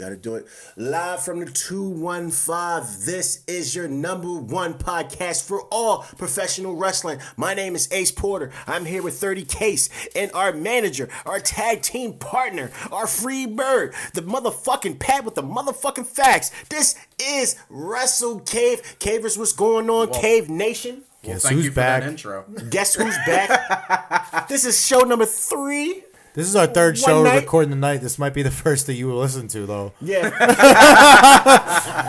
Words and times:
Gotta 0.00 0.16
do 0.16 0.36
it. 0.36 0.46
Live 0.78 1.22
from 1.22 1.40
the 1.40 1.50
215. 1.50 3.04
This 3.04 3.44
is 3.46 3.74
your 3.74 3.86
number 3.86 4.32
one 4.32 4.72
podcast 4.72 5.46
for 5.46 5.64
all 5.70 6.06
professional 6.16 6.74
wrestling. 6.74 7.18
My 7.36 7.52
name 7.52 7.74
is 7.74 7.86
Ace 7.92 8.10
Porter. 8.10 8.50
I'm 8.66 8.86
here 8.86 9.02
with 9.02 9.20
30 9.20 9.44
Case 9.44 9.90
and 10.16 10.32
our 10.32 10.54
manager, 10.54 11.10
our 11.26 11.38
tag 11.38 11.82
team 11.82 12.14
partner, 12.14 12.70
our 12.90 13.06
free 13.06 13.44
bird, 13.44 13.92
the 14.14 14.22
motherfucking 14.22 15.00
Pat 15.00 15.22
with 15.22 15.34
the 15.34 15.42
motherfucking 15.42 16.06
facts. 16.06 16.50
This 16.70 16.96
is 17.20 17.56
Wrestle 17.68 18.40
Cave. 18.40 18.80
Cavers, 19.00 19.36
what's 19.36 19.52
going 19.52 19.90
on, 19.90 20.14
Cave 20.14 20.48
Nation? 20.48 21.04
Well, 21.22 21.34
Guess 21.34 21.42
thank 21.42 21.56
who's 21.56 21.64
you 21.66 21.70
for 21.72 21.76
back? 21.76 22.02
that 22.04 22.08
intro. 22.08 22.44
Guess 22.70 22.94
who's 22.94 23.16
back? 23.26 24.46
this 24.48 24.64
is 24.64 24.86
show 24.86 25.00
number 25.00 25.26
three. 25.26 26.04
This 26.32 26.46
is 26.46 26.54
our 26.54 26.66
third 26.66 26.94
One 26.94 27.02
show 27.10 27.22
night- 27.24 27.36
recording 27.40 27.70
tonight. 27.70 27.98
This 27.98 28.18
might 28.18 28.34
be 28.34 28.42
the 28.42 28.50
first 28.52 28.86
that 28.86 28.94
you 28.94 29.08
will 29.08 29.16
listen 29.18 29.48
to, 29.48 29.66
though. 29.66 29.92
Yeah. 30.00 30.30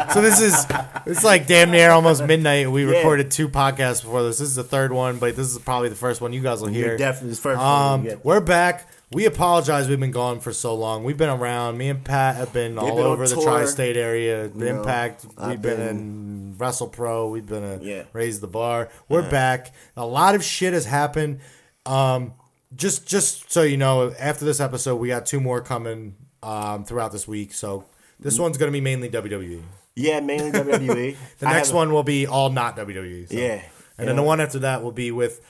So 0.14 0.20
this 0.22 0.42
is 0.42 0.66
it's 1.06 1.24
like 1.24 1.48
damn 1.48 1.72
near 1.72 1.90
almost 1.92 2.24
midnight. 2.26 2.70
We 2.70 2.84
Yeah. 2.86 2.98
recorded 2.98 3.32
two 3.32 3.48
podcasts 3.48 4.02
before 4.04 4.24
this. 4.24 4.40
This 4.40 4.50
is 4.50 4.56
the 4.56 4.64
third 4.64 4.92
one, 4.92 5.18
but 5.20 5.38
this 5.38 5.50
is 5.50 5.58
probably 5.60 5.88
the 5.88 5.96
first 5.96 6.20
one 6.20 6.34
you 6.34 6.42
guys 6.42 6.60
will 6.62 6.68
hear. 6.68 6.88
You're 6.88 6.98
definitely 6.98 7.30
the 7.32 7.36
first 7.42 7.58
one 7.60 7.66
Um, 7.94 8.04
we 8.04 8.10
get. 8.10 8.26
we're 8.26 8.42
back. 8.42 8.90
We 9.14 9.26
apologize. 9.26 9.88
We've 9.88 10.00
been 10.00 10.12
gone 10.12 10.42
for 10.42 10.52
so 10.52 10.76
long. 10.76 11.06
We've 11.06 11.16
been 11.18 11.30
around. 11.30 11.78
Me 11.78 11.88
and 11.90 12.04
Pat 12.04 12.36
have 12.36 12.52
been 12.52 12.78
all 12.78 12.88
been 12.96 13.06
on 13.06 13.12
over 13.12 13.26
the 13.28 13.36
tour. 13.36 13.44
tri-state 13.44 13.96
area. 13.96 14.50
The 14.50 14.66
know, 14.66 14.80
Impact. 14.82 15.26
We've 15.48 15.62
been, 15.62 15.78
been- 15.78 15.88
in 15.88 16.56
Wrestle 16.58 16.88
Pro. 16.90 17.30
We've 17.30 17.46
been 17.46 17.64
at 17.64 17.82
Yeah. 17.84 18.04
Raise 18.12 18.42
the 18.42 18.48
Bar. 18.48 18.90
We're 19.08 19.30
back. 19.30 19.74
A 19.96 20.06
lot 20.06 20.36
of 20.36 20.44
shit 20.44 20.74
has 20.74 20.86
happened. 20.86 21.40
Um, 21.86 22.34
just 22.76 23.08
just 23.08 23.52
so 23.52 23.64
you 23.64 23.78
know, 23.78 24.14
after 24.20 24.46
this 24.46 24.60
episode, 24.60 24.98
we 24.98 25.08
got 25.08 25.26
two 25.26 25.40
more 25.40 25.62
coming 25.62 26.16
um, 26.44 26.86
throughout 26.86 27.12
this 27.12 27.28
week. 27.28 27.54
So 27.54 27.86
this 28.20 28.40
one's 28.40 28.58
gonna 28.58 28.72
be 28.72 28.82
mainly 28.82 29.10
WWE. 29.10 29.62
Yeah, 29.96 30.20
mainly 30.20 30.52
WWE. 30.60 31.16
The 31.40 31.48
I 31.48 31.54
next 31.54 31.74
one 31.74 31.92
will 31.92 32.04
be 32.04 32.28
all 32.28 32.50
not 32.50 32.78
WWE. 32.78 33.30
so. 33.30 33.36
Yeah. 33.36 33.62
And 33.98 34.08
then 34.08 34.16
the 34.16 34.24
one 34.24 34.42
after 34.42 34.58
that 34.60 34.84
will 34.84 34.92
be 34.92 35.12
with, 35.12 35.42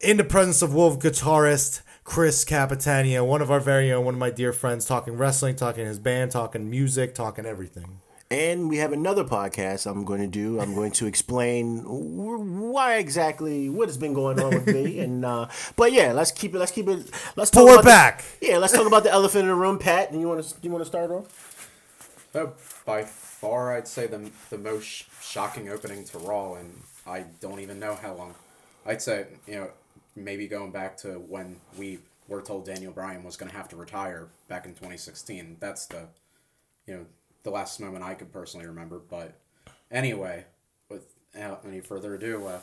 in 0.00 0.16
the 0.16 0.24
presence 0.24 0.62
of 0.62 0.72
Wolf 0.72 0.98
guitarist 0.98 1.82
Chris 2.02 2.44
Capitania, 2.44 3.22
one 3.24 3.42
of 3.42 3.50
our 3.50 3.60
very 3.60 3.92
own, 3.92 4.04
one 4.04 4.14
of 4.14 4.20
my 4.20 4.30
dear 4.30 4.52
friends, 4.52 4.86
talking 4.86 5.14
wrestling, 5.18 5.56
talking 5.56 5.84
his 5.86 5.98
band, 5.98 6.30
talking 6.30 6.70
music, 6.70 7.14
talking 7.14 7.44
everything. 7.44 8.00
And 8.30 8.68
we 8.68 8.78
have 8.78 8.92
another 8.92 9.22
podcast 9.22 9.88
I'm 9.88 10.04
going 10.04 10.20
to 10.20 10.26
do. 10.26 10.58
I'm 10.60 10.74
going 10.74 10.90
to 10.92 11.06
explain 11.06 11.82
why 11.84 12.96
exactly 12.96 13.68
what 13.68 13.88
has 13.88 13.96
been 13.98 14.14
going 14.14 14.40
on 14.40 14.50
with 14.54 14.66
me. 14.66 14.98
And 15.04 15.24
uh, 15.24 15.48
but 15.76 15.92
yeah, 15.92 16.12
let's 16.12 16.32
keep 16.32 16.54
it. 16.54 16.58
Let's 16.58 16.72
keep 16.72 16.88
it. 16.88 17.10
Let's 17.36 17.50
talk 17.50 17.62
Pour 17.64 17.72
about 17.74 17.82
the- 17.84 17.88
back. 17.88 18.24
yeah, 18.40 18.56
let's 18.58 18.72
talk 18.72 18.86
about 18.86 19.04
the 19.04 19.10
elephant 19.10 19.42
in 19.42 19.48
the 19.48 19.54
room, 19.54 19.78
Pat. 19.78 20.10
And 20.10 20.20
you 20.20 20.28
want 20.28 20.42
to 20.42 20.54
you 20.62 20.70
want 20.70 20.82
to 20.82 20.86
start 20.88 21.10
off? 21.10 21.70
So 22.32 22.54
by 22.84 23.02
far, 23.02 23.74
I'd 23.76 23.86
say 23.86 24.06
the 24.06 24.30
the 24.50 24.58
most 24.58 25.04
shocking 25.22 25.68
opening 25.68 26.04
to 26.06 26.18
Raw, 26.18 26.54
and 26.54 26.82
I 27.06 27.26
don't 27.40 27.60
even 27.60 27.78
know 27.78 27.94
how 27.94 28.14
long. 28.14 28.34
I'd 28.86 29.02
say 29.02 29.26
you 29.46 29.54
know 29.56 29.70
maybe 30.16 30.48
going 30.48 30.70
back 30.72 30.96
to 30.98 31.14
when 31.18 31.56
we 31.78 31.98
were 32.28 32.40
told 32.40 32.64
Daniel 32.64 32.92
Bryan 32.92 33.22
was 33.22 33.36
going 33.36 33.50
to 33.50 33.56
have 33.56 33.68
to 33.68 33.76
retire 33.76 34.28
back 34.48 34.64
in 34.64 34.72
2016. 34.72 35.58
That's 35.60 35.86
the 35.86 36.08
you 36.86 36.94
know 36.94 37.06
the 37.44 37.50
last 37.50 37.78
moment 37.78 38.02
I 38.02 38.14
could 38.14 38.32
personally 38.32 38.66
remember. 38.66 39.00
But 39.08 39.38
anyway, 39.90 40.44
without 40.88 41.62
any 41.66 41.80
further 41.80 42.14
ado, 42.14 42.46
uh, 42.46 42.60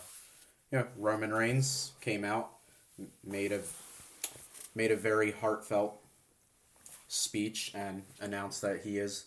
you 0.71 0.79
know 0.79 0.87
Roman 0.97 1.33
Reigns 1.33 1.93
came 2.01 2.25
out, 2.25 2.51
made 3.23 3.51
a 3.51 3.61
made 4.75 4.91
a 4.91 4.97
very 4.97 5.31
heartfelt 5.31 6.01
speech 7.07 7.71
and 7.73 8.03
announced 8.19 8.61
that 8.61 8.81
he 8.81 8.97
is 8.97 9.25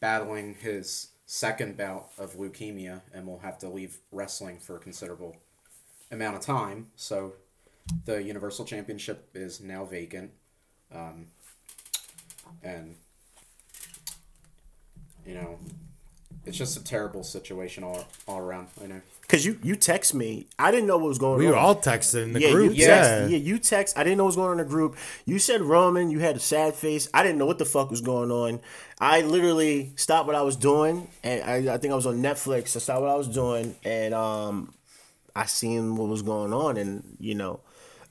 battling 0.00 0.54
his 0.54 1.08
second 1.26 1.76
bout 1.76 2.08
of 2.18 2.34
leukemia 2.34 3.00
and 3.12 3.26
will 3.26 3.38
have 3.38 3.58
to 3.58 3.68
leave 3.68 3.98
wrestling 4.12 4.58
for 4.58 4.76
a 4.76 4.78
considerable 4.78 5.36
amount 6.10 6.36
of 6.36 6.42
time. 6.42 6.86
So 6.94 7.32
the 8.04 8.22
Universal 8.22 8.66
Championship 8.66 9.28
is 9.34 9.60
now 9.60 9.84
vacant. 9.84 10.30
Um, 10.94 11.26
and, 12.62 12.96
you 15.26 15.34
know, 15.34 15.58
it's 16.44 16.56
just 16.56 16.76
a 16.76 16.84
terrible 16.84 17.24
situation 17.24 17.82
all, 17.82 18.06
all 18.28 18.38
around. 18.38 18.68
I 18.82 18.86
know. 18.86 19.00
Because 19.22 19.44
you 19.44 19.58
you 19.64 19.74
text 19.74 20.14
me, 20.14 20.46
I 20.56 20.70
didn't 20.70 20.86
know 20.86 20.96
what 20.98 21.08
was 21.08 21.18
going 21.18 21.38
We 21.38 21.46
on. 21.46 21.50
We 21.50 21.56
were 21.56 21.60
all 21.60 21.74
texting 21.74 22.22
in 22.22 22.32
the 22.32 22.40
yeah, 22.40 22.50
group. 22.52 22.76
you 22.76 22.84
Yeah. 22.86 23.00
text, 23.00 23.30
yeah, 23.32 23.38
you 23.38 23.58
text. 23.58 23.98
I 23.98 24.04
didn't 24.04 24.18
know 24.18 24.24
what 24.24 24.28
was 24.28 24.36
going 24.36 24.50
on 24.50 24.60
in 24.60 24.66
the 24.66 24.70
group. 24.70 24.96
You 25.24 25.40
said 25.40 25.62
Roman. 25.62 26.10
You 26.10 26.20
had 26.20 26.36
a 26.36 26.40
sad 26.40 26.74
face. 26.74 27.08
I 27.12 27.24
didn't 27.24 27.38
know 27.38 27.46
what 27.46 27.58
the 27.58 27.64
fuck 27.64 27.90
was 27.90 28.00
going 28.00 28.30
on. 28.30 28.60
I 29.00 29.22
literally 29.22 29.92
stopped 29.96 30.28
what 30.28 30.36
I 30.36 30.42
was 30.42 30.54
doing, 30.54 31.08
and 31.24 31.42
I, 31.42 31.74
I 31.74 31.78
think 31.78 31.90
I 31.92 31.96
was 31.96 32.06
on 32.06 32.22
Netflix. 32.22 32.76
I 32.76 32.78
stopped 32.78 33.00
what 33.02 33.10
I 33.10 33.16
was 33.16 33.28
doing, 33.28 33.74
and 33.84 34.14
um, 34.14 34.72
I 35.34 35.46
seen 35.46 35.96
what 35.96 36.08
was 36.08 36.22
going 36.22 36.52
on, 36.52 36.76
and 36.76 37.02
you 37.18 37.34
know, 37.34 37.58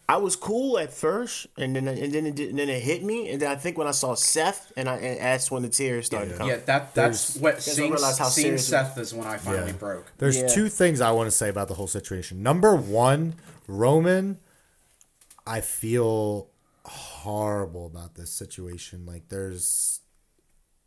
I 0.07 0.17
was 0.17 0.35
cool 0.35 0.77
at 0.77 0.93
first, 0.93 1.47
and 1.57 1.75
then 1.75 1.87
and 1.87 2.13
then 2.13 2.27
it 2.27 2.39
and 2.39 2.59
then 2.59 2.69
it 2.69 2.81
hit 2.83 3.03
me, 3.03 3.31
and 3.31 3.41
then 3.41 3.51
I 3.51 3.55
think 3.55 3.75
when 3.77 3.87
I 3.87 3.91
saw 3.91 4.13
Seth, 4.13 4.71
and 4.77 4.87
I 4.87 4.97
and 4.97 5.19
that's 5.19 5.49
when 5.49 5.63
the 5.63 5.69
tears 5.69 6.05
started 6.05 6.37
coming. 6.37 6.53
Yeah, 6.53 6.61
that 6.65 6.93
that's 6.93 7.35
what 7.37 7.59
seeing, 7.61 7.91
how 7.91 7.97
seeing 8.29 8.57
Seth 8.59 8.99
is 8.99 9.15
when 9.15 9.25
I 9.27 9.37
finally 9.37 9.71
Yeah. 9.71 9.77
broke. 9.77 10.11
There's 10.19 10.37
Yeah. 10.37 10.47
two 10.47 10.69
things 10.69 11.01
I 11.01 11.09
want 11.11 11.27
to 11.27 11.35
say 11.35 11.49
about 11.49 11.69
the 11.69 11.73
whole 11.73 11.87
situation. 11.87 12.43
Number 12.43 12.75
one, 12.75 13.33
Roman, 13.67 14.37
I 15.47 15.61
feel 15.61 16.49
horrible 16.85 17.87
about 17.87 18.13
this 18.13 18.29
situation. 18.31 19.07
Like, 19.07 19.29
there's, 19.29 20.01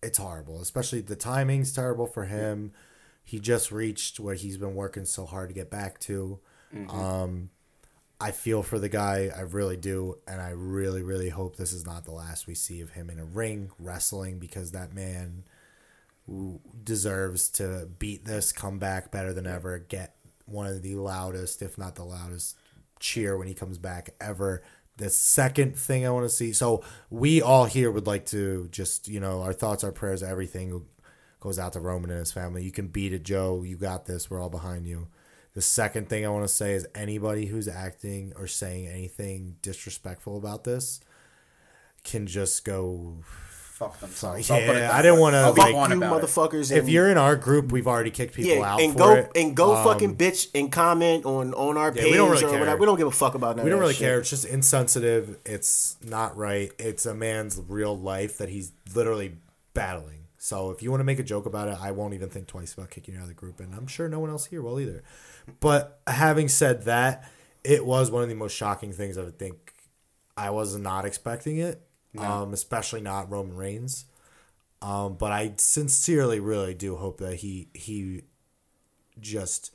it's 0.01 0.19
horrible, 0.19 0.61
especially 0.61 1.01
the 1.01 1.17
timing's 1.17 1.73
terrible 1.73 2.07
for 2.07 2.25
him. 2.27 2.73
He 3.25 3.41
just 3.41 3.73
reached 3.73 4.21
what 4.21 4.37
he's 4.39 4.59
been 4.59 4.77
working 4.77 5.05
so 5.07 5.27
hard 5.27 5.49
to 5.49 5.55
get 5.57 5.71
back 5.71 5.99
to. 6.03 6.39
Um, 6.89 7.51
I 8.21 8.33
feel 8.33 8.63
for 8.63 8.79
the 8.79 8.89
guy, 8.89 9.31
I 9.35 9.43
really 9.43 9.77
do, 9.77 10.19
and 10.27 10.41
I 10.41 10.51
really, 10.51 11.03
really 11.03 11.29
hope 11.29 11.57
this 11.57 11.73
is 11.73 11.87
not 11.87 12.05
the 12.05 12.13
last 12.13 12.47
we 12.49 12.55
see 12.55 12.81
of 12.81 12.91
him 12.91 13.11
in 13.11 13.19
a 13.21 13.25
ring 13.25 13.71
wrestling 13.79 14.39
because 14.41 14.73
that 14.73 14.93
man 14.93 15.45
deserves 16.85 17.49
to 17.51 17.89
beat 17.99 18.25
this, 18.25 18.51
come 18.53 18.79
back 18.79 19.13
better 19.13 19.33
than 19.33 19.47
ever, 19.47 19.79
get 19.79 20.17
one 20.47 20.67
of 20.67 20.83
the 20.83 20.97
loudest, 20.97 21.63
if 21.63 21.79
not 21.79 21.95
the 21.95 22.05
loudest, 22.05 22.57
cheer 22.99 23.37
when 23.37 23.47
he 23.47 23.55
comes 23.55 23.79
back 23.79 24.11
ever. 24.21 24.63
The 24.97 25.11
second 25.11 25.77
thing 25.77 26.05
I 26.05 26.11
want 26.11 26.25
to 26.25 26.35
see, 26.35 26.53
so 26.53 26.83
we 27.11 27.41
all 27.41 27.67
here 27.67 27.91
would 27.91 28.09
like 28.09 28.27
to 28.27 28.69
just, 28.73 29.07
you 29.07 29.21
know, 29.21 29.43
our 29.43 29.53
thoughts, 29.53 29.85
our 29.85 29.93
prayers, 29.93 30.25
everything 30.25 30.85
goes 31.39 31.59
out 31.59 31.75
to 31.75 31.81
Roman 31.81 32.11
and 32.11 32.19
his 32.19 32.33
family. 32.33 32.65
You 32.65 32.73
can 32.73 32.89
beat 32.89 33.13
it, 33.13 33.23
Joe. 33.23 33.63
You 33.63 33.77
got 33.77 34.07
this. 34.07 34.29
We're 34.29 34.43
all 34.43 34.51
behind 34.51 34.89
you. 34.89 35.07
The 35.59 35.63
second 35.63 36.09
thing 36.09 36.25
I 36.25 36.29
want 36.29 36.45
to 36.45 36.49
say 36.55 36.75
is 36.75 36.87
anybody 36.95 37.47
who's 37.47 37.67
acting 37.67 38.33
or 38.37 38.47
saying 38.47 38.87
anything 38.87 39.57
disrespectful 39.61 40.37
about 40.39 40.63
this 40.63 41.01
can 42.05 42.29
just 42.29 42.65
go 42.65 43.17
Fuck 43.25 43.99
themselves. 43.99 44.49
I'll 44.53 44.65
put 44.65 44.77
Yeah, 44.77 44.97
I 44.97 45.03
didn't 45.03 45.19
wanna, 45.19 45.39
I'll 45.39 45.55
like- 45.55 45.75
Fuck 45.75 45.91
you, 45.91 45.97
motherfuckers! 45.97 46.71
if 46.71 46.85
and- 46.85 46.89
you're 46.89 47.11
in 47.11 47.19
our 47.19 47.35
group, 47.35 47.73
we've 47.73 47.89
already 47.89 48.13
kicked 48.13 48.35
people 48.35 48.53
yeah, 48.53 48.73
out 48.75 48.81
and 48.81 48.93
for 48.93 48.99
go 49.01 49.13
it. 49.15 49.33
and 49.35 49.57
go 49.57 49.75
Um, 49.75 49.85
fucking 49.85 50.17
bitch 50.17 50.47
and 50.55 50.71
comment 50.71 51.25
on 51.27 51.53
on 51.55 51.77
our 51.77 51.89
Yeah, 51.93 52.03
page 52.03 52.13
we 52.13 52.17
don't 52.19 52.31
really 52.31 52.45
or 52.45 52.51
care. 52.51 52.59
whatever. 52.61 52.79
We 52.79 52.87
don't 52.87 52.99
give 52.99 53.09
a 53.09 53.11
fuck 53.11 53.35
about 53.35 53.57
that. 53.57 53.65
We 53.65 53.71
don't 53.73 53.81
really 53.81 53.95
care. 53.95 54.21
It's 54.21 54.31
just 54.31 54.45
insensitive. 54.45 55.39
It's 55.45 55.97
not 56.05 56.37
right. 56.37 56.71
It's 56.79 57.05
a 57.05 57.15
man's 57.15 57.61
real 57.67 57.99
life 57.99 58.39
that 58.39 58.49
he's 58.49 58.71
literally 58.95 59.35
battling. 59.75 60.18
So 60.39 60.71
if 60.71 60.83
you 60.83 60.91
want 60.91 61.01
to 61.01 61.05
make 61.05 61.19
a 61.19 61.25
joke 61.25 61.47
about 61.47 61.67
it, 61.69 61.77
I 61.81 61.91
won't 61.91 62.15
even 62.15 62.31
think 62.31 62.47
twice 62.47 62.73
about 62.73 62.91
kicking 62.91 63.15
you 63.15 63.21
out 63.21 63.25
of 63.25 63.29
the 63.29 63.35
group, 63.35 63.59
and 63.59 63.75
I'm 63.75 63.89
sure 63.89 64.09
no 64.09 64.21
one 64.21 64.31
else 64.31 64.47
here 64.47 64.63
will 64.63 64.79
either. 64.79 65.03
But 65.59 66.01
having 66.07 66.49
said 66.49 66.85
that, 66.85 67.29
it 67.65 67.85
was 67.85 68.11
one 68.11 68.23
of 68.23 68.29
the 68.29 68.37
most 68.37 68.55
shocking 68.55 68.93
things 68.93 69.19
I 69.19 69.25
would 69.25 69.39
think. 69.39 69.75
I 70.37 70.51
was 70.51 70.77
not 70.77 71.05
expecting 71.05 71.59
it, 71.59 71.83
um, 72.17 72.55
especially 72.55 73.01
not 73.01 73.29
Roman 73.29 73.57
Reigns. 73.57 74.05
Um, 74.81 75.17
but 75.17 75.33
I 75.33 75.55
sincerely, 75.57 76.39
really 76.39 76.73
do 76.73 76.95
hope 76.95 77.19
that 77.19 77.37
he 77.37 77.69
he 77.75 78.23
just 79.21 79.73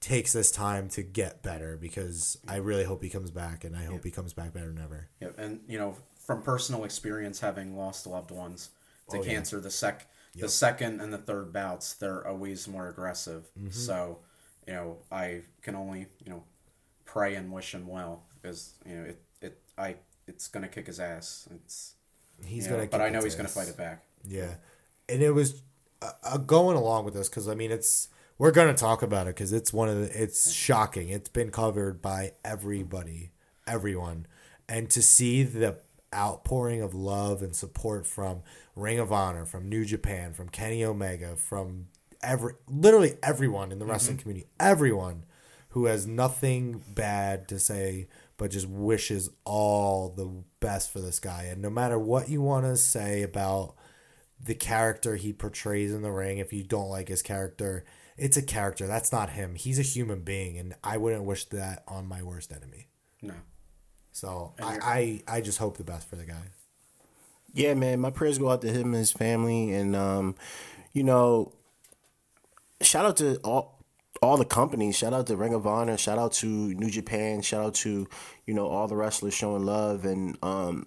takes 0.00 0.32
this 0.32 0.50
time 0.50 0.88
to 0.88 1.02
get 1.04 1.44
better 1.44 1.76
because 1.76 2.36
I 2.48 2.56
really 2.56 2.82
hope 2.82 3.04
he 3.04 3.08
comes 3.08 3.30
back 3.30 3.62
and 3.62 3.76
I 3.76 3.84
hope 3.84 4.02
he 4.02 4.10
comes 4.10 4.32
back 4.32 4.52
better 4.52 4.66
than 4.66 4.82
ever. 4.82 5.08
Yeah, 5.20 5.28
and 5.38 5.60
you 5.68 5.78
know, 5.78 5.96
from 6.18 6.42
personal 6.42 6.82
experience, 6.82 7.38
having 7.38 7.76
lost 7.76 8.04
loved 8.08 8.32
ones 8.32 8.70
to 9.12 9.18
Oh, 9.18 9.22
yeah. 9.22 9.32
cancer, 9.32 9.60
the 9.60 9.70
sec, 9.70 10.06
the 10.34 10.48
second 10.48 11.00
and 11.00 11.12
the 11.12 11.18
third 11.18 11.52
bouts, 11.52 11.94
they're 11.94 12.26
always 12.26 12.66
more 12.66 12.88
aggressive. 12.88 13.44
Mm-hmm. 13.58 13.70
So, 13.70 14.18
you 14.66 14.72
know, 14.74 14.98
I 15.10 15.42
can 15.62 15.74
only 15.76 16.06
you 16.24 16.30
know 16.30 16.42
pray 17.04 17.34
and 17.34 17.52
wish 17.52 17.74
him 17.74 17.86
well 17.86 18.22
because 18.40 18.72
you 18.86 18.94
know 18.96 19.04
it 19.04 19.22
it 19.40 19.58
I 19.76 19.96
it's 20.26 20.48
gonna 20.48 20.68
kick 20.68 20.86
his 20.86 21.00
ass. 21.00 21.48
It's 21.54 21.94
He's 22.44 22.66
gonna, 22.66 22.82
know, 22.84 22.88
but 22.90 23.00
I 23.00 23.08
know 23.08 23.22
he's 23.22 23.34
gonna 23.36 23.48
fight 23.48 23.68
it 23.68 23.76
back. 23.76 24.04
Yeah, 24.26 24.54
and 25.08 25.22
it 25.22 25.30
was 25.32 25.62
uh, 26.00 26.10
uh, 26.24 26.36
going 26.38 26.76
along 26.76 27.04
with 27.04 27.14
this 27.14 27.28
because 27.28 27.48
I 27.48 27.54
mean 27.54 27.70
it's 27.70 28.08
we're 28.38 28.50
gonna 28.50 28.74
talk 28.74 29.02
about 29.02 29.26
it 29.26 29.36
because 29.36 29.52
it's 29.52 29.72
one 29.72 29.88
of 29.88 29.98
the 30.00 30.22
it's 30.22 30.50
shocking. 30.50 31.08
It's 31.10 31.28
been 31.28 31.50
covered 31.50 32.00
by 32.02 32.32
everybody, 32.44 33.30
everyone, 33.66 34.26
and 34.68 34.90
to 34.90 35.02
see 35.02 35.42
the 35.44 35.78
outpouring 36.14 36.82
of 36.82 36.94
love 36.94 37.42
and 37.42 37.54
support 37.54 38.06
from 38.06 38.42
Ring 38.76 38.98
of 38.98 39.12
Honor, 39.12 39.44
from 39.44 39.68
New 39.68 39.84
Japan, 39.84 40.32
from 40.32 40.48
Kenny 40.48 40.84
Omega, 40.84 41.36
from 41.36 41.88
every 42.22 42.54
literally 42.68 43.16
everyone 43.22 43.72
in 43.72 43.78
the 43.78 43.84
mm-hmm. 43.84 43.92
wrestling 43.92 44.16
community, 44.18 44.46
everyone 44.60 45.24
who 45.70 45.86
has 45.86 46.06
nothing 46.06 46.82
bad 46.88 47.48
to 47.48 47.58
say 47.58 48.06
but 48.36 48.50
just 48.50 48.68
wishes 48.68 49.30
all 49.44 50.08
the 50.08 50.28
best 50.60 50.92
for 50.92 51.00
this 51.00 51.20
guy. 51.20 51.44
And 51.44 51.62
no 51.62 51.70
matter 51.70 51.98
what 51.98 52.28
you 52.28 52.42
want 52.42 52.66
to 52.66 52.76
say 52.76 53.22
about 53.22 53.74
the 54.42 54.54
character 54.54 55.16
he 55.16 55.32
portrays 55.32 55.92
in 55.94 56.02
the 56.02 56.10
ring, 56.10 56.38
if 56.38 56.52
you 56.52 56.64
don't 56.64 56.88
like 56.88 57.08
his 57.08 57.22
character, 57.22 57.84
it's 58.16 58.36
a 58.36 58.42
character. 58.42 58.86
That's 58.86 59.12
not 59.12 59.30
him. 59.30 59.54
He's 59.54 59.78
a 59.78 59.82
human 59.82 60.22
being, 60.22 60.58
and 60.58 60.74
I 60.82 60.96
wouldn't 60.96 61.24
wish 61.24 61.44
that 61.46 61.84
on 61.86 62.06
my 62.06 62.22
worst 62.22 62.52
enemy. 62.52 62.88
No. 63.22 63.34
So 64.12 64.52
I, 64.60 65.22
I, 65.26 65.36
I 65.36 65.40
just 65.40 65.58
hope 65.58 65.78
the 65.78 65.84
best 65.84 66.08
for 66.08 66.16
the 66.16 66.24
guy. 66.24 66.42
Yeah, 67.54 67.74
man, 67.74 68.00
my 68.00 68.10
prayers 68.10 68.38
go 68.38 68.50
out 68.50 68.62
to 68.62 68.68
him 68.68 68.88
and 68.88 68.94
his 68.94 69.12
family, 69.12 69.72
and 69.72 69.94
um, 69.94 70.36
you 70.92 71.02
know, 71.02 71.52
shout 72.80 73.04
out 73.04 73.16
to 73.18 73.36
all 73.38 73.84
all 74.22 74.36
the 74.36 74.44
companies. 74.44 74.96
Shout 74.96 75.12
out 75.12 75.26
to 75.26 75.36
Ring 75.36 75.54
of 75.54 75.66
Honor. 75.66 75.96
Shout 75.96 76.18
out 76.18 76.32
to 76.34 76.46
New 76.46 76.90
Japan. 76.90 77.42
Shout 77.42 77.64
out 77.64 77.74
to 77.76 78.08
you 78.46 78.54
know 78.54 78.68
all 78.68 78.88
the 78.88 78.96
wrestlers 78.96 79.34
showing 79.34 79.64
love 79.64 80.04
and 80.04 80.38
um, 80.42 80.86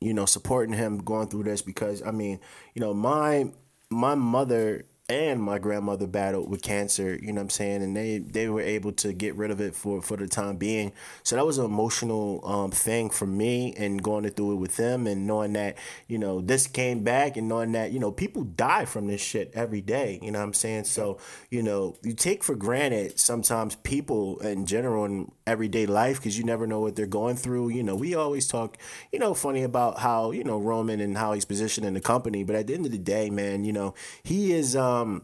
you 0.00 0.14
know 0.14 0.24
supporting 0.24 0.74
him 0.74 0.98
going 0.98 1.28
through 1.28 1.44
this 1.44 1.62
because 1.62 2.02
I 2.02 2.10
mean, 2.10 2.40
you 2.74 2.80
know, 2.80 2.94
my 2.94 3.52
my 3.90 4.14
mother 4.14 4.86
and 5.10 5.42
my 5.42 5.58
grandmother 5.58 6.06
battled 6.06 6.48
with 6.48 6.62
cancer, 6.62 7.18
you 7.20 7.32
know 7.32 7.40
what 7.40 7.46
I'm 7.46 7.50
saying? 7.50 7.82
And 7.82 7.96
they 7.96 8.18
they 8.18 8.48
were 8.48 8.60
able 8.60 8.92
to 8.92 9.12
get 9.12 9.34
rid 9.34 9.50
of 9.50 9.60
it 9.60 9.74
for 9.74 10.00
for 10.00 10.16
the 10.16 10.28
time 10.28 10.56
being. 10.56 10.92
So 11.24 11.34
that 11.34 11.44
was 11.44 11.58
an 11.58 11.64
emotional 11.64 12.40
um 12.44 12.70
thing 12.70 13.10
for 13.10 13.26
me 13.26 13.74
and 13.76 14.00
going 14.00 14.28
through 14.30 14.52
it 14.52 14.56
with 14.56 14.76
them 14.76 15.08
and 15.08 15.26
knowing 15.26 15.54
that, 15.54 15.76
you 16.06 16.16
know, 16.16 16.40
this 16.40 16.68
came 16.68 17.02
back 17.02 17.36
and 17.36 17.48
knowing 17.48 17.72
that, 17.72 17.90
you 17.90 17.98
know, 17.98 18.12
people 18.12 18.44
die 18.44 18.84
from 18.84 19.08
this 19.08 19.20
shit 19.20 19.50
every 19.52 19.80
day, 19.80 20.20
you 20.22 20.30
know 20.30 20.38
what 20.38 20.44
I'm 20.44 20.52
saying? 20.54 20.84
So, 20.84 21.18
you 21.50 21.62
know, 21.64 21.96
you 22.04 22.12
take 22.12 22.44
for 22.44 22.54
granted 22.54 23.18
sometimes 23.18 23.74
people 23.76 24.38
in 24.38 24.64
general 24.64 25.06
in 25.06 25.32
everyday 25.44 25.86
life 25.86 26.18
because 26.18 26.38
you 26.38 26.44
never 26.44 26.68
know 26.68 26.78
what 26.78 26.94
they're 26.94 27.06
going 27.06 27.34
through. 27.34 27.70
You 27.70 27.82
know, 27.82 27.96
we 27.96 28.14
always 28.14 28.46
talk, 28.46 28.78
you 29.12 29.18
know, 29.18 29.34
funny 29.34 29.64
about 29.64 29.98
how, 29.98 30.30
you 30.30 30.44
know, 30.44 30.58
Roman 30.58 31.00
and 31.00 31.18
how 31.18 31.32
he's 31.32 31.44
positioned 31.44 31.84
in 31.84 31.94
the 31.94 32.00
company, 32.00 32.44
but 32.44 32.54
at 32.54 32.68
the 32.68 32.74
end 32.74 32.86
of 32.86 32.92
the 32.92 32.98
day, 32.98 33.28
man, 33.28 33.64
you 33.64 33.72
know, 33.72 33.92
he 34.22 34.52
is 34.52 34.76
um 34.76 34.99
Um, 35.00 35.22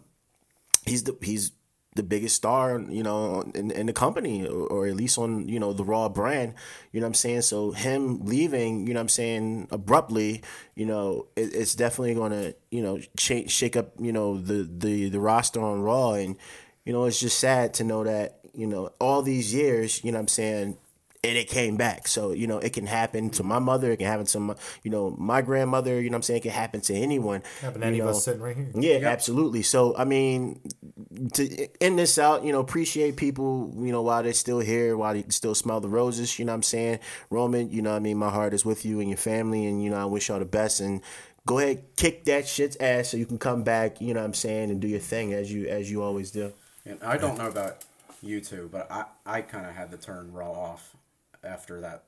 he's 0.84 1.05
the 1.05 1.17
he's 1.20 1.52
the 1.96 2.02
biggest 2.02 2.37
star, 2.37 2.78
you 2.88 3.02
know, 3.02 3.40
in, 3.55 3.70
in 3.70 3.87
the 3.87 3.93
company 3.93 4.46
or, 4.46 4.87
at 4.87 4.94
least 4.94 5.19
on, 5.19 5.49
you 5.49 5.58
know, 5.58 5.73
the 5.73 5.82
Raw 5.82 6.08
brand, 6.08 6.55
you 6.93 7.00
know 7.00 7.06
what 7.06 7.08
I'm 7.08 7.14
saying? 7.14 7.43
So 7.43 7.73
him 7.73 8.25
leaving, 8.25 8.87
you 8.87 8.94
know 8.94 9.00
I'm 9.00 9.08
saying, 9.08 9.69
abruptly, 9.70 10.43
you 10.75 10.87
know, 10.87 11.26
it, 11.34 11.55
it's 11.55 11.75
definitely 11.75 12.14
going 12.14 12.32
to, 12.32 12.55
you 12.70 12.82
know, 12.82 13.00
shake, 13.19 13.50
shake 13.50 13.76
up, 13.76 13.94
you 13.99 14.12
know, 14.12 14.38
the, 14.38 14.69
the, 14.70 15.08
the 15.08 15.20
roster 15.20 15.61
on 15.61 15.81
Raw. 15.81 16.12
And, 16.12 16.37
you 16.84 16.93
know, 16.93 17.06
it's 17.06 17.19
just 17.19 17.38
sad 17.38 17.75
to 17.75 17.84
know 17.84 18.05
that, 18.05 18.40
you 18.55 18.67
know, 18.67 18.90
all 19.00 19.22
these 19.22 19.52
years, 19.52 20.05
you 20.05 20.12
know 20.12 20.19
I'm 20.19 20.29
saying, 20.29 20.79
and 21.28 21.37
it 21.37 21.49
came 21.49 21.76
back. 21.76 22.08
So, 22.08 22.32
you 22.32 22.46
know, 22.46 22.58
it 22.58 22.73
can 22.73 22.87
happen 22.87 23.31
to 23.31 23.43
my 23.43 23.58
mother, 23.58 23.93
it 23.93 23.99
can 23.99 24.06
happen 24.06 24.26
to 24.26 24.40
my, 24.40 24.55
you 24.82 24.90
know, 24.90 25.14
my 25.19 25.43
grandmother, 25.43 26.00
you 26.00 26.11
know 26.11 26.14
what 26.14 26.19
I'm 26.19 26.23
saying, 26.23 26.38
it 26.38 26.43
can 26.43 26.52
happen 26.52 26.81
to 26.82 26.94
anyone. 26.94 27.43
Happen 27.61 27.81
to 27.81 27.87
any 27.87 27.99
of 28.00 28.08
us 28.08 28.25
sitting 28.25 28.40
right 28.40 28.56
here. 28.56 28.70
Yeah, 28.75 29.08
absolutely. 29.08 29.62
So 29.62 29.96
I 29.96 30.05
mean, 30.05 30.61
to 31.34 31.69
end 31.82 31.99
this 31.99 32.19
out, 32.19 32.44
you 32.44 32.52
know, 32.52 32.61
appreciate 32.61 33.17
people, 33.17 33.73
you 33.76 33.93
know, 33.93 34.02
while 34.02 34.23
they're 34.23 34.32
still 34.32 34.61
here, 34.61 34.96
while 34.96 35.17
you 35.17 35.23
can 35.23 35.31
still 35.31 35.55
smell 35.55 35.81
the 35.81 35.88
roses. 35.88 36.38
You 36.38 36.44
know 36.44 36.52
what 36.52 36.56
I'm 36.56 36.62
saying, 36.62 36.99
Roman. 37.31 37.70
You 37.70 37.82
know, 37.82 37.90
what 37.90 37.96
I 37.96 38.00
mean, 38.00 38.19
my 38.19 38.31
heart 38.31 38.55
is 38.55 38.64
with 38.64 38.84
you 38.84 39.00
and 39.00 39.08
your 39.08 39.19
family, 39.19 39.67
and 39.67 39.82
you 39.82 39.90
know, 39.90 39.96
I 39.96 40.05
wish 40.05 40.29
y'all 40.29 40.38
the 40.38 40.44
best. 40.44 40.81
And 40.81 41.00
go 41.46 41.58
ahead, 41.58 41.84
kick 41.96 42.25
that 42.25 42.46
shit's 42.46 42.76
ass, 42.81 43.08
so 43.08 43.17
you 43.17 43.26
can 43.26 43.38
come 43.38 43.62
back. 43.62 44.00
You 44.00 44.14
know 44.14 44.20
what 44.20 44.26
I'm 44.26 44.34
saying, 44.34 44.70
and 44.70 44.81
do 44.81 44.88
your 44.88 45.00
thing 45.00 45.32
as 45.32 45.52
you 45.52 45.67
as 45.67 45.90
you 45.90 46.02
always 46.02 46.31
do. 46.31 46.52
And 46.84 47.02
I 47.02 47.17
don't 47.17 47.38
know 47.38 47.49
about 47.49 47.84
you 48.22 48.40
two, 48.40 48.69
but 48.70 48.90
I, 48.90 49.05
I 49.25 49.40
kind 49.43 49.67
of 49.67 49.75
had 49.75 49.90
to 49.90 49.96
turn 49.96 50.32
Raw 50.32 50.52
off 50.52 50.94
after 51.46 51.81
that. 51.81 52.04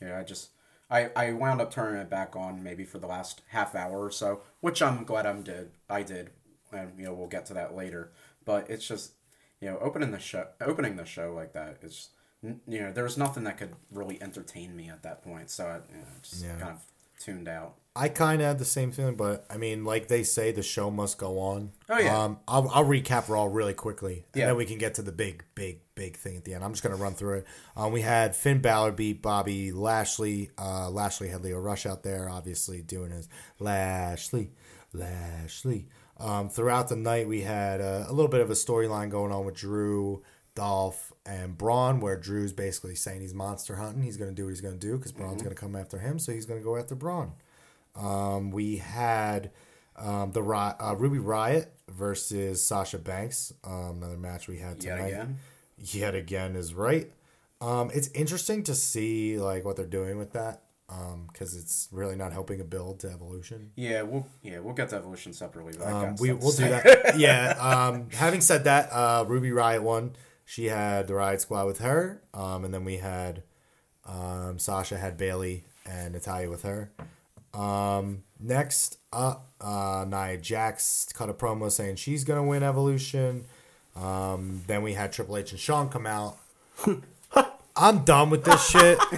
You 0.00 0.08
know, 0.08 0.16
I 0.18 0.24
just 0.24 0.50
I, 0.90 1.10
I 1.16 1.32
wound 1.32 1.60
up 1.60 1.70
turning 1.72 2.00
it 2.02 2.10
back 2.10 2.36
on 2.36 2.62
maybe 2.62 2.84
for 2.84 2.98
the 2.98 3.06
last 3.06 3.42
half 3.48 3.74
hour 3.74 4.04
or 4.04 4.10
so, 4.10 4.42
which 4.60 4.82
I'm 4.82 5.04
glad 5.04 5.26
I'm 5.26 5.42
did 5.42 5.70
I 5.88 6.02
did, 6.02 6.30
and 6.72 6.92
you 6.98 7.04
know 7.06 7.14
we'll 7.14 7.28
get 7.28 7.46
to 7.46 7.54
that 7.54 7.74
later. 7.74 8.12
But 8.44 8.68
it's 8.70 8.86
just 8.86 9.12
you 9.60 9.70
know 9.70 9.78
opening 9.78 10.10
the 10.10 10.18
show 10.18 10.48
opening 10.60 10.96
the 10.96 11.04
show 11.06 11.32
like 11.32 11.52
that 11.54 11.78
is 11.82 12.10
you 12.42 12.80
know 12.80 12.92
there 12.92 13.04
was 13.04 13.16
nothing 13.16 13.44
that 13.44 13.56
could 13.58 13.74
really 13.92 14.20
entertain 14.20 14.74
me 14.76 14.88
at 14.90 15.02
that 15.04 15.22
point, 15.22 15.50
so 15.50 15.66
I 15.66 15.76
you 15.92 15.98
know, 16.00 16.06
just 16.22 16.42
Yeah. 16.44 16.56
kind 16.58 16.72
of 16.72 16.82
tuned 17.24 17.48
out. 17.48 17.74
I 17.94 18.08
kind 18.08 18.40
of 18.40 18.48
had 18.48 18.58
the 18.58 18.64
same 18.64 18.90
feeling, 18.90 19.16
but 19.16 19.44
I 19.50 19.58
mean, 19.58 19.84
like 19.84 20.08
they 20.08 20.22
say, 20.22 20.50
the 20.50 20.62
show 20.62 20.90
must 20.90 21.18
go 21.18 21.38
on. 21.38 21.72
Oh, 21.90 21.98
yeah. 21.98 22.22
Um, 22.24 22.38
I'll, 22.48 22.66
I'll 22.70 22.84
recap 22.86 23.28
Raw 23.28 23.44
really 23.44 23.74
quickly, 23.74 24.24
and 24.32 24.40
Yeah. 24.40 24.46
then 24.46 24.56
we 24.56 24.64
can 24.64 24.78
get 24.78 24.94
to 24.94 25.02
the 25.02 25.12
big, 25.12 25.44
big, 25.54 25.80
big 25.94 26.16
thing 26.16 26.38
at 26.38 26.44
the 26.44 26.54
end. 26.54 26.64
I'm 26.64 26.72
just 26.72 26.82
gonna 26.82 26.96
run 26.96 27.12
through 27.12 27.38
it. 27.40 27.46
Um, 27.76 27.92
we 27.92 28.00
had 28.00 28.34
Finn 28.34 28.62
Balor 28.62 28.92
beat 28.92 29.20
Bobby 29.20 29.72
Lashley. 29.72 30.50
Uh, 30.58 30.88
Lashley 30.88 31.28
had 31.28 31.42
Lio 31.44 31.58
Rush 31.58 31.84
out 31.84 32.02
there, 32.02 32.30
obviously 32.30 32.80
doing 32.80 33.10
his 33.10 33.28
Lashley, 33.58 34.52
Lashley. 34.94 35.88
Um, 36.18 36.48
throughout 36.48 36.88
the 36.88 36.96
night, 36.96 37.28
we 37.28 37.42
had 37.42 37.80
uh, 37.82 38.04
a 38.08 38.12
little 38.12 38.30
bit 38.30 38.40
of 38.40 38.50
a 38.50 38.54
storyline 38.54 39.10
going 39.10 39.32
on 39.32 39.44
with 39.44 39.56
Drew, 39.56 40.22
Dolph, 40.54 41.12
and 41.24 41.56
Braun, 41.56 42.00
where 42.00 42.16
Drew's 42.16 42.52
basically 42.52 42.94
saying 42.94 43.20
he's 43.22 43.34
monster 43.34 43.76
hunting. 43.76 44.02
He's 44.02 44.16
gonna 44.16 44.32
do 44.32 44.44
what 44.44 44.50
he's 44.50 44.60
gonna 44.60 44.76
do 44.76 44.96
because 44.98 45.12
Braun's 45.12 45.42
gonna 45.42 45.54
come 45.54 45.74
after 45.76 45.98
him, 45.98 46.18
so 46.18 46.32
he's 46.32 46.46
gonna 46.46 46.60
go 46.60 46.76
after 46.76 46.94
Braun. 46.94 47.32
Um, 47.96 48.50
we 48.50 48.76
had 48.76 49.50
um, 49.96 50.32
the 50.32 50.42
Ri- 50.42 50.74
uh, 50.80 50.94
Ruby 50.98 51.18
Riott 51.18 51.66
versus 51.90 52.64
Sasha 52.64 52.98
Banks. 52.98 53.52
Um, 53.64 53.98
another 53.98 54.16
match 54.16 54.48
we 54.48 54.58
had 54.58 54.82
Yet 54.82 54.96
tonight. 54.96 55.08
again. 55.08 55.38
Yet 55.78 56.14
again 56.14 56.56
is 56.56 56.74
right. 56.74 57.10
Um, 57.60 57.90
it's 57.94 58.08
interesting 58.08 58.62
to 58.64 58.74
see 58.74 59.38
like 59.38 59.64
what 59.64 59.76
they're 59.76 59.86
doing 59.86 60.18
with 60.18 60.32
that 60.32 60.62
because 61.32 61.56
it's 61.56 61.88
really 61.90 62.16
not 62.16 62.32
helping 62.32 62.60
a 62.60 62.64
build 62.64 63.00
to 63.00 63.08
Evolution. 63.10 63.70
Yeah, 63.76 64.02
we'll 64.02 64.26
yeah 64.42 64.58
we'll 64.58 64.74
get 64.74 64.90
to 64.90 64.96
evolution 64.96 65.32
separately. 65.32 65.72
But 65.78 65.86
Um, 65.88 66.16
we 66.20 66.32
will 66.32 66.50
do 66.52 66.68
that. 66.68 67.18
yeah. 67.18 67.54
Um, 67.88 68.08
having 68.12 68.40
said 68.42 68.64
that, 68.64 68.90
uh, 68.92 69.24
Ruby 69.26 69.50
Riott 69.50 69.80
won. 69.82 70.12
She 70.52 70.66
had 70.66 71.06
the 71.08 71.14
Riott 71.14 71.40
Squad 71.40 71.64
with 71.64 71.78
her, 71.78 72.20
um, 72.34 72.66
and 72.66 72.74
then 72.74 72.84
we 72.84 72.98
had 72.98 73.42
um, 74.04 74.58
Sasha 74.58 74.98
had 74.98 75.16
Bayley 75.16 75.64
and 75.86 76.12
Natalya 76.12 76.50
with 76.50 76.60
her. 76.64 76.90
Um, 77.54 78.24
next 78.38 78.98
up, 79.14 79.46
uh, 79.62 80.04
Nia 80.06 80.36
Jax 80.36 81.08
cut 81.14 81.30
a 81.30 81.32
promo 81.32 81.72
saying 81.72 81.96
she's 81.96 82.24
gonna 82.24 82.44
win 82.44 82.62
Evolution. 82.62 83.46
Um, 83.96 84.60
then 84.66 84.82
we 84.82 84.92
had 84.92 85.10
Triple 85.10 85.38
H 85.38 85.52
and 85.52 85.58
Shawn 85.58 85.88
come 85.88 86.06
out. 86.06 86.36
I'm 87.74 88.04
done 88.04 88.28
with 88.28 88.44
this 88.44 88.68
shit. 88.68 88.98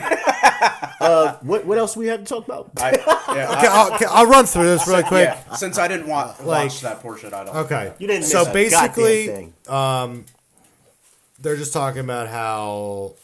Uh, 1.01 1.37
what 1.43 1.67
what 1.67 1.77
else 1.77 1.97
we 1.99 2.07
have 2.07 2.21
to 2.21 2.25
talk 2.25 2.47
about? 2.47 2.71
I, 2.79 2.93
yeah, 2.93 3.51
Okay, 3.59 3.67
I'll, 3.67 3.95
okay, 3.95 4.07
I'll 4.09 4.27
run 4.27 4.47
through 4.47 4.65
this 4.65 4.89
really 4.89 5.03
quick. 5.03 5.29
yeah, 5.29 5.55
since 5.55 5.77
I 5.77 5.87
didn't 5.87 6.07
want 6.07 6.47
Like- 6.47 6.69
watch 6.71 6.81
that 6.81 7.01
portion, 7.01 7.35
I 7.35 7.45
don't. 7.45 7.55
Okay. 7.57 7.93
You 7.99 8.07
didn't 8.07 8.25
so 8.25 8.45
miss 8.45 8.53
basically, 8.55 9.27
goddamn 9.27 9.53
thing. 9.67 10.25
They're 11.39 11.57
just 11.57 11.73
talking 11.73 12.01
about 12.01 12.29
how 12.29 13.15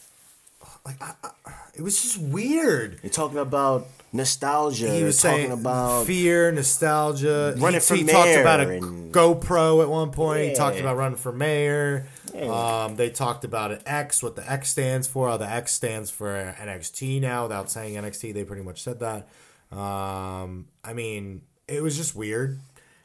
like 0.85 1.01
I, 1.01 1.13
I, 1.23 1.53
it 1.75 1.81
was 1.81 2.01
just 2.01 2.17
weird. 2.19 2.99
You're 3.03 3.11
talking 3.11 3.37
about 3.37 3.87
nostalgia. 4.13 4.91
He 4.91 5.03
was 5.03 5.21
talking 5.21 5.37
saying 5.37 5.51
about 5.51 6.05
fear, 6.05 6.51
nostalgia. 6.51 7.55
Running 7.57 7.79
he, 7.79 7.85
for 7.85 7.95
he 7.95 8.03
talked 8.03 8.35
about 8.35 8.59
a 8.59 8.69
and- 8.69 9.13
GoPro 9.13 9.81
at 9.81 9.89
one 9.89 10.11
point. 10.11 10.49
He 10.49 10.55
talked 10.55 10.79
about 10.79 10.97
running 10.97 11.17
for 11.17 11.31
mayor. 11.31 12.07
Um, 12.33 12.95
they 12.95 13.09
talked 13.09 13.43
about 13.43 13.71
an 13.71 13.79
X, 13.85 14.23
what 14.23 14.35
the 14.35 14.49
X 14.49 14.69
stands 14.69 15.07
for. 15.07 15.29
How 15.29 15.37
the 15.37 15.49
X 15.49 15.73
stands 15.73 16.09
for 16.09 16.55
NXT 16.59 17.21
now, 17.21 17.43
without 17.43 17.69
saying 17.69 17.95
NXT. 17.95 18.33
They 18.33 18.43
pretty 18.43 18.63
much 18.63 18.81
said 18.81 18.99
that. 18.99 19.27
Um, 19.75 20.67
I 20.83 20.93
mean, 20.93 21.41
it 21.67 21.81
was 21.81 21.97
just 21.97 22.15
weird. 22.15 22.59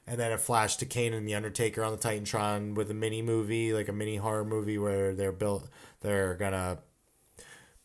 And 0.07 0.21
then 0.21 0.31
it 0.31 0.41
flashed 0.41 0.79
to 0.81 0.87
Kane 0.87 1.13
and 1.13 1.27
the 1.27 1.35
Undertaker 1.35 1.83
on 1.83 1.93
the 1.93 1.99
Titantron 1.99 2.75
with 2.75 2.91
a 2.91 2.95
mini 2.95 3.23
movie, 3.23 3.73
like 3.73 3.89
a 3.89 3.93
mini 3.93 4.17
horror 4.17 4.45
movie 4.45 4.79
where 4.79 5.15
they're 5.15 5.33
built. 5.33 5.69
They're 6.01 6.35
gonna 6.35 6.79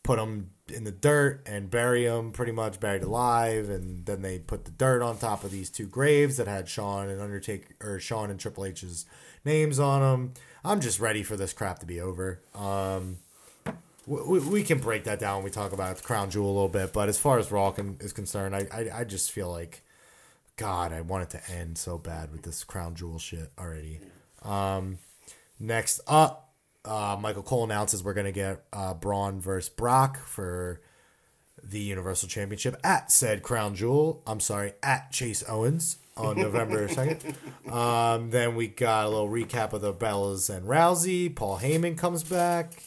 put 0.02 0.18
them 0.18 0.50
in 0.72 0.84
the 0.84 0.92
dirt 0.92 1.42
and 1.46 1.70
bury 1.70 2.04
them 2.06 2.32
pretty 2.32 2.52
much 2.52 2.80
buried 2.80 3.02
alive 3.02 3.68
and 3.68 4.06
then 4.06 4.22
they 4.22 4.38
put 4.38 4.64
the 4.64 4.70
dirt 4.70 5.02
on 5.02 5.16
top 5.18 5.44
of 5.44 5.50
these 5.50 5.70
two 5.70 5.86
graves 5.86 6.36
that 6.36 6.48
had 6.48 6.68
Shawn 6.68 7.08
and 7.08 7.20
Undertaker 7.20 7.74
or 7.80 8.00
Shawn 8.00 8.30
and 8.30 8.38
Triple 8.38 8.64
H's 8.64 9.04
names 9.44 9.78
on 9.78 10.00
them. 10.00 10.34
I'm 10.64 10.80
just 10.80 11.00
ready 11.00 11.22
for 11.22 11.36
this 11.36 11.52
crap 11.52 11.80
to 11.80 11.86
be 11.86 12.00
over. 12.00 12.40
Um, 12.54 13.18
we, 14.06 14.40
we 14.40 14.62
can 14.62 14.78
break 14.78 15.04
that 15.04 15.18
down 15.18 15.36
when 15.36 15.44
we 15.44 15.50
talk 15.50 15.72
about 15.72 15.96
the 15.96 16.02
crown 16.02 16.30
jewel 16.30 16.50
a 16.50 16.54
little 16.54 16.68
bit, 16.68 16.92
but 16.92 17.08
as 17.08 17.18
far 17.18 17.38
as 17.38 17.52
Raw 17.52 17.70
con- 17.70 17.98
is 18.00 18.12
concerned, 18.12 18.54
I, 18.54 18.66
I 18.72 19.00
I 19.00 19.04
just 19.04 19.30
feel 19.30 19.50
like 19.50 19.82
God, 20.56 20.92
I 20.92 21.00
want 21.00 21.24
it 21.24 21.30
to 21.38 21.50
end 21.52 21.78
so 21.78 21.98
bad 21.98 22.30
with 22.30 22.42
this 22.42 22.64
crown 22.64 22.94
jewel 22.94 23.18
shit 23.18 23.50
already. 23.58 24.00
Um, 24.42 24.98
next 25.58 26.00
up, 26.06 26.50
uh, 26.84 27.16
Michael 27.20 27.42
Cole 27.42 27.64
announces 27.64 28.02
we're 28.02 28.14
gonna 28.14 28.32
get 28.32 28.64
uh, 28.72 28.94
Braun 28.94 29.40
versus 29.40 29.68
Brock 29.68 30.18
for 30.18 30.80
the 31.62 31.80
Universal 31.80 32.28
Championship 32.28 32.76
at 32.82 33.10
said 33.12 33.42
Crown 33.42 33.74
Jewel. 33.74 34.22
I'm 34.26 34.40
sorry, 34.40 34.72
at 34.82 35.12
Chase 35.12 35.44
Owens 35.48 35.98
on 36.16 36.36
November 36.36 36.88
2nd. 37.66 37.72
Um, 37.72 38.30
then 38.30 38.56
we 38.56 38.66
got 38.68 39.06
a 39.06 39.08
little 39.08 39.28
recap 39.28 39.72
of 39.72 39.80
the 39.80 39.94
Bellas 39.94 40.54
and 40.54 40.66
Rousey. 40.66 41.34
Paul 41.34 41.58
Heyman 41.60 41.96
comes 41.96 42.24
back. 42.24 42.82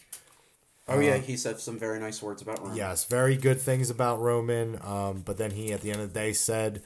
Oh 0.87 0.99
yeah, 0.99 1.17
he 1.17 1.35
said 1.35 1.59
some 1.59 1.79
very 1.79 1.99
nice 1.99 2.21
words 2.21 2.43
about 2.43 2.59
Roman. 2.59 2.77
Yes, 2.77 3.05
very 3.05 3.37
good 3.37 3.59
things 3.59 3.89
about 3.89 4.19
Roman. 4.19 4.77
Um, 4.83 5.23
but 5.25 5.37
then 5.37 5.51
he, 5.51 5.71
at 5.71 5.81
the 5.81 5.89
end 5.91 6.01
of 6.01 6.13
the 6.13 6.19
day, 6.19 6.31
said 6.31 6.83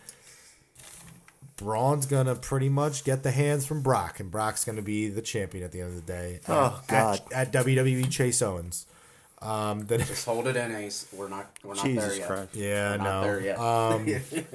Braun's 1.60 2.06
gonna 2.06 2.36
pretty 2.36 2.70
much 2.70 3.04
get 3.04 3.24
the 3.24 3.32
hands 3.32 3.66
from 3.66 3.82
Brock, 3.82 4.20
and 4.20 4.32
Brock's 4.32 4.64
gonna 4.64 4.82
be 4.82 5.10
the 5.10 5.22
champion 5.22 5.64
at 5.64 5.72
the 5.72 5.82
end 5.82 5.90
of 5.90 6.06
the 6.06 6.12
day. 6.12 6.40
Oh, 6.48 6.82
at, 6.88 6.88
God. 6.88 7.22
At, 7.34 7.52
WWE 7.54 8.10
Chase 8.10 8.42
Owens. 8.42 8.86
Um, 9.42 9.86
then 9.86 10.00
Just 10.06 10.26
hold 10.26 10.48
it 10.48 10.56
in, 10.56 10.74
Ace. 10.74 11.08
We're 11.14 11.28
not. 11.28 11.48
We're 11.64 11.76
not 11.76 11.84
there 11.84 11.94
Jesus 11.94 12.18
yet. 12.18 12.28
Christ. 12.28 12.56
yeah, 12.56 12.92
We're 12.92 13.04
not 13.04 13.24
there 13.24 13.42
yet. 13.42 13.58
no. 13.58 13.64
Um, 13.64 14.06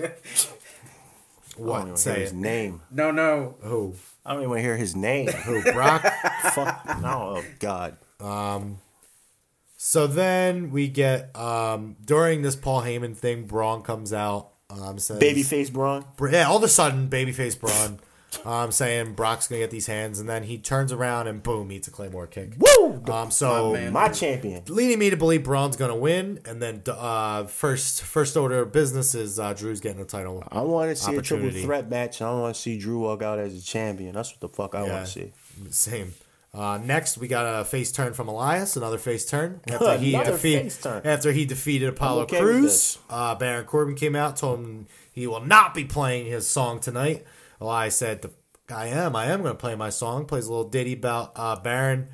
I 1.57 1.59
don't 1.59 1.67
what? 1.67 1.83
even 1.83 1.97
Say 1.97 2.13
hear 2.15 2.21
his 2.23 2.33
it. 2.33 2.37
name. 2.37 2.81
no, 2.91 3.11
no. 3.11 3.55
Who? 3.63 3.95
I 4.27 4.33
don't 4.33 4.41
even 4.41 4.51
want 4.51 4.59
to 4.59 4.63
hear 4.63 4.77
his 4.77 4.97
name. 4.97 5.29
Who? 5.45 5.63
Brock. 5.73 6.03
Fuck. 6.53 6.85
No. 7.03 7.37
Oh 7.39 7.45
God. 7.61 7.97
Um. 8.21 8.79
So 9.77 10.07
then 10.07 10.71
we 10.71 10.89
get 10.89 11.37
um, 11.37 11.97
during 12.03 12.41
this 12.41 12.57
Paul 12.57 12.83
Heyman 12.83 13.15
thing, 13.15 13.45
Braun 13.47 13.83
comes 13.83 14.13
out. 14.15 14.49
Um, 14.71 14.99
says, 14.99 15.19
Babyface 15.21 15.73
Braun. 15.73 16.05
yeah, 16.31 16.49
all 16.49 16.57
of 16.57 16.63
a 16.63 16.69
sudden, 16.69 17.09
babyface 17.09 17.59
Braun, 17.61 18.01
um, 18.47 18.73
saying 18.73 19.13
Brock's 19.13 19.47
gonna 19.47 19.61
get 19.61 19.71
these 19.71 19.87
hands, 19.87 20.19
and 20.19 20.29
then 20.29 20.45
he 20.45 20.57
turns 20.59 20.91
around 20.91 21.29
and 21.29 21.43
boom, 21.43 21.71
eats 21.71 21.87
a 21.87 21.91
claymore 21.91 22.27
kick. 22.27 22.55
Woo! 22.59 23.03
Um, 23.13 23.31
so 23.31 23.73
My 23.73 23.79
man. 23.81 23.93
My 23.93 24.09
champion. 24.09 24.63
leading 24.69 24.99
me 24.99 25.11
to 25.11 25.17
believe 25.19 25.45
Braun's 25.45 25.77
gonna 25.77 25.95
win, 25.95 26.41
and 26.47 26.63
then 26.63 26.83
uh, 26.89 27.45
first 27.45 28.03
first 28.03 28.37
order 28.39 28.61
of 28.61 28.73
business 28.73 29.15
is 29.15 29.39
uh, 29.39 29.53
Drew's 29.53 29.81
getting 29.81 29.99
the 29.99 30.07
title. 30.07 30.43
I 30.51 30.63
want 30.63 30.91
to 30.91 30.97
see 30.97 31.15
a 31.15 31.21
triple 31.23 31.51
threat 31.51 31.91
match. 31.91 32.23
I 32.23 32.33
want 32.33 32.55
to 32.57 32.61
see 32.61 32.79
Drew 32.79 33.01
walk 33.01 33.23
out 33.23 33.39
as 33.39 33.55
a 33.57 33.61
champion. 33.63 34.15
That's 34.15 34.31
what 34.33 34.41
the 34.41 34.49
fuck 34.49 34.75
I 34.75 34.87
Yeah. 34.87 34.93
want 34.95 35.07
to 35.07 35.13
see. 35.13 35.33
Same. 35.71 36.15
Uh, 36.55 36.79
next, 36.79 37.19
we 37.19 37.27
got 37.27 37.61
a 37.61 37.65
face 37.65 37.91
turn 37.91 38.15
from 38.15 38.29
Elias, 38.29 38.77
another 38.77 38.99
face 38.99 39.27
turn 39.27 39.61
after 39.69 39.99
he 39.99 40.13
turn. 40.71 41.03
after 41.05 41.33
he 41.33 41.45
defeated 41.45 41.89
Apollo 41.89 42.23
okay 42.23 42.39
Crews. 42.39 42.99
Uh, 43.11 43.35
Baron 43.35 43.65
Corbin 43.67 43.97
came 43.97 44.15
out, 44.15 44.37
told 44.37 44.61
him 44.61 44.87
he 45.13 45.27
will 45.27 45.45
not 45.45 45.75
be 45.75 45.85
playing 45.85 46.27
his 46.27 46.47
song 46.47 46.79
tonight. 46.79 47.25
Elias 47.61 47.97
said, 47.97 48.25
"I 48.69 48.87
am, 48.87 49.17
I 49.17 49.27
am 49.27 49.43
going 49.43 49.55
to 49.55 49.59
play 49.59 49.75
my 49.75 49.91
song." 49.91 50.27
Plays 50.27 50.47
a 50.47 50.51
little 50.51 50.69
ditty 50.69 50.93
about 50.93 51.33
uh, 51.35 51.57
Baron. 51.57 52.09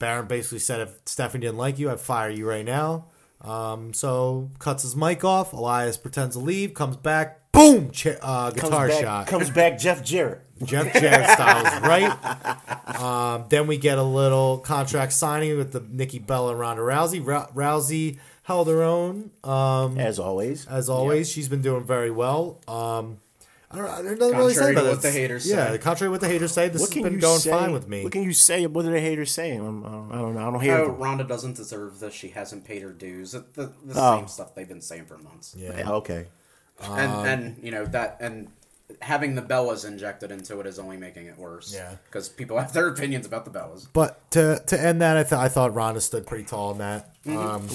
Baron 0.00 0.26
basically 0.26 0.58
said, 0.58 0.80
"If 0.80 0.98
Stephanie 1.06 1.46
didn't 1.46 1.58
like 1.58 1.78
you, 1.78 1.88
I'd 1.88 2.00
fire 2.00 2.30
you 2.30 2.48
right 2.48 2.64
now." 2.64 3.06
Um, 3.40 3.92
so 3.92 4.50
cuts 4.58 4.82
his 4.82 4.96
mic 4.96 5.22
off. 5.22 5.52
Elias 5.52 5.96
pretends 5.96 6.34
to 6.34 6.40
leave, 6.42 6.74
comes 6.74 6.96
back, 6.96 7.45
boom, 7.56 7.90
cha- 7.90 8.10
uh, 8.22 8.50
Comes 8.50 8.62
guitar 8.62 8.88
back, 8.88 9.00
shot. 9.02 9.26
Comes 9.26 9.50
back 9.50 9.78
Jeff 9.78 10.04
Jarrett. 10.04 10.42
Jeff 10.64 10.92
Jarrett 10.94 11.28
styles, 11.30 11.82
right? 11.82 12.98
Um, 13.00 13.44
then 13.50 13.66
we 13.66 13.76
get 13.76 13.98
a 13.98 14.02
little 14.02 14.58
contract 14.58 15.12
signing 15.12 15.56
with 15.58 15.72
the 15.72 15.80
Nikki 15.80 16.18
Bella 16.18 16.52
and 16.52 16.58
Ronda 16.60 16.82
Rousey. 16.82 17.24
Rou- 17.24 17.46
Rousey 17.54 18.18
held 18.44 18.68
her 18.68 18.82
own, 18.82 19.30
um, 19.44 19.98
As 19.98 20.18
always. 20.18 20.66
as 20.66 20.88
always. 20.88 21.28
She's 21.30 21.48
been 21.48 21.60
doing 21.62 21.84
very 21.84 22.10
well. 22.10 22.60
Um, 22.68 23.18
I 23.70 23.76
don't 23.78 23.84
know. 23.86 24.02
There's 24.02 24.18
nothing 24.20 24.36
really 24.38 24.54
to 24.54 24.58
say 24.58 24.60
Contrary 24.60 24.74
to 24.76 24.80
about 24.80 24.90
what 24.90 25.02
this. 25.02 25.12
the 25.12 25.18
haters 25.20 25.50
yeah, 25.50 25.70
say. 25.72 25.78
contrary 25.78 26.06
to 26.08 26.10
what 26.12 26.20
the 26.20 26.28
haters 26.28 26.52
say, 26.52 26.68
this 26.68 26.80
What 26.80 26.94
has 26.94 27.02
been 27.02 27.18
going 27.18 27.40
say? 27.40 27.50
fine 27.50 27.72
with 27.72 27.88
me. 27.88 28.04
What 28.04 28.12
can 28.12 28.22
you 28.22 28.32
say? 28.32 28.64
What 28.66 28.86
are 28.86 28.90
the 28.92 29.00
haters 29.00 29.32
saying? 29.32 29.60
I'm, 29.60 29.84
I 29.84 30.14
don't 30.16 30.34
know. 30.34 30.40
I 30.48 30.50
don't 30.52 30.60
hear 30.60 30.76
Oh. 30.78 30.90
Ronda 30.92 31.24
doesn't 31.24 31.56
deserve 31.56 31.98
this. 31.98 32.14
She 32.14 32.28
hasn't 32.28 32.64
paid 32.64 32.82
her 32.82 32.92
dues. 32.92 33.32
The, 33.32 33.44
the, 33.54 33.72
the 33.84 33.94
Oh. 34.00 34.18
same 34.20 34.28
stuff 34.28 34.54
they've 34.54 34.68
been 34.68 34.80
saying 34.80 35.06
for 35.06 35.18
months. 35.18 35.54
yeah. 35.58 35.76
Yeah, 35.78 35.90
okay. 35.94 36.28
And 36.82 37.12
Um, 37.12 37.26
and 37.26 37.56
you 37.62 37.70
know 37.70 37.84
that 37.86 38.18
and 38.20 38.48
having 39.02 39.34
the 39.34 39.42
Bellas 39.42 39.84
injected 39.86 40.30
into 40.30 40.60
it 40.60 40.66
is 40.66 40.78
only 40.78 40.96
making 40.96 41.26
it 41.26 41.36
worse. 41.36 41.74
Yeah. 41.74 41.96
Because 42.04 42.28
people 42.28 42.58
have 42.60 42.72
their 42.72 42.86
opinions 42.88 43.26
about 43.26 43.44
the 43.44 43.50
Bellas. 43.50 43.86
But 43.92 44.30
to 44.32 44.62
to 44.66 44.80
end 44.80 45.00
that, 45.00 45.16
I 45.16 45.24
thought 45.24 45.44
I 45.44 45.48
thought 45.48 45.74
Ronda 45.74 46.00
stood 46.00 46.26
pretty 46.26 46.44
tall 46.44 46.72
in 46.72 46.78
that. 46.78 47.10
Um, 47.28 47.66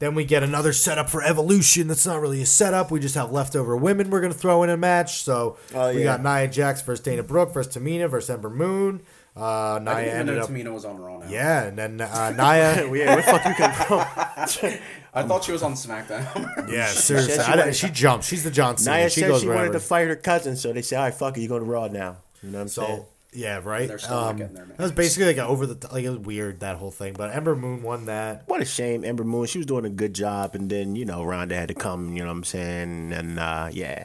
then 0.00 0.14
we 0.14 0.24
get 0.26 0.42
another 0.42 0.74
setup 0.74 1.08
for 1.08 1.22
Evolution. 1.22 1.88
That's 1.88 2.04
not 2.06 2.20
really 2.20 2.42
a 2.42 2.46
setup. 2.46 2.90
We 2.90 3.00
just 3.00 3.14
have 3.14 3.32
leftover 3.32 3.74
women 3.76 4.10
we're 4.10 4.20
gonna 4.20 4.34
throw 4.34 4.62
in 4.64 4.70
a 4.70 4.76
match. 4.76 5.22
So 5.22 5.56
Oh, 5.74 5.94
we 5.94 6.00
yeah. 6.04 6.18
got 6.18 6.22
Nia 6.22 6.48
Jax 6.48 6.82
versus 6.82 7.02
Dana 7.02 7.22
Brooke 7.22 7.54
versus 7.54 7.74
Tamina 7.74 8.10
versus 8.10 8.28
Ember 8.28 8.50
Moon. 8.50 9.00
Uh, 9.34 9.78
Nia 9.82 9.94
ended 10.14 10.36
know 10.36 10.42
up. 10.42 10.50
Tamina 10.50 10.72
was 10.74 10.84
on 10.84 10.98
Raw 10.98 11.18
now. 11.18 11.28
Yeah, 11.30 11.62
and 11.62 11.78
then 11.78 12.00
uh, 12.02 12.30
Nia. 12.32 12.84
Yeah, 12.84 12.90
where 12.90 13.16
the 13.16 13.22
fuck 13.22 13.44
you 13.46 13.54
come 13.54 13.72
from? 13.72 14.78
I 15.18 15.22
thought 15.26 15.44
she 15.44 15.52
was 15.52 15.62
on 15.62 15.74
SmackDown. 15.74 16.68
yeah, 16.72 16.86
seriously, 16.86 17.34
Said 17.34 17.44
she 17.46 17.52
I 17.52 17.56
wanted- 17.56 17.76
she 17.76 17.88
jumps. 17.90 18.26
She's 18.26 18.44
the 18.44 18.50
John 18.50 18.76
Cena. 18.76 18.96
Naya 18.98 19.10
she 19.10 19.20
said 19.20 19.28
goes 19.28 19.40
she 19.40 19.46
wherever. 19.46 19.64
wanted 19.66 19.78
to 19.78 19.84
fight 19.84 20.08
her 20.08 20.16
cousin, 20.16 20.56
so 20.56 20.72
they 20.72 20.82
said, 20.82 20.98
"All 20.98 21.04
right, 21.04 21.14
fuck 21.14 21.36
it, 21.36 21.40
you 21.40 21.48
go 21.48 21.58
to 21.58 21.64
Raw 21.64 21.88
now." 21.88 22.18
You 22.42 22.50
know 22.50 22.58
what 22.58 22.62
I'm 22.62 22.68
saying? 22.68 23.04
Yeah, 23.32 23.60
right. 23.62 23.86
They're 23.88 23.98
still 23.98 24.16
not 24.16 24.30
Um, 24.30 24.36
getting 24.38 24.54
their 24.54 24.64
that 24.64 24.78
was 24.78 24.92
basically 24.92 25.26
like 25.26 25.36
a 25.36 25.46
over 25.46 25.66
the 25.66 25.88
like 25.92 26.02
it 26.04 26.08
was 26.08 26.18
weird 26.20 26.60
that 26.60 26.76
whole 26.76 26.90
thing. 26.90 27.12
But 27.12 27.34
Ember 27.34 27.54
Moon 27.54 27.82
won 27.82 28.06
that. 28.06 28.44
What 28.46 28.62
a 28.62 28.64
shame, 28.64 29.04
Ember 29.04 29.22
Moon. 29.24 29.46
She 29.46 29.58
was 29.58 29.66
doing 29.66 29.84
a 29.84 29.90
good 29.90 30.14
job, 30.14 30.54
and 30.54 30.70
then 30.70 30.96
you 30.96 31.04
know 31.04 31.22
Ronda 31.24 31.54
had 31.54 31.68
to 31.68 31.74
come. 31.74 32.16
You 32.16 32.22
know 32.22 32.28
what 32.30 32.36
I'm 32.38 32.44
saying? 32.44 33.12
And 33.12 33.38
uh, 33.38 33.68
yeah, 33.70 34.04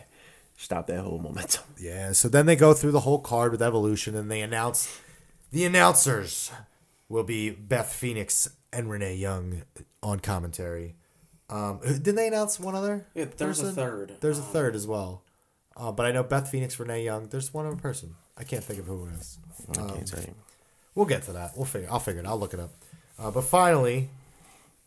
stop 0.58 0.88
that 0.88 1.00
whole 1.02 1.20
momentum. 1.20 1.64
Yeah, 1.80 2.14
so 2.14 2.30
then 2.30 2.46
they 2.46 2.56
go 2.56 2.74
through 2.74 2.92
the 2.92 3.02
whole 3.02 3.20
card 3.20 3.52
with 3.52 3.62
Evolution 3.62 4.16
and 4.16 4.32
they 4.32 4.40
announce 4.42 5.00
the 5.52 5.66
announcers 5.66 6.50
will 7.10 7.26
be 7.26 7.50
Beth 7.50 7.92
Phoenix 7.94 8.48
and 8.72 8.90
Renee 8.90 9.16
Young 9.16 9.64
on 10.02 10.20
commentary. 10.22 10.96
Um, 11.54 11.80
didn't 11.84 12.16
they 12.16 12.28
announce 12.28 12.60
one 12.60 12.74
other? 12.76 13.06
Yeah, 13.14 13.26
there's 13.38 13.60
a 13.60 13.72
third. 13.72 14.16
There's 14.22 14.40
a 14.40 14.44
third 14.44 14.76
as 14.76 14.88
well. 14.88 15.22
Uh, 15.78 15.92
but 15.92 16.06
I 16.06 16.12
know 16.12 16.24
Beth 16.24 16.50
Phoenix, 16.50 16.80
Renee 16.80 17.04
Young. 17.04 17.28
There's 17.28 17.54
one 17.54 17.66
other 17.66 17.76
person. 17.76 18.16
I 18.38 18.44
can't 18.44 18.64
think 18.64 18.80
of 18.80 18.86
who 18.86 19.06
it 19.08 19.14
is. 19.20 19.38
I 19.76 19.82
Um, 19.82 19.90
can't 19.90 20.08
tell 20.08 20.22
you. 20.22 20.34
We'll 20.96 21.06
get 21.06 21.24
to 21.24 21.34
that. 21.34 21.52
We'll 21.56 21.66
figure. 21.66 21.90
I'll 21.92 22.00
figure 22.00 22.22
it. 22.22 22.28
I'll 22.28 22.40
look 22.40 22.54
it 22.54 22.60
up. 22.60 22.72
Uh, 23.20 23.32
but 23.32 23.44
finally, 23.44 24.10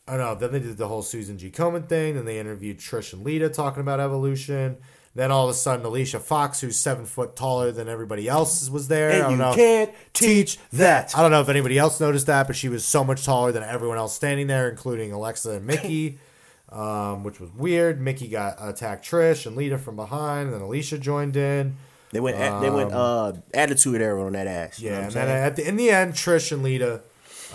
I 0.09 0.13
don't 0.17 0.21
know. 0.21 0.35
Then 0.35 0.53
they 0.53 0.61
did 0.61 0.77
the 0.77 0.89
whole 0.89 1.03
Susan 1.03 1.39
G. 1.39 1.51
Komen 1.51 1.89
thing. 1.89 2.15
Then 2.15 2.25
they 2.25 2.39
interviewed 2.39 2.79
Trish 2.79 3.13
and 3.13 3.25
Lita 3.25 3.49
talking 3.49 3.81
about 3.81 4.01
evolution. 4.01 4.77
Then 5.15 5.31
all 5.31 5.45
of 5.45 5.51
a 5.51 5.55
sudden, 5.55 5.85
Alicia 5.87 6.21
Fox, 6.21 6.61
who's 6.61 6.77
seven 6.77 7.07
foot 7.07 7.35
taller 7.37 7.73
than 7.73 7.89
everybody 7.89 8.29
else, 8.29 8.69
was 8.69 8.89
there. 8.89 9.11
I 9.11 9.13
And 9.15 9.23
don't 9.23 9.31
you 9.33 9.37
know. 9.39 9.55
can't 9.55 9.91
teach 10.13 10.59
that. 10.75 11.17
I 11.17 11.23
don't 11.23 11.31
know 11.31 11.41
if 11.41 11.49
anybody 11.49 11.79
else 11.79 11.99
noticed 12.01 12.27
that, 12.27 12.47
but 12.47 12.55
she 12.55 12.69
was 12.69 12.85
so 12.85 13.03
much 13.03 13.25
taller 13.25 13.51
than 13.51 13.63
everyone 13.63 13.97
else 13.99 14.15
standing 14.15 14.47
there, 14.47 14.69
including 14.69 15.13
Alexa 15.13 15.53
and 15.53 15.65
Mickie, 15.67 16.19
um, 16.71 17.25
which 17.25 17.41
was 17.41 17.51
weird. 17.53 18.01
Mickie 18.01 18.29
got 18.29 18.57
attacked 18.61 19.05
Trish 19.09 19.47
and 19.47 19.57
Lita 19.57 19.79
from 19.79 19.97
behind, 19.97 20.47
and 20.47 20.55
then 20.55 20.61
Alicia 20.63 20.99
joined 20.99 21.37
in. 21.37 21.77
They 22.13 22.21
went. 22.21 22.37
they 22.63 22.71
went. 22.71 22.93
Uh, 22.93 23.35
attitude 23.53 24.01
era 24.01 24.25
on 24.25 24.33
that 24.33 24.47
ass. 24.47 24.81
You 24.81 24.91
know 24.91 24.97
Yeah, 24.99 25.05
what 25.07 25.17
and 25.17 25.23
I'm 25.23 25.29
then 25.29 25.43
at 25.47 25.57
the, 25.57 25.69
in 25.69 25.77
the 25.77 25.91
end, 25.91 26.15
Trish 26.15 26.53
and 26.53 26.63
Lita 26.63 27.01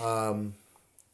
um, 0.02 0.54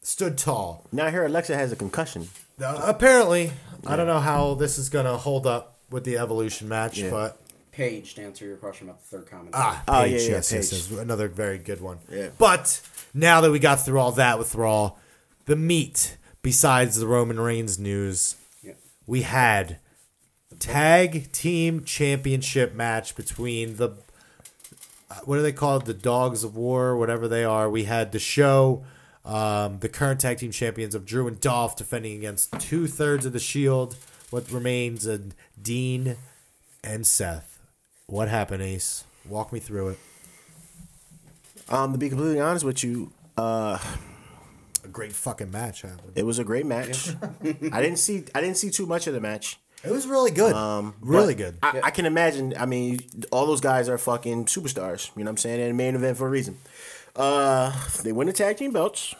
stood 0.02 0.36
tall. 0.38 0.84
now 0.92 1.06
I 1.06 1.10
hear 1.10 1.24
Alexa 1.24 1.54
has 1.56 1.72
a 1.72 1.76
concussion. 1.76 2.28
Uh, 2.60 2.80
apparently, 2.84 3.52
I 3.86 3.94
don't 3.96 4.06
know 4.08 4.18
how 4.20 4.54
this 4.54 4.78
is 4.78 4.88
gonna 4.88 5.16
hold 5.16 5.46
up 5.46 5.78
with 5.90 6.04
the 6.04 6.18
evolution 6.18 6.68
match, 6.68 6.98
Yeah. 6.98 7.10
but 7.10 7.40
Paige, 7.70 8.14
to 8.16 8.22
answer 8.24 8.44
your 8.44 8.56
question 8.56 8.88
about 8.88 9.00
the 9.02 9.06
third 9.16 9.30
comment. 9.30 9.50
ah, 9.54 9.84
Oh, 9.86 10.00
yeah, 10.02 10.06
yeah, 10.06 10.12
yes, 10.30 10.52
yes, 10.52 10.70
Paige. 10.70 10.90
yes, 10.90 10.98
another 11.00 11.28
very 11.28 11.58
good 11.58 11.80
one. 11.80 11.98
Yeah. 12.10 12.30
But 12.36 12.80
now 13.14 13.40
that 13.40 13.52
we 13.52 13.60
got 13.60 13.84
through 13.84 14.00
all 14.00 14.10
that 14.12 14.36
with 14.38 14.54
Raw, 14.56 14.94
the 15.46 15.54
meat 15.54 16.16
besides 16.48 16.96
the 16.96 17.06
Roman 17.06 17.38
Reigns 17.38 17.78
news, 17.78 18.34
Yeah. 18.62 18.72
we 19.06 19.20
had 19.20 19.76
tag 20.58 21.30
team 21.30 21.84
championship 21.84 22.72
match 22.74 23.14
between 23.14 23.76
the 23.76 23.90
uh, 25.10 25.14
what 25.26 25.38
are 25.38 25.42
they 25.42 25.52
called 25.52 25.84
the 25.84 25.92
dogs 25.92 26.44
of 26.44 26.56
war 26.56 26.96
whatever 26.96 27.28
they 27.28 27.44
are. 27.44 27.68
We 27.68 27.84
had 27.84 28.12
the 28.12 28.18
show 28.18 28.82
um, 29.26 29.80
the 29.80 29.90
current 29.90 30.20
tag 30.20 30.38
team 30.38 30.50
champions 30.50 30.94
of 30.94 31.04
drew 31.04 31.28
and 31.28 31.38
dolph 31.38 31.76
defending 31.76 32.16
against 32.16 32.58
two-thirds 32.58 33.26
of 33.26 33.34
the 33.34 33.38
shield 33.38 33.96
what 34.30 34.50
remains 34.50 35.04
of 35.04 35.34
dean 35.60 36.16
and 36.82 37.06
seth. 37.06 37.58
What 38.06 38.28
happened 38.28 38.62
ace? 38.62 39.04
Walk 39.28 39.52
me 39.52 39.60
through 39.60 39.88
it. 39.90 39.98
Um, 41.68 41.92
to 41.92 41.98
be 41.98 42.08
completely 42.08 42.40
honest 42.40 42.64
with 42.64 42.82
you, 42.82 43.12
uh, 43.36 43.76
a 44.88 44.90
great 44.92 45.12
fucking 45.12 45.50
match 45.50 45.82
happened 45.82 46.12
it 46.14 46.24
was 46.24 46.38
a 46.38 46.44
great 46.44 46.66
match. 46.66 47.10
I 47.76 47.80
didn't 47.82 47.98
see. 47.98 48.24
I 48.34 48.40
didn't 48.40 48.56
see 48.56 48.70
too 48.70 48.86
much 48.86 49.06
of 49.06 49.14
the 49.14 49.20
match. 49.20 49.58
it 49.84 49.90
was 49.90 50.06
really 50.06 50.30
good 50.30 50.54
Um, 50.54 50.94
really 51.00 51.34
good 51.34 51.58
I, 51.62 51.80
I 51.84 51.90
can 51.90 52.06
imagine. 52.06 52.54
I 52.58 52.66
mean, 52.66 53.00
all 53.30 53.46
those 53.46 53.60
guys 53.60 53.88
are 53.88 53.98
fucking 53.98 54.46
superstars. 54.46 55.10
You 55.16 55.24
know 55.24 55.28
what 55.28 55.32
I'm 55.32 55.36
saying? 55.36 55.60
And 55.60 55.76
main 55.76 55.94
event 55.94 56.16
for 56.18 56.26
a 56.26 56.30
reason. 56.30 56.56
Uh, 57.14 57.72
they 58.02 58.12
win 58.12 58.26
the 58.28 58.32
tag 58.32 58.56
team 58.56 58.72
belts. 58.72 59.14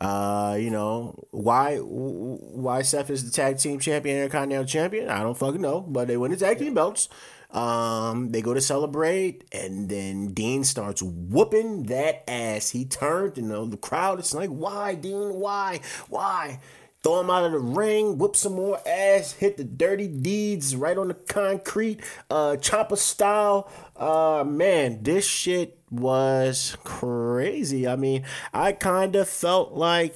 Uh, 0.00 0.56
you 0.58 0.70
know 0.70 1.14
why? 1.30 1.76
Why 1.76 2.82
Seth 2.82 3.10
is 3.10 3.24
the 3.24 3.30
tag 3.30 3.58
team 3.58 3.78
champion 3.78 4.16
Intercontinental 4.16 4.66
champion? 4.66 5.08
I 5.08 5.20
don't 5.20 5.36
fucking 5.36 5.60
know. 5.60 5.80
But 5.80 6.08
they 6.08 6.16
win 6.16 6.30
the 6.30 6.36
tag 6.36 6.58
team 6.58 6.74
belts. 6.74 7.08
Um, 7.50 8.30
they 8.30 8.42
go 8.42 8.54
to 8.54 8.60
celebrate, 8.60 9.44
and 9.52 9.88
then 9.88 10.32
Dean 10.32 10.62
starts 10.62 11.02
whooping 11.02 11.84
that 11.84 12.22
ass. 12.30 12.70
He 12.70 12.84
turned, 12.84 13.38
and 13.38 13.48
you 13.48 13.52
know, 13.52 13.66
the 13.66 13.76
crowd 13.76 14.20
is 14.20 14.34
like, 14.34 14.50
"Why, 14.50 14.94
Dean? 14.94 15.34
Why? 15.34 15.80
Why?" 16.08 16.60
throw 17.02 17.20
him 17.20 17.30
out 17.30 17.44
of 17.44 17.52
the 17.52 17.58
ring, 17.58 18.18
whoop 18.18 18.36
some 18.36 18.54
more 18.54 18.78
ass, 18.86 19.32
hit 19.32 19.56
the 19.56 19.64
dirty 19.64 20.06
deeds 20.06 20.76
right 20.76 20.98
on 20.98 21.08
the 21.08 21.14
concrete, 21.14 22.00
uh, 22.28 22.56
chopper 22.56 22.96
style. 22.96 23.70
Uh, 23.96 24.44
man, 24.46 25.02
this 25.02 25.26
shit 25.26 25.79
was 25.90 26.76
crazy. 26.84 27.86
I 27.86 27.96
mean, 27.96 28.24
I 28.52 28.72
kind 28.72 29.16
of 29.16 29.28
felt 29.28 29.72
like, 29.72 30.14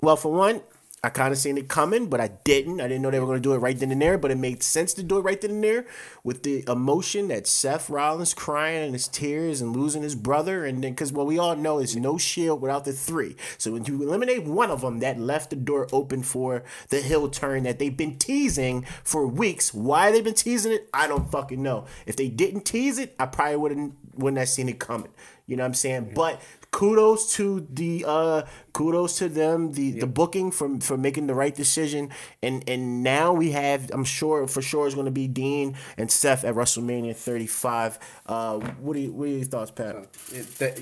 well, 0.00 0.16
for 0.16 0.32
one, 0.32 0.62
I 1.02 1.10
kind 1.10 1.30
of 1.30 1.38
seen 1.38 1.56
it 1.56 1.68
coming, 1.68 2.08
but 2.08 2.20
I 2.20 2.28
didn't. 2.42 2.80
I 2.80 2.88
didn't 2.88 3.02
know 3.02 3.10
they 3.12 3.20
were 3.20 3.26
going 3.26 3.40
to 3.40 3.48
do 3.48 3.52
it 3.52 3.58
right 3.58 3.78
then 3.78 3.92
and 3.92 4.02
there, 4.02 4.18
but 4.18 4.32
it 4.32 4.38
made 4.38 4.64
sense 4.64 4.92
to 4.94 5.04
do 5.04 5.18
it 5.18 5.22
right 5.22 5.40
then 5.40 5.52
and 5.52 5.64
there 5.64 5.86
with 6.24 6.42
the 6.42 6.64
emotion 6.66 7.28
that 7.28 7.46
Seth 7.46 7.88
Rollins 7.88 8.34
crying 8.34 8.84
and 8.84 8.94
his 8.94 9.06
tears 9.06 9.60
and 9.60 9.76
losing 9.76 10.02
his 10.02 10.16
brother. 10.16 10.64
And 10.64 10.82
then, 10.82 10.92
because 10.92 11.12
what 11.12 11.26
we 11.26 11.38
all 11.38 11.54
know 11.54 11.78
is 11.78 11.94
no 11.94 12.18
shield 12.18 12.60
without 12.60 12.84
the 12.84 12.92
three. 12.92 13.36
So 13.58 13.72
when 13.72 13.84
you 13.84 14.02
eliminate 14.02 14.44
one 14.44 14.70
of 14.72 14.80
them, 14.80 14.98
that 14.98 15.20
left 15.20 15.50
the 15.50 15.56
door 15.56 15.86
open 15.92 16.24
for 16.24 16.64
the 16.88 17.00
heel 17.00 17.28
turn 17.28 17.62
that 17.62 17.78
they've 17.78 17.96
been 17.96 18.18
teasing 18.18 18.84
for 19.04 19.24
weeks. 19.24 19.72
Why 19.72 20.10
they've 20.10 20.24
been 20.24 20.34
teasing 20.34 20.72
it, 20.72 20.88
I 20.92 21.06
don't 21.06 21.30
fucking 21.30 21.62
know. 21.62 21.86
If 22.06 22.16
they 22.16 22.28
didn't 22.28 22.62
tease 22.62 22.98
it, 22.98 23.14
I 23.20 23.26
probably 23.26 23.56
wouldn't 23.56 23.94
wouldn't 24.16 24.38
have 24.38 24.48
seen 24.48 24.68
it 24.68 24.80
coming. 24.80 25.12
You 25.46 25.56
know 25.56 25.62
what 25.62 25.68
I'm 25.68 25.74
saying? 25.74 26.12
But 26.14 26.42
kudos 26.70 27.34
to 27.34 27.66
the 27.72 28.04
uh 28.06 28.42
kudos 28.72 29.18
to 29.18 29.28
them 29.28 29.72
the 29.72 29.92
the 29.92 30.06
booking 30.06 30.50
for 30.50 30.78
for 30.80 30.96
making 30.96 31.26
the 31.26 31.34
right 31.34 31.54
decision 31.54 32.10
and 32.42 32.68
and 32.68 33.02
now 33.02 33.32
we 33.32 33.52
have 33.52 33.90
i'm 33.92 34.04
sure 34.04 34.46
for 34.46 34.60
sure 34.60 34.86
is 34.86 34.94
going 34.94 35.06
to 35.06 35.10
be 35.10 35.26
dean 35.26 35.74
and 35.96 36.10
Seth 36.10 36.44
at 36.44 36.54
wrestlemania 36.54 37.16
35 37.16 37.98
uh 38.26 38.58
what 38.80 38.94
do 38.94 39.00
you 39.00 39.12
what 39.12 39.24
are 39.24 39.28
your 39.28 39.44
thoughts 39.44 39.70
pat 39.70 39.96
It, 40.30 40.46
that, 40.58 40.78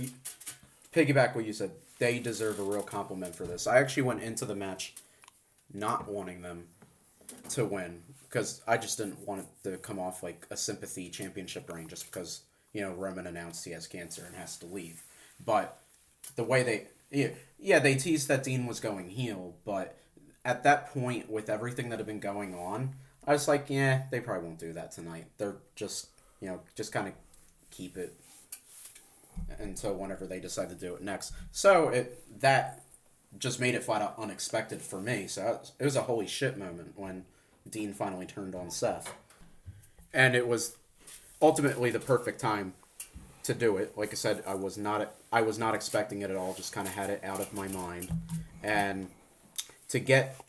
piggyback 0.97 1.37
what 1.37 1.45
you 1.45 1.53
said. 1.53 1.71
They 1.99 2.19
deserve 2.19 2.59
a 2.59 2.63
real 2.63 2.83
compliment 2.83 3.35
for 3.35 3.45
this. 3.45 3.67
I 3.67 3.79
actually 3.79 4.05
went 4.05 4.23
into 4.23 4.45
the 4.45 4.55
match 4.55 4.95
not 5.73 6.09
wanting 6.09 6.43
them 6.43 6.65
to 7.51 7.65
win 7.65 8.03
because 8.29 8.63
I 8.67 8.77
just 8.77 8.99
didn't 8.99 9.27
want 9.27 9.43
it 9.43 9.47
to 9.71 9.77
come 9.79 9.99
off 9.99 10.23
like 10.23 10.47
a 10.51 10.57
sympathy 10.57 11.11
championship 11.11 11.71
reign 11.73 11.89
just 11.89 12.07
because 12.07 12.43
you 12.73 12.81
know 12.81 12.93
Roman 12.93 13.27
announced 13.27 13.65
he 13.65 13.71
has 13.73 13.87
cancer 13.87 14.25
and 14.27 14.35
has 14.37 14.57
to 14.59 14.67
leave. 14.67 15.03
But 15.45 15.79
the 16.35 16.45
way 16.45 16.63
they 16.63 16.87
yeah, 17.11 17.29
yeah 17.59 17.79
they 17.79 17.95
teased 17.95 18.29
that 18.29 18.45
Dean 18.45 18.67
was 18.67 18.81
going 18.81 19.11
heel, 19.11 19.55
but 19.65 19.99
at 20.45 20.63
that 20.65 20.93
point 20.93 21.31
with 21.31 21.51
everything 21.51 21.89
that 21.91 21.99
had 21.99 22.07
been 22.07 22.21
going 22.21 22.55
on, 22.55 22.95
I 23.27 23.33
was 23.33 23.49
like, 23.49 23.67
yeah, 23.69 24.05
they 24.11 24.21
probably 24.21 24.47
won't 24.47 24.59
do 24.59 24.73
that 24.73 24.93
tonight. 24.93 25.27
They're 25.39 25.57
just 25.75 26.09
you 26.41 26.49
know 26.49 26.61
just 26.75 26.93
kind 26.93 27.09
of 27.09 27.15
keep 27.71 27.97
it 27.97 28.15
until 29.59 29.95
whenever 29.95 30.27
they 30.27 30.41
decide 30.41 30.69
to 30.71 30.75
do 30.75 30.95
it 30.95 31.03
next. 31.03 31.33
So 31.53 31.89
it 31.89 32.41
that 32.41 32.83
just 33.39 33.61
made 33.61 33.75
it 33.75 33.85
flat 33.85 34.03
out 34.03 34.15
unexpected 34.19 34.81
for 34.81 35.01
me. 35.01 35.27
So 35.27 35.43
it 35.43 35.61
was, 35.61 35.73
it 35.81 35.85
was 35.85 35.97
a 35.97 36.03
holy 36.03 36.27
shit 36.27 36.57
moment 36.57 36.93
when 36.97 37.25
Dean 37.69 37.93
finally 37.93 38.27
turned 38.27 38.55
on 38.55 38.71
Seth, 38.71 39.13
and 40.13 40.35
it 40.35 40.47
was 40.47 40.77
ultimately 41.43 41.91
the 41.91 42.01
perfect 42.01 42.41
time 42.41 42.75
to 43.47 43.55
do 43.55 43.77
it. 43.77 43.97
Like 43.97 44.11
I 44.11 44.15
said, 44.15 44.43
I 44.47 44.55
was 44.55 44.77
not 44.77 45.15
I 45.33 45.43
was 45.43 45.59
not 45.59 45.75
expecting 45.75 46.23
it 46.23 46.31
at 46.31 46.37
all. 46.37 46.55
Just 46.55 46.73
kind 46.73 46.87
of 46.87 46.95
had 46.95 47.11
it 47.11 47.23
out 47.25 47.41
of 47.41 47.53
my 47.53 47.69
mind, 47.69 48.11
and 48.63 49.09
to 49.89 50.01
get 50.01 50.41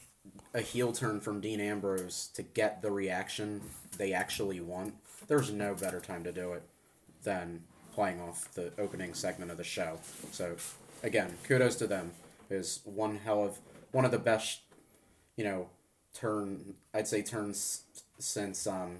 a 0.53 0.61
heel 0.61 0.91
turn 0.91 1.19
from 1.19 1.39
Dean 1.39 1.59
Ambrose 1.59 2.29
to 2.33 2.41
get 2.41 2.81
the 2.81 2.91
reaction 2.91 3.61
they 3.97 4.13
actually 4.13 4.59
want. 4.59 4.95
There's 5.27 5.51
no 5.51 5.75
better 5.75 5.99
time 5.99 6.23
to 6.23 6.31
do 6.31 6.53
it 6.53 6.63
than 7.23 7.61
playing 7.93 8.19
off 8.21 8.51
the 8.55 8.71
opening 8.79 9.13
segment 9.13 9.51
of 9.51 9.57
the 9.57 9.63
show. 9.63 9.99
So 10.31 10.55
again, 11.03 11.37
kudos 11.43 11.75
to 11.77 11.87
them. 11.87 12.11
Is 12.49 12.79
one 12.85 13.17
hell 13.17 13.43
of 13.43 13.59
one 13.91 14.05
of 14.05 14.11
the 14.11 14.19
best, 14.19 14.61
you 15.35 15.43
know, 15.43 15.69
turn 16.13 16.75
I'd 16.93 17.07
say 17.07 17.21
turns 17.21 17.83
since 18.17 18.65
um, 18.65 18.97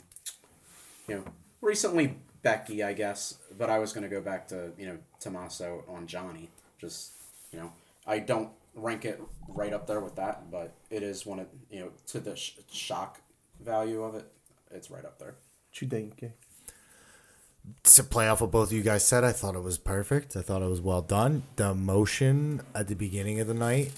you 1.07 1.15
know, 1.15 1.23
recently 1.61 2.17
Becky, 2.47 2.81
I 2.81 2.93
guess, 2.93 3.39
but 3.57 3.69
I 3.69 3.77
was 3.77 3.91
gonna 3.91 4.07
go 4.07 4.21
back 4.21 4.47
to 4.47 4.71
you 4.77 4.85
know 4.87 4.97
Tommaso 5.19 5.83
on 5.89 6.07
Johnny. 6.07 6.49
Just 6.79 7.11
you 7.51 7.59
know, 7.59 7.73
I 8.05 8.19
don't 8.19 8.49
rank 8.73 9.03
it 9.03 9.21
right 9.49 9.73
up 9.73 9.85
there 9.85 9.99
with 9.99 10.15
that, 10.15 10.49
but 10.49 10.73
it 10.89 11.03
is 11.03 11.25
one 11.25 11.39
of 11.39 11.47
you 11.69 11.81
know 11.81 11.89
to 12.07 12.21
the 12.21 12.37
sh- 12.37 12.53
shock 12.71 13.19
value 13.59 14.01
of 14.01 14.15
it. 14.15 14.31
It's 14.71 14.89
right 14.89 15.03
up 15.03 15.19
there. 15.19 15.35
what 15.69 15.81
you 15.81 15.89
think 15.89 16.23
to 17.83 18.03
play 18.03 18.29
off 18.29 18.39
what 18.39 18.51
both 18.51 18.69
of 18.69 18.73
you 18.73 18.81
guys 18.81 19.05
said, 19.05 19.25
I 19.25 19.33
thought 19.33 19.55
it 19.55 19.63
was 19.63 19.77
perfect. 19.77 20.37
I 20.37 20.41
thought 20.41 20.61
it 20.61 20.69
was 20.69 20.79
well 20.79 21.01
done. 21.01 21.43
The 21.57 21.73
motion 21.75 22.61
at 22.73 22.87
the 22.87 22.95
beginning 22.95 23.41
of 23.41 23.47
the 23.47 23.53
night 23.53 23.91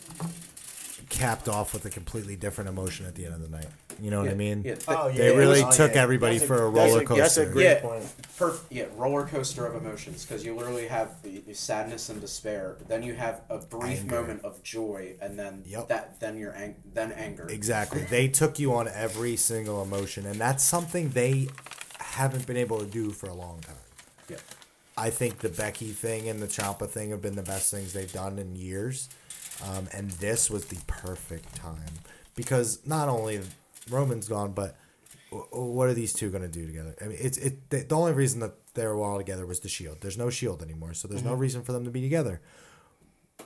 capped 1.09 1.47
off 1.47 1.73
with 1.73 1.85
a 1.85 1.89
completely 1.89 2.35
different 2.35 2.69
emotion 2.69 3.05
at 3.05 3.15
the 3.15 3.25
end 3.25 3.33
of 3.35 3.41
the 3.41 3.49
night. 3.49 3.67
You 4.01 4.11
know 4.11 4.21
what 4.21 4.29
I 4.29 4.33
mean? 4.33 4.63
Yeah, 4.63 4.75
th- 4.75 4.85
Oh, 4.87 5.11
They 5.11 5.35
really 5.35 5.61
oh, 5.61 5.67
was- 5.67 5.77
took 5.77 5.93
yeah. 5.95 6.01
everybody 6.01 6.37
That's 6.37 6.47
for 6.47 6.67
a 6.67 6.71
that's 6.71 6.91
roller 6.93 7.05
That's 7.05 7.37
a 7.37 7.41
coaster. 7.45 7.51
great 7.51 7.63
yeah, 7.65 7.79
point. 7.81 8.03
perf- 8.37 8.61
yeah, 8.69 8.85
roller 8.95 9.25
coaster 9.25 9.65
of 9.65 9.75
emotions 9.75 10.25
because 10.25 10.45
you 10.45 10.55
literally 10.55 10.87
have 10.87 11.21
the, 11.21 11.39
the 11.39 11.53
sadness 11.53 12.07
and 12.09 12.21
despair. 12.21 12.77
Then 12.87 13.03
you 13.03 13.13
have 13.15 13.41
a 13.49 13.57
brief 13.57 13.99
Anger. 14.01 14.15
moment 14.21 14.43
of 14.45 14.63
joy, 14.63 15.15
and 15.21 15.37
then 15.37 15.63
Yep. 15.65 15.87
that 15.89 16.19
then 16.21 16.37
you're 16.37 16.55
ang- 16.55 16.77
then 16.93 17.11
anger. 17.11 17.47
Exactly. 17.49 18.01
They 18.03 18.27
took 18.29 18.57
you 18.57 18.73
on 18.73 18.87
every 18.87 19.35
single 19.35 19.81
emotion, 19.81 20.25
and 20.25 20.39
that's 20.39 20.63
something 20.63 21.09
they 21.09 21.49
haven't 21.99 22.47
been 22.47 22.57
able 22.57 22.79
to 22.79 22.85
do 22.85 23.11
for 23.11 23.27
a 23.27 23.33
long 23.33 23.59
time. 23.59 23.75
Yeah. 24.29 24.37
I 24.97 25.09
think 25.09 25.39
the 25.39 25.49
Becky 25.49 25.91
thing 25.91 26.27
and 26.29 26.39
the 26.41 26.47
Ciampa 26.47 26.87
thing 26.89 27.11
have 27.11 27.21
been 27.21 27.35
the 27.35 27.43
best 27.43 27.71
things 27.71 27.93
they've 27.93 28.11
done 28.11 28.37
in 28.39 28.55
years, 28.55 29.09
um, 29.63 29.87
and 29.93 30.11
this 30.11 30.49
was 30.49 30.65
the 30.65 30.79
perfect 30.87 31.55
time 31.55 31.93
because 32.35 32.85
not 32.85 33.09
only 33.09 33.41
Roman's 33.89 34.27
gone, 34.27 34.53
but 34.53 34.75
what 35.51 35.89
are 35.89 35.93
these 35.93 36.13
two 36.13 36.29
going 36.29 36.41
to 36.41 36.47
do 36.47 36.65
together? 36.65 36.95
I 37.01 37.05
mean, 37.05 37.17
it's 37.19 37.37
it. 37.37 37.69
The, 37.69 37.81
the 37.83 37.95
only 37.95 38.13
reason 38.13 38.39
that 38.39 38.53
they 38.73 38.85
were 38.85 39.01
all 39.01 39.17
together 39.17 39.45
was 39.45 39.59
the 39.59 39.69
Shield. 39.69 39.97
There's 40.01 40.17
no 40.17 40.29
Shield 40.29 40.61
anymore, 40.61 40.93
so 40.93 41.07
there's 41.07 41.23
no 41.23 41.33
reason 41.33 41.63
for 41.63 41.71
them 41.71 41.85
to 41.85 41.91
be 41.91 42.01
together. 42.01 42.41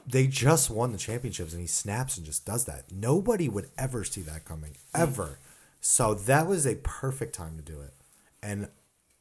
They 0.07 0.27
just 0.27 0.69
won 0.69 0.91
the 0.91 0.97
championships, 0.97 1.53
and 1.53 1.61
he 1.61 1.67
snaps 1.67 2.17
and 2.17 2.25
just 2.25 2.45
does 2.45 2.65
that. 2.65 2.91
Nobody 2.91 3.49
would 3.49 3.69
ever 3.77 4.03
see 4.03 4.21
that 4.21 4.45
coming, 4.45 4.77
ever. 4.93 5.39
So 5.81 6.13
that 6.13 6.47
was 6.47 6.65
a 6.65 6.75
perfect 6.75 7.35
time 7.35 7.57
to 7.57 7.61
do 7.61 7.81
it. 7.81 7.93
And 8.41 8.69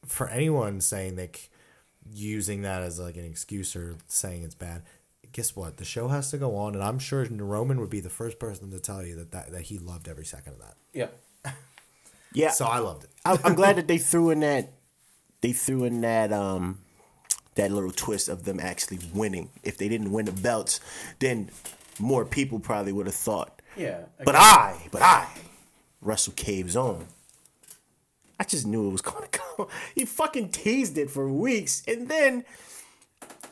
for 0.05 0.27
anyone 0.29 0.81
saying 0.81 1.15
like 1.15 1.49
using 2.13 2.61
that 2.61 2.81
as 2.81 2.99
like 2.99 3.17
an 3.17 3.25
excuse 3.25 3.75
or 3.75 3.95
saying 4.07 4.43
it's 4.43 4.55
bad, 4.55 4.83
guess 5.33 5.55
what? 5.55 5.77
The 5.77 5.85
show 5.85 6.07
has 6.07 6.31
to 6.31 6.37
go 6.37 6.55
on, 6.55 6.75
and 6.75 6.83
I'm 6.83 6.99
sure 6.99 7.25
Roman 7.25 7.79
would 7.81 7.89
be 7.89 7.99
the 7.99 8.09
first 8.09 8.39
person 8.39 8.71
to 8.71 8.79
tell 8.79 9.05
you 9.05 9.15
that 9.17 9.31
that, 9.31 9.51
that 9.51 9.61
he 9.63 9.77
loved 9.77 10.07
every 10.07 10.25
second 10.25 10.53
of 10.53 10.59
that. 10.59 10.75
Yeah. 10.93 11.07
Yeah, 12.35 12.49
So 12.49 12.65
I 12.65 12.79
loved 12.79 13.03
it. 13.03 13.11
I, 13.23 13.37
I'm 13.43 13.53
glad 13.53 13.75
that 13.75 13.87
they 13.87 13.99
threw 13.99 14.31
in 14.31 14.39
that 14.39 14.69
they 15.41 15.51
threw 15.53 15.83
in 15.83 16.01
that 16.01 16.33
um 16.33 16.79
that 17.53 17.71
little 17.71 17.91
twist 17.91 18.27
of 18.27 18.43
them 18.43 18.59
actually 18.59 18.97
winning. 19.13 19.49
If 19.61 19.77
they 19.77 19.87
didn't 19.87 20.11
win 20.11 20.25
the 20.25 20.31
belts, 20.31 20.79
then 21.19 21.51
more 21.99 22.25
people 22.25 22.57
probably 22.59 22.91
would 22.91 23.05
have 23.05 23.13
thought. 23.13 23.61
Yeah. 23.77 23.99
But 24.25 24.33
I, 24.35 24.87
but 24.91 25.03
I, 25.03 25.27
Russell 26.01 26.33
Cave's 26.35 26.75
on. 26.75 27.05
I 28.39 28.45
just 28.45 28.65
knew 28.65 28.87
it 28.87 28.91
was 28.91 29.01
gonna 29.01 29.27
go. 29.57 29.69
He 29.93 30.05
fucking 30.05 30.49
teased 30.49 30.97
it 30.97 31.11
for 31.11 31.29
weeks, 31.29 31.83
and 31.87 32.09
then 32.09 32.45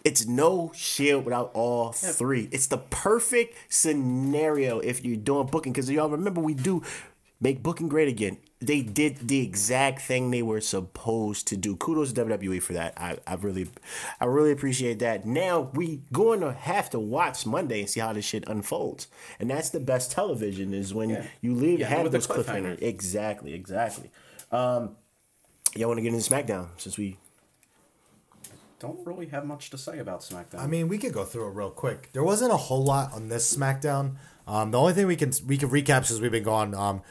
it's 0.04 0.26
no 0.26 0.72
shield 0.74 1.26
without 1.26 1.52
all 1.54 1.92
three. 1.92 2.50
It's 2.52 2.68
the 2.68 2.78
perfect 2.78 3.56
scenario 3.70 4.80
if 4.80 5.04
you're 5.06 5.18
doing 5.18 5.48
booking. 5.48 5.74
Because 5.74 5.90
y'all 5.90 6.10
remember 6.10 6.42
we 6.42 6.54
do 6.54 6.82
make 7.40 7.62
booking 7.64 7.88
great 7.90 8.08
again. 8.08 8.38
They 8.64 8.82
did 8.84 9.28
the 9.28 9.42
exact 9.42 10.02
thing 10.04 10.30
they 10.30 10.44
were 10.44 10.62
supposed 10.62 11.48
to 11.48 11.58
do. 11.58 11.76
Kudos 11.76 12.14
to 12.14 12.26
WWE 12.26 12.62
for 12.62 12.74
that. 12.74 12.94
I, 12.96 13.18
I 13.26 13.34
really, 13.34 13.68
I 14.20 14.26
really 14.26 14.52
appreciate 14.52 15.00
that. 15.00 15.26
Now 15.26 15.72
we 15.74 16.02
going 16.14 16.42
to 16.42 16.54
have 16.54 16.90
to 16.92 17.00
watch 17.00 17.48
Monday 17.48 17.80
and 17.80 17.90
see 17.90 18.00
how 18.02 18.14
this 18.14 18.24
shit 18.26 18.48
unfolds. 18.48 19.08
And 19.40 19.50
that's 19.50 19.72
the 19.72 19.80
best 19.80 20.12
television 20.12 20.76
is 20.76 20.94
when 20.94 21.10
Yeah. 21.10 21.26
you 21.42 21.56
leave 21.56 21.80
Yeah, 21.80 21.88
have 21.88 22.12
those 22.12 22.28
cliffhanger. 22.28 22.76
cliffhangers. 22.78 22.82
Exactly, 22.84 23.54
exactly. 23.56 24.12
Um, 24.52 24.96
y'all 25.76 25.88
want 25.88 25.98
to 25.98 26.04
get 26.04 26.14
into 26.14 26.30
SmackDown 26.30 26.68
since 26.78 27.00
we 27.00 27.18
Don't 28.82 29.06
really 29.06 29.28
have 29.28 29.46
much 29.46 29.70
to 29.70 29.78
say 29.78 30.00
about 30.00 30.22
SmackDown. 30.22 30.58
I 30.60 30.66
mean, 30.66 30.88
we 30.88 30.98
could 30.98 31.14
go 31.14 31.24
through 31.24 31.50
it 31.50 31.54
real 31.54 31.70
quick. 31.70 32.10
There 32.14 32.24
wasn't 32.24 32.52
a 32.52 32.58
whole 32.58 32.84
lot 32.84 33.14
on 33.14 33.30
this 33.30 33.56
SmackDown. 33.56 34.16
Um, 34.48 34.72
the 34.72 34.80
only 34.80 34.94
thing 34.94 35.06
we 35.06 35.16
can 35.16 35.32
we 35.46 35.56
can 35.56 35.70
recap 35.70 36.06
since 36.06 36.20
we've 36.20 36.32
been 36.32 36.42
gone. 36.42 36.74
Um, 36.74 37.04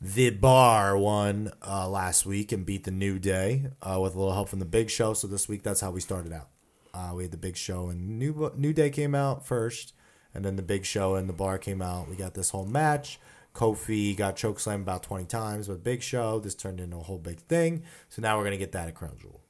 the 0.00 0.30
Bar 0.30 0.96
won 0.96 1.52
uh, 1.60 1.86
last 1.86 2.24
week 2.24 2.50
and 2.50 2.64
beat 2.64 2.84
the 2.84 2.90
New 2.90 3.18
Day 3.18 3.66
uh, 3.82 4.00
with 4.00 4.14
a 4.14 4.18
little 4.18 4.32
help 4.32 4.48
from 4.48 4.58
the 4.58 4.64
Big 4.64 4.88
Show. 4.88 5.12
So 5.12 5.26
this 5.26 5.50
week, 5.50 5.62
that's 5.62 5.82
how 5.82 5.90
we 5.90 6.00
started 6.00 6.32
out. 6.32 6.48
Uh, 6.94 7.12
we 7.14 7.24
had 7.24 7.30
the 7.30 7.36
Big 7.36 7.58
Show 7.58 7.90
and 7.90 8.18
New 8.18 8.50
New 8.56 8.72
Day 8.72 8.88
came 8.88 9.14
out 9.14 9.46
first, 9.46 9.92
and 10.34 10.46
then 10.46 10.56
the 10.56 10.62
Big 10.62 10.86
Show 10.86 11.14
and 11.14 11.28
the 11.28 11.34
Bar 11.34 11.58
came 11.58 11.82
out. 11.82 12.08
We 12.08 12.16
got 12.16 12.32
this 12.32 12.50
whole 12.50 12.64
match. 12.66 13.20
Kofi 13.54 14.16
got 14.16 14.36
chokeslammed 14.36 14.80
about 14.80 15.02
twenty 15.02 15.26
times 15.26 15.68
with 15.68 15.84
Big 15.84 16.02
Show. 16.02 16.40
This 16.40 16.54
turned 16.54 16.80
into 16.80 16.96
a 16.96 17.02
whole 17.02 17.18
big 17.18 17.38
thing. 17.40 17.82
So 18.08 18.22
now 18.22 18.38
we're 18.38 18.44
gonna 18.44 18.56
get 18.56 18.72
that 18.72 18.88
at 18.88 18.94
Crown 18.94 19.18
Jewel. 19.20 19.42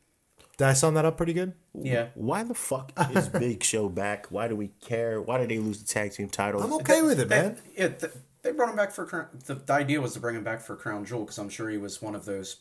Did 0.62 0.68
I 0.68 0.74
sum 0.74 0.94
that 0.94 1.04
up 1.04 1.16
pretty 1.16 1.32
good? 1.32 1.54
yeah. 1.74 2.10
Why 2.14 2.44
the 2.44 2.54
fuck 2.54 2.92
is 3.10 3.28
Big 3.40 3.64
Show 3.64 3.88
back? 3.88 4.30
Why 4.30 4.46
do 4.46 4.54
we 4.54 4.68
care? 4.80 5.20
Why 5.20 5.38
did 5.38 5.48
they 5.48 5.58
lose 5.58 5.82
the 5.82 5.92
tag 5.92 6.12
team 6.12 6.28
titles? 6.28 6.62
I'm 6.62 6.72
okay 6.74 7.02
with 7.02 7.18
it, 7.18 7.28
man. 7.28 7.58
They, 7.76 7.82
yeah, 7.82 8.08
They 8.42 8.52
brought 8.52 8.70
him 8.70 8.76
back 8.76 8.92
for 8.92 9.04
Crown. 9.04 9.26
The, 9.44 9.56
the 9.56 9.72
idea 9.72 10.00
was 10.00 10.12
to 10.12 10.20
bring 10.20 10.36
him 10.36 10.44
back 10.44 10.60
for 10.60 10.76
Crown 10.76 11.04
Jewel 11.04 11.22
because 11.22 11.38
I'm 11.38 11.48
sure 11.48 11.68
he 11.68 11.78
was 11.78 12.00
one 12.00 12.14
of 12.14 12.26
those 12.26 12.58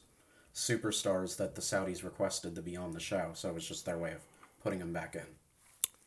superstars 0.52 1.38
that 1.38 1.54
the 1.54 1.62
Saudis 1.62 2.04
requested 2.04 2.56
to 2.56 2.64
be 2.64 2.76
on 2.76 2.94
the 2.94 3.00
show. 3.00 3.34
So 3.36 3.50
it 3.50 3.54
was 3.54 3.68
just 3.68 3.86
their 3.86 4.00
way 4.00 4.14
of 4.14 4.22
putting 4.64 4.80
him 4.80 4.94
back 4.94 5.14
in. 5.14 5.28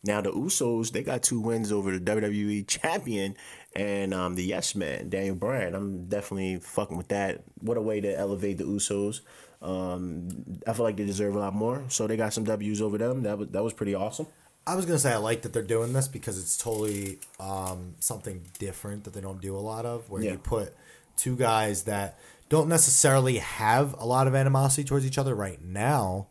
Now 0.02 0.20
the 0.20 0.32
Usos, 0.32 0.90
they 0.90 1.04
got 1.04 1.22
two 1.22 1.38
wins 1.38 1.70
over 1.70 1.96
the 1.96 2.12
WWE 2.12 2.66
champion 2.66 3.36
and 3.76 4.12
um, 4.12 4.34
the 4.34 4.42
Yes 4.42 4.74
Man, 4.74 5.10
Daniel 5.10 5.36
Bryan. 5.36 5.76
I'm 5.76 6.06
definitely 6.08 6.58
fucking 6.58 6.96
with 6.96 7.08
that. 7.08 7.44
What 7.60 7.76
a 7.76 7.82
way 7.82 8.00
to 8.00 8.18
elevate 8.18 8.58
the 8.58 8.64
Usos. 8.64 9.20
Um, 9.64 10.60
I 10.66 10.72
feel 10.74 10.84
like 10.84 10.96
they 10.96 11.04
deserve 11.06 11.34
a 11.34 11.38
lot 11.38 11.54
more. 11.54 11.82
So 11.88 12.06
they 12.06 12.16
got 12.16 12.32
some 12.32 12.44
W's 12.44 12.82
over 12.82 12.98
them. 12.98 13.22
That 13.22 13.38
was 13.38 13.48
that 13.48 13.64
was 13.64 13.72
pretty 13.72 13.94
awesome. 13.94 14.26
I 14.66 14.76
was 14.76 14.86
gonna 14.86 14.98
say 14.98 15.12
I 15.12 15.16
like 15.16 15.42
that 15.42 15.52
they're 15.52 15.62
doing 15.62 15.92
this 15.92 16.08
because 16.08 16.38
it's 16.38 16.56
totally 16.56 17.18
um, 17.40 17.94
something 17.98 18.42
different 18.58 19.04
that 19.04 19.12
they 19.14 19.20
don't 19.20 19.40
do 19.40 19.56
a 19.56 19.58
lot 19.60 19.84
of, 19.86 20.08
where 20.10 20.22
Yeah. 20.22 20.32
you 20.32 20.38
put 20.38 20.74
two 21.16 21.36
guys 21.36 21.84
that 21.84 22.18
don't 22.48 22.68
necessarily 22.68 23.38
have 23.38 23.94
a 23.98 24.06
lot 24.06 24.26
of 24.26 24.34
animosity 24.34 24.84
towards 24.84 25.06
each 25.06 25.18
other 25.18 25.34
right 25.34 25.62
now. 25.62 26.28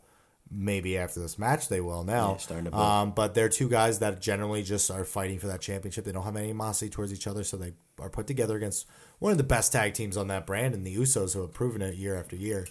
Maybe 0.56 0.98
after 1.00 1.20
this 1.20 1.40
match 1.40 1.68
they 1.70 1.82
will 1.82 2.04
now. 2.04 2.32
Yeah, 2.34 2.38
starting 2.38 2.66
to 2.66 2.72
build. 2.72 2.84
um, 2.84 3.12
but 3.12 3.34
they're 3.34 3.50
two 3.50 3.68
guys 3.70 3.98
that 4.00 4.22
generally 4.22 4.62
just 4.62 4.92
are 4.92 5.04
fighting 5.04 5.40
for 5.40 5.48
that 5.48 5.62
championship. 5.62 6.06
They 6.06 6.12
don't 6.12 6.24
have 6.26 6.36
any 6.36 6.46
animosity 6.50 6.92
towards 6.92 7.12
each 7.12 7.26
other, 7.26 7.44
so 7.44 7.58
they 7.58 7.74
are 8.00 8.10
put 8.10 8.28
together 8.28 8.56
against 8.56 8.86
one 9.18 9.32
of 9.32 9.40
the 9.40 9.44
best 9.44 9.72
tag 9.72 9.96
teams 9.96 10.16
on 10.18 10.28
that 10.28 10.46
brand, 10.46 10.76
and 10.76 10.86
the 10.86 10.96
Usos 10.96 11.34
who 11.34 11.42
have 11.42 11.54
proven 11.54 11.82
it 11.82 11.96
year 11.96 12.16
after 12.16 12.36
year. 12.36 12.68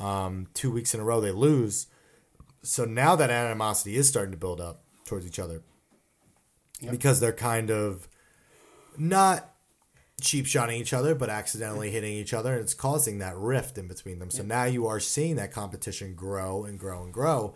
Um, 0.00 0.48
two 0.54 0.70
weeks 0.70 0.94
in 0.94 1.00
a 1.00 1.04
row 1.04 1.20
they 1.20 1.30
lose, 1.30 1.86
so 2.62 2.84
now 2.84 3.16
that 3.16 3.30
animosity 3.30 3.96
is 3.96 4.08
starting 4.08 4.32
to 4.32 4.38
build 4.38 4.60
up 4.60 4.82
towards 5.04 5.26
each 5.26 5.38
other 5.38 5.62
because 6.90 7.20
they're 7.20 7.32
kind 7.32 7.70
of 7.70 8.08
not 8.96 9.52
cheap 10.20 10.46
shotting 10.46 10.78
each 10.78 10.92
other 10.92 11.14
but 11.14 11.30
accidentally 11.30 11.90
hitting 11.90 12.12
each 12.12 12.34
other 12.34 12.52
and 12.52 12.60
it's 12.60 12.74
causing 12.74 13.18
that 13.18 13.36
rift 13.36 13.78
in 13.78 13.88
between 13.88 14.18
them. 14.18 14.30
So 14.30 14.42
now 14.42 14.64
you 14.64 14.86
are 14.86 15.00
seeing 15.00 15.36
that 15.36 15.52
competition 15.52 16.14
grow 16.14 16.64
and 16.64 16.78
grow 16.78 17.02
and 17.02 17.12
grow 17.12 17.54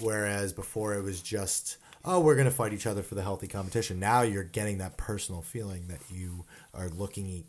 whereas 0.00 0.52
before 0.52 0.94
it 0.94 1.02
was 1.02 1.20
just 1.22 1.78
oh 2.04 2.20
we're 2.20 2.34
going 2.34 2.44
to 2.44 2.54
fight 2.54 2.72
each 2.72 2.86
other 2.86 3.02
for 3.02 3.14
the 3.14 3.22
healthy 3.22 3.48
competition. 3.48 3.98
Now 3.98 4.22
you're 4.22 4.44
getting 4.44 4.78
that 4.78 4.96
personal 4.96 5.42
feeling 5.42 5.88
that 5.88 6.00
you 6.10 6.44
are 6.74 6.88
looking 6.90 7.44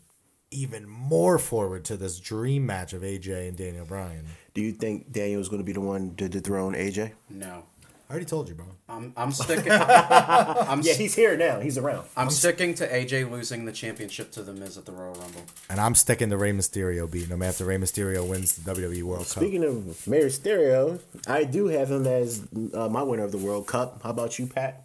even 0.50 0.88
more 0.88 1.38
forward 1.38 1.84
to 1.86 1.96
this 1.96 2.18
dream 2.18 2.66
match 2.66 2.92
of 2.92 3.02
AJ 3.02 3.48
and 3.48 3.56
Daniel 3.56 3.84
Bryan. 3.84 4.26
Do 4.54 4.60
you 4.60 4.72
think 4.72 5.12
Daniel's 5.12 5.48
going 5.48 5.62
to 5.62 5.66
be 5.66 5.72
the 5.72 5.80
one 5.80 6.14
to 6.16 6.28
dethrone 6.28 6.74
AJ? 6.74 7.12
No, 7.28 7.64
I 8.08 8.12
already 8.12 8.26
told 8.26 8.48
you, 8.48 8.56
bro. 8.56 8.66
I'm 8.88 9.12
I'm 9.16 9.30
sticking. 9.30 9.70
I'm 9.70 10.80
Yeah, 10.82 10.94
he's 10.94 11.14
here 11.14 11.36
now. 11.36 11.60
He's 11.60 11.78
around. 11.78 12.08
I'm 12.16 12.28
sticking 12.30 12.74
to 12.74 12.88
AJ 12.88 13.30
losing 13.30 13.64
the 13.64 13.70
championship 13.70 14.32
to 14.32 14.42
the 14.42 14.52
Miz 14.52 14.76
at 14.76 14.84
the 14.84 14.90
Royal 14.90 15.14
Rumble. 15.14 15.42
And 15.68 15.80
I'm 15.80 15.94
sticking 15.94 16.28
to 16.30 16.36
Rey 16.36 16.50
Mysterio 16.52 17.08
beating 17.08 17.28
him 17.28 17.42
after 17.42 17.64
Rey 17.64 17.76
Mysterio 17.76 18.28
wins 18.28 18.56
the 18.56 18.74
WWE 18.74 19.04
World 19.04 19.26
Cup. 19.26 19.44
Speaking 19.44 19.62
of 19.62 20.08
Mayor 20.08 20.26
Mysterio, 20.26 20.98
I 21.28 21.44
do 21.44 21.68
have 21.68 21.92
him 21.92 22.04
as 22.08 22.42
uh, 22.74 22.88
my 22.88 23.04
winner 23.04 23.22
of 23.22 23.30
the 23.30 23.38
World 23.38 23.68
Cup. 23.68 24.02
How 24.02 24.10
about 24.10 24.40
you, 24.40 24.48
Pat? 24.48 24.82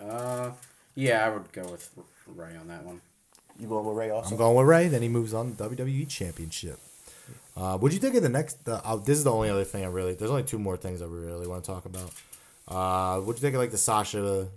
Uh, 0.00 0.52
yeah, 0.94 1.26
I 1.26 1.28
would 1.28 1.52
go 1.52 1.70
with 1.70 1.90
Rey 2.26 2.56
on 2.56 2.68
that 2.68 2.82
one. 2.82 3.02
You 3.58 3.66
going 3.68 3.84
with 3.86 3.96
Rey 3.96 4.10
also? 4.10 4.30
I'm 4.30 4.36
going 4.36 4.56
with 4.56 4.66
Rey. 4.66 4.88
Then 4.88 5.02
he 5.02 5.08
moves 5.08 5.34
on 5.34 5.54
to 5.56 5.64
WWE 5.68 6.08
Championship. 6.08 6.78
Uh, 7.56 7.76
what'd 7.76 7.92
you 7.94 8.00
think 8.00 8.14
of 8.14 8.22
the 8.22 8.28
next? 8.28 8.64
The, 8.64 8.76
uh, 8.84 8.96
this 8.96 9.18
is 9.18 9.24
the 9.24 9.32
only 9.32 9.50
other 9.50 9.64
thing 9.64 9.84
I 9.84 9.88
really. 9.88 10.14
There's 10.14 10.30
only 10.30 10.44
two 10.44 10.58
more 10.60 10.76
things 10.76 11.02
I 11.02 11.06
really 11.06 11.48
want 11.48 11.64
to 11.64 11.70
talk 11.70 11.84
about. 11.86 12.12
Uh, 12.68 13.20
what'd 13.20 13.40
you 13.40 13.46
think 13.46 13.54
of 13.56 13.60
like 13.60 13.70
the 13.72 13.78
Sasha 13.78 14.48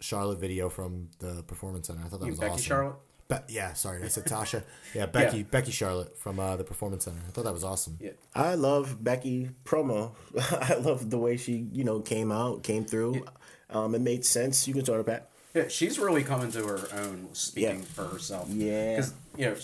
Charlotte 0.00 0.38
video 0.38 0.68
from 0.70 1.08
the 1.18 1.42
Performance 1.46 1.88
Center? 1.88 2.00
I 2.04 2.08
thought 2.08 2.20
that 2.20 2.26
You 2.26 2.32
was 2.32 2.40
Becky 2.40 2.52
awesome. 2.52 2.62
Charlotte. 2.64 2.96
Be- 3.28 3.36
yeah, 3.54 3.72
sorry, 3.74 4.02
I 4.04 4.08
said 4.08 4.24
Tasha. 4.26 4.62
Yeah, 4.94 5.06
Becky, 5.06 5.38
Yeah. 5.38 5.42
Becky 5.50 5.72
Charlotte 5.72 6.16
from 6.16 6.38
uh, 6.40 6.56
the 6.56 6.64
Performance 6.64 7.04
Center. 7.04 7.18
I 7.26 7.30
thought 7.32 7.44
that 7.44 7.52
was 7.52 7.64
awesome. 7.64 7.98
Yeah, 8.00 8.12
I 8.34 8.54
love 8.54 9.02
Becky 9.02 9.50
promo. 9.64 10.12
I 10.62 10.74
love 10.76 11.10
the 11.10 11.18
way 11.18 11.36
she, 11.36 11.66
you 11.72 11.84
know, 11.84 12.00
came 12.00 12.30
out, 12.32 12.62
came 12.62 12.84
through. 12.84 13.26
Um, 13.68 13.94
it 13.96 14.00
made 14.00 14.24
sense. 14.24 14.66
You 14.68 14.74
can 14.74 14.84
start, 14.84 15.04
Pat. 15.04 15.28
Yeah, 15.56 15.68
she's 15.68 15.98
really 15.98 16.22
coming 16.22 16.52
to 16.52 16.64
her 16.66 16.88
own, 16.94 17.28
speaking 17.32 17.80
Yeah. 17.80 17.84
for 17.86 18.04
herself. 18.04 18.48
Yeah. 18.50 18.96
because 18.96 19.14
you 19.36 19.46
know, 19.46 19.56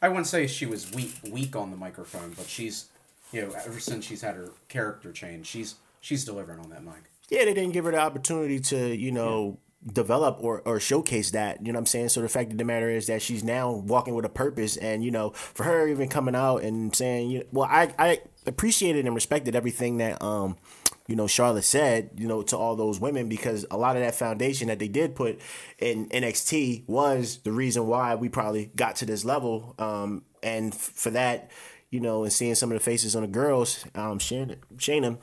I 0.00 0.08
wouldn't 0.08 0.26
say 0.28 0.46
she 0.46 0.64
was 0.66 0.90
weak 0.92 1.12
weak 1.30 1.54
on 1.56 1.70
the 1.70 1.76
microphone, 1.76 2.32
but 2.36 2.48
she's 2.48 2.86
you 3.32 3.42
know, 3.42 3.52
ever 3.64 3.78
since 3.78 4.04
she's 4.06 4.22
had 4.22 4.34
her 4.36 4.50
character 4.68 5.12
change, 5.12 5.46
she's 5.46 5.74
she's 6.00 6.24
delivering 6.24 6.58
on 6.60 6.70
that 6.70 6.82
mic. 6.84 6.94
Yeah, 7.28 7.44
they 7.44 7.54
didn't 7.54 7.72
give 7.72 7.84
her 7.84 7.92
the 7.92 7.98
opportunity 7.98 8.58
to, 8.58 8.94
you 8.96 9.12
know, 9.12 9.58
develop 9.92 10.38
or, 10.40 10.62
or 10.64 10.80
showcase 10.80 11.30
that. 11.30 11.64
You 11.64 11.72
know 11.72 11.76
what 11.76 11.82
I'm 11.82 11.86
saying? 11.86 12.08
So 12.08 12.22
the 12.22 12.28
fact 12.28 12.50
of 12.50 12.58
the 12.58 12.64
matter 12.64 12.90
is 12.90 13.06
that 13.06 13.22
she's 13.22 13.44
now 13.44 13.70
walking 13.70 14.14
with 14.16 14.24
a 14.24 14.28
purpose. 14.30 14.76
And, 14.76 15.04
you 15.04 15.12
know, 15.12 15.30
for 15.30 15.62
her 15.62 15.86
even 15.86 16.08
coming 16.08 16.34
out 16.34 16.64
and 16.64 16.94
saying, 16.94 17.30
you 17.30 17.44
well, 17.52 17.68
I, 17.70 17.94
I 17.98 18.20
appreciated 18.46 19.06
and 19.06 19.14
respected 19.14 19.54
everything 19.54 19.98
that, 19.98 20.20
um, 20.20 20.56
you 21.10 21.16
know, 21.16 21.26
Charlotte 21.26 21.64
said, 21.64 22.10
you 22.16 22.28
know, 22.28 22.40
to 22.40 22.56
all 22.56 22.76
those 22.76 23.00
women 23.00 23.28
because 23.28 23.66
a 23.68 23.76
lot 23.76 23.96
of 23.96 24.02
that 24.02 24.14
foundation 24.14 24.68
that 24.68 24.78
they 24.78 24.86
did 24.86 25.16
put 25.16 25.40
in 25.80 26.08
NXT 26.10 26.88
was 26.88 27.38
the 27.38 27.50
reason 27.50 27.88
why 27.88 28.14
we 28.14 28.28
probably 28.28 28.70
got 28.76 28.94
to 28.96 29.06
this 29.06 29.24
level. 29.24 29.74
Um, 29.80 30.22
and 30.40 30.72
f- 30.72 30.78
for 30.78 31.10
that, 31.10 31.50
you 31.90 31.98
know, 31.98 32.22
and 32.22 32.32
seeing 32.32 32.54
some 32.54 32.70
of 32.70 32.78
the 32.78 32.84
faces 32.84 33.16
on 33.16 33.22
the 33.22 33.28
girls, 33.28 33.84
um, 33.96 34.20
Shayna, 34.20 34.58
Shayna 34.76 35.18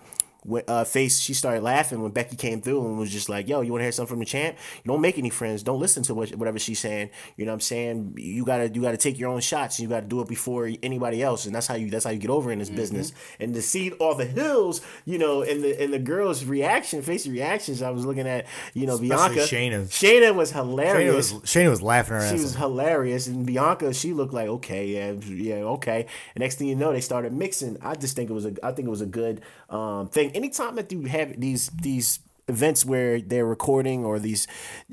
uh, 0.68 0.84
face, 0.84 1.20
she 1.20 1.34
started 1.34 1.64
laughing 1.64 2.02
when 2.02 2.12
Becky 2.12 2.36
came 2.36 2.62
through 2.62 2.86
and 2.86 2.98
was 2.98 3.12
just 3.12 3.30
like, 3.30 3.48
"Yo, 3.48 3.62
you 3.62 3.72
want 3.72 3.82
to 3.82 3.86
hear 3.86 3.92
something 3.92 4.10
from 4.10 4.20
the 4.20 4.26
champ? 4.26 4.58
Don't 4.86 5.02
make 5.02 5.18
any 5.18 5.30
friends. 5.30 5.64
Don't 5.64 5.80
listen 5.80 6.04
to 6.04 6.14
what, 6.14 6.30
whatever 6.36 6.60
she's 6.60 6.80
saying. 6.80 7.10
You 7.36 7.46
know 7.46 7.52
what 7.52 7.56
I'm 7.56 7.62
saying? 7.62 8.14
You 8.18 8.46
gotta 8.46 8.70
you 8.70 8.82
gotta 8.82 8.98
take 8.98 9.20
your 9.20 9.30
own 9.30 9.42
shots. 9.42 9.80
You 9.80 9.88
gotta 9.88 10.06
do 10.06 10.22
it 10.22 10.28
before 10.28 10.70
anybody 10.84 11.22
else, 11.22 11.46
and 11.46 11.54
that's 11.54 11.68
how 11.68 11.76
you 11.76 11.90
that's 11.90 12.06
how 12.06 12.12
you 12.12 12.20
get 12.20 12.30
over 12.30 12.52
in 12.52 12.60
this 12.60 12.70
business. 12.70 13.12
And 13.40 13.54
to 13.54 13.62
see 13.62 13.92
all 13.94 14.16
the 14.16 14.26
hills, 14.26 14.82
you 15.06 15.18
know, 15.18 15.42
and 15.42 15.64
the 15.64 15.82
and 15.82 15.94
the 15.94 16.00
girls' 16.00 16.46
reaction, 16.46 17.02
face 17.02 17.28
reactions. 17.28 17.82
I 17.82 17.90
was 17.90 18.06
looking 18.06 18.28
at, 18.28 18.46
you 18.74 18.88
know, 18.88 18.94
Especially 18.96 19.36
Bianca. 19.36 19.42
Shayna's. 19.42 19.92
Shayna 19.92 20.34
was 20.36 20.52
Shayna 20.52 20.56
hilarious 20.56 21.34
was, 21.34 21.44
Shayna 21.44 21.70
was 21.70 21.82
laughing 21.82 22.16
her 22.16 22.22
she 22.22 22.36
ass 22.36 22.42
was 22.42 22.56
off. 22.56 22.62
hilarious, 22.62 23.28
and 23.28 23.46
Bianca, 23.46 23.94
she 23.94 24.14
looked 24.14 24.34
like 24.34 24.48
okay, 24.48 24.88
yeah, 24.88 25.12
yeah, 25.28 25.56
okay. 25.76 26.06
And 26.36 26.42
next 26.42 26.56
thing 26.56 26.68
you 26.68 26.76
know, 26.76 26.92
they 26.94 27.02
started 27.02 27.34
mixing. 27.34 27.78
I 27.82 27.96
just 27.96 28.16
think 28.16 28.30
it 28.30 28.34
was 28.34 28.46
a, 28.46 28.54
I 28.64 28.72
think 28.72 28.88
it 28.88 28.92
was 28.92 29.02
a 29.02 29.06
good 29.06 29.42
um, 29.70 30.08
thing. 30.10 30.32
Anytime 30.38 30.73
that 30.76 30.91
you 30.91 31.02
have 31.17 31.39
these 31.39 31.63
these 31.82 32.19
events 32.47 32.86
where 32.86 33.19
they're 33.21 33.45
recording 33.58 34.00
or 34.06 34.19
these. 34.19 34.47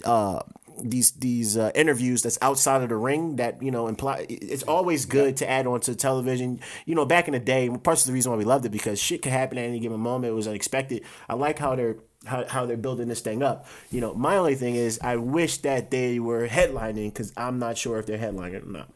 Uh, 0.04 0.40
these 0.82 1.12
these 1.12 1.56
uh, 1.56 1.70
interviews 1.76 2.22
that's 2.22 2.36
outside 2.42 2.82
of 2.82 2.88
the 2.88 2.96
ring 2.96 3.36
that 3.36 3.62
you 3.62 3.70
know 3.70 3.86
imply 3.86 4.26
it's 4.28 4.64
always 4.64 5.06
good 5.06 5.36
to 5.36 5.48
add 5.48 5.68
on 5.68 5.78
to 5.78 5.94
television. 5.94 6.58
You 6.84 6.96
know 6.96 7.06
back 7.06 7.28
in 7.28 7.32
the 7.32 7.38
day 7.38 7.68
parts 7.70 8.02
of 8.02 8.08
the 8.08 8.12
reason 8.12 8.32
why 8.32 8.38
we 8.38 8.44
loved 8.44 8.66
it 8.66 8.70
because 8.72 8.98
shit 9.00 9.22
could 9.22 9.30
happen 9.30 9.56
at 9.56 9.66
any 9.66 9.78
given 9.78 10.00
moment. 10.00 10.32
It 10.32 10.34
was 10.34 10.48
unexpected. 10.48 11.04
I 11.28 11.34
like 11.34 11.60
how 11.60 11.76
they're 11.76 11.98
how, 12.26 12.44
how 12.48 12.66
they're 12.66 12.76
building 12.76 13.06
this 13.06 13.20
thing 13.20 13.40
up. 13.40 13.68
You 13.92 14.00
know 14.00 14.14
my 14.14 14.36
only 14.36 14.56
thing 14.56 14.74
is 14.74 14.98
i 15.00 15.14
wish 15.14 15.58
that 15.58 15.92
they 15.92 16.18
were 16.18 16.48
headlining 16.48 17.12
because 17.12 17.32
i'm 17.36 17.60
not 17.60 17.78
sure 17.78 18.00
if 18.00 18.06
they're 18.06 18.18
headlining 18.18 18.66
or 18.66 18.72
not. 18.72 18.88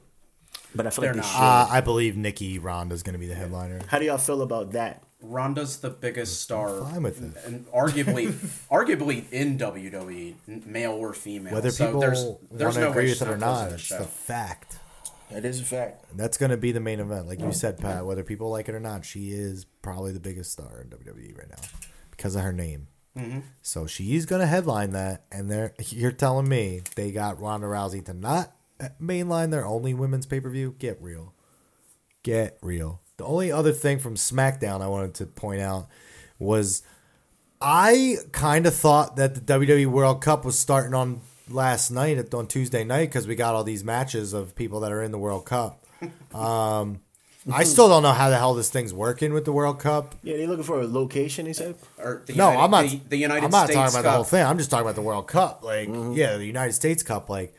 But 0.75 0.89
i 0.89 0.91
feel 0.91 1.03
They're 1.03 1.15
like 1.15 1.23
they 1.23 1.29
not. 1.29 1.33
should. 1.69 1.73
Uh, 1.73 1.77
I 1.77 1.81
believe 1.81 2.17
Nikki 2.17 2.59
Ronda 2.59 2.93
is 2.95 3.05
going 3.05 3.13
to 3.15 3.21
be 3.21 3.29
the 3.29 3.37
headliner. 3.37 3.79
how 3.87 4.01
do 4.01 4.05
y'all 4.05 4.19
feel 4.19 4.43
about 4.43 4.73
that 4.73 5.05
Ronda's 5.21 5.79
the 5.79 5.91
biggest 5.91 6.41
star, 6.41 6.83
fine 6.85 7.03
with 7.03 7.23
it. 7.23 7.45
and 7.45 7.67
arguably, 7.73 8.33
arguably 8.71 9.31
in 9.33 9.59
WWE, 9.59 10.35
n- 10.47 10.63
male 10.67 10.93
or 10.93 11.13
female. 11.13 11.55
Whether 11.55 11.71
so 11.71 11.87
people 11.87 12.01
there's, 12.01 12.23
want 12.25 12.59
there's 12.59 12.75
to 12.75 12.81
no 12.83 12.91
agree 12.91 13.03
way 13.05 13.09
with 13.09 13.19
she's 13.19 13.23
it 13.23 13.29
or 13.29 13.37
not 13.37 13.47
closing 13.47 13.69
the 13.69 13.75
it's 13.75 13.83
show. 13.83 13.99
the 13.99 14.05
fact. 14.05 14.79
that 15.31 15.45
is 15.45 15.61
a 15.61 15.65
fact 15.65 16.05
That's 16.17 16.37
going 16.39 16.51
to 16.51 16.57
be 16.57 16.71
the 16.73 16.81
main 16.81 17.01
event. 17.01 17.27
Like 17.27 17.41
you 17.41 17.53
said, 17.53 17.79
Pat, 17.79 18.07
whether 18.07 18.23
people 18.23 18.51
like 18.51 18.69
it 18.69 18.75
or 18.75 18.81
not, 18.81 19.05
she 19.05 19.31
is 19.31 19.65
probably 19.83 20.13
the 20.13 20.21
biggest 20.21 20.53
star 20.53 20.81
in 20.81 20.89
WWE 20.89 21.37
right 21.37 21.51
now 21.51 21.69
because 22.13 22.37
of 22.37 22.43
her 22.43 22.53
name. 22.53 22.87
Mm-hmm. 23.17 23.41
So 23.63 23.87
she's 23.89 24.25
going 24.27 24.41
to 24.41 24.47
headline 24.47 24.93
that. 24.93 25.25
And 25.33 25.51
they're, 25.51 25.75
you're 25.89 26.13
telling 26.13 26.49
me 26.49 26.83
they 26.95 27.11
got 27.11 27.41
Ronda 27.41 27.67
Rousey 27.67 28.05
to 28.05 28.15
not 28.15 28.53
uh, 28.81 28.91
mainline 29.03 29.51
their 29.51 29.67
only 29.67 29.93
women's 29.95 30.27
pay 30.27 30.39
per 30.41 30.49
view? 30.51 30.77
Get 30.79 31.03
real. 31.03 31.35
Get 32.23 32.59
real. 32.63 33.01
The 33.19 33.25
only 33.25 33.51
other 33.53 33.73
thing 33.73 33.99
from 33.99 34.15
SmackDown 34.15 34.81
I 34.81 34.87
wanted 34.87 35.15
to 35.15 35.27
point 35.27 35.61
out 35.61 35.89
was 36.39 36.83
I 37.61 38.17
kind 38.31 38.65
of 38.67 38.75
thought 38.75 39.17
that 39.17 39.35
the 39.35 39.41
WWE 39.41 39.87
World 39.87 40.23
Cup 40.23 40.45
was 40.45 40.57
starting 40.57 40.95
on 40.95 41.21
last 41.51 41.91
night 41.91 42.33
on 42.33 42.47
Tuesday 42.47 42.85
night 42.85 43.07
because 43.07 43.27
we 43.27 43.35
got 43.35 43.55
all 43.57 43.65
these 43.65 43.83
matches 43.83 44.33
of 44.33 44.55
people 44.55 44.81
that 44.81 44.93
are 44.93 45.03
in 45.03 45.11
the 45.11 45.19
World 45.19 45.45
Cup. 45.45 45.85
Um, 46.33 47.01
I 47.51 47.65
still 47.65 47.89
don't 47.89 48.03
know 48.05 48.13
how 48.13 48.29
the 48.29 48.37
hell 48.37 48.55
this 48.55 48.71
thing's 48.71 48.93
working 48.95 49.33
with 49.33 49.45
the 49.47 49.53
World 49.53 49.81
Cup. 49.81 50.15
yeah 50.23 50.37
they're 50.37 50.47
looking 50.47 50.63
for 50.63 50.81
a 50.81 50.87
location 50.87 51.47
he 51.47 51.53
said 51.55 51.75
Or 51.99 52.23
the 52.27 52.35
No, 52.35 52.51
United, 52.51 52.63
I'm 52.65 52.71
not. 52.71 52.83
The, 52.89 53.01
the 53.09 53.17
United 53.17 53.45
I'm 53.47 53.51
not 53.51 53.65
States 53.65 53.75
talking 53.77 53.95
about 53.95 54.03
the 54.03 54.11
whole 54.13 54.25
thing. 54.25 54.45
I'm 54.45 54.59
just 54.59 54.71
talking 54.71 54.85
about 54.87 54.95
the 54.95 55.03
World 55.03 55.27
Cup. 55.27 55.65
Like, 55.65 55.89
yeah, 56.13 56.37
the 56.37 56.45
United 56.47 56.75
States 56.75 57.03
Cup. 57.03 57.29
Like, 57.29 57.53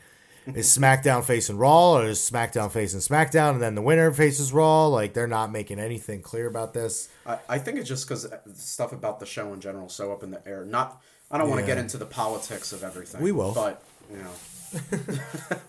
is 0.54 0.66
SmackDown 0.66 1.24
facing 1.24 1.56
Raw 1.56 1.98
or 1.98 2.06
is 2.06 2.18
SmackDown 2.18 2.70
facing 2.70 3.00
SmackDown, 3.00 3.52
and 3.52 3.62
then 3.62 3.74
the 3.74 3.82
winner 3.82 4.10
faces 4.12 4.52
Raw? 4.52 4.86
Like, 4.86 5.14
they're 5.14 5.26
not 5.26 5.52
making 5.52 5.78
anything 5.78 6.22
clear 6.22 6.46
about 6.46 6.74
this. 6.74 7.08
I, 7.26 7.38
I 7.48 7.58
think 7.58 7.78
it's 7.78 7.88
just 7.88 8.08
because 8.08 8.32
stuff 8.54 8.92
about 8.92 9.20
the 9.20 9.26
show 9.26 9.52
in 9.52 9.60
general 9.60 9.86
is 9.86 9.92
so 9.92 10.12
up 10.12 10.22
in 10.22 10.30
the 10.30 10.46
air. 10.46 10.64
Not, 10.64 11.02
I 11.30 11.38
don't 11.38 11.48
want 11.48 11.60
to 11.60 11.66
get 11.66 11.78
into 11.78 11.96
the 11.96 12.06
politics 12.06 12.72
of 12.72 12.82
everything. 12.82 13.20
We 13.20 13.32
will. 13.32 13.52
but 13.54 13.82
you 14.10 14.18
know, 14.18 14.30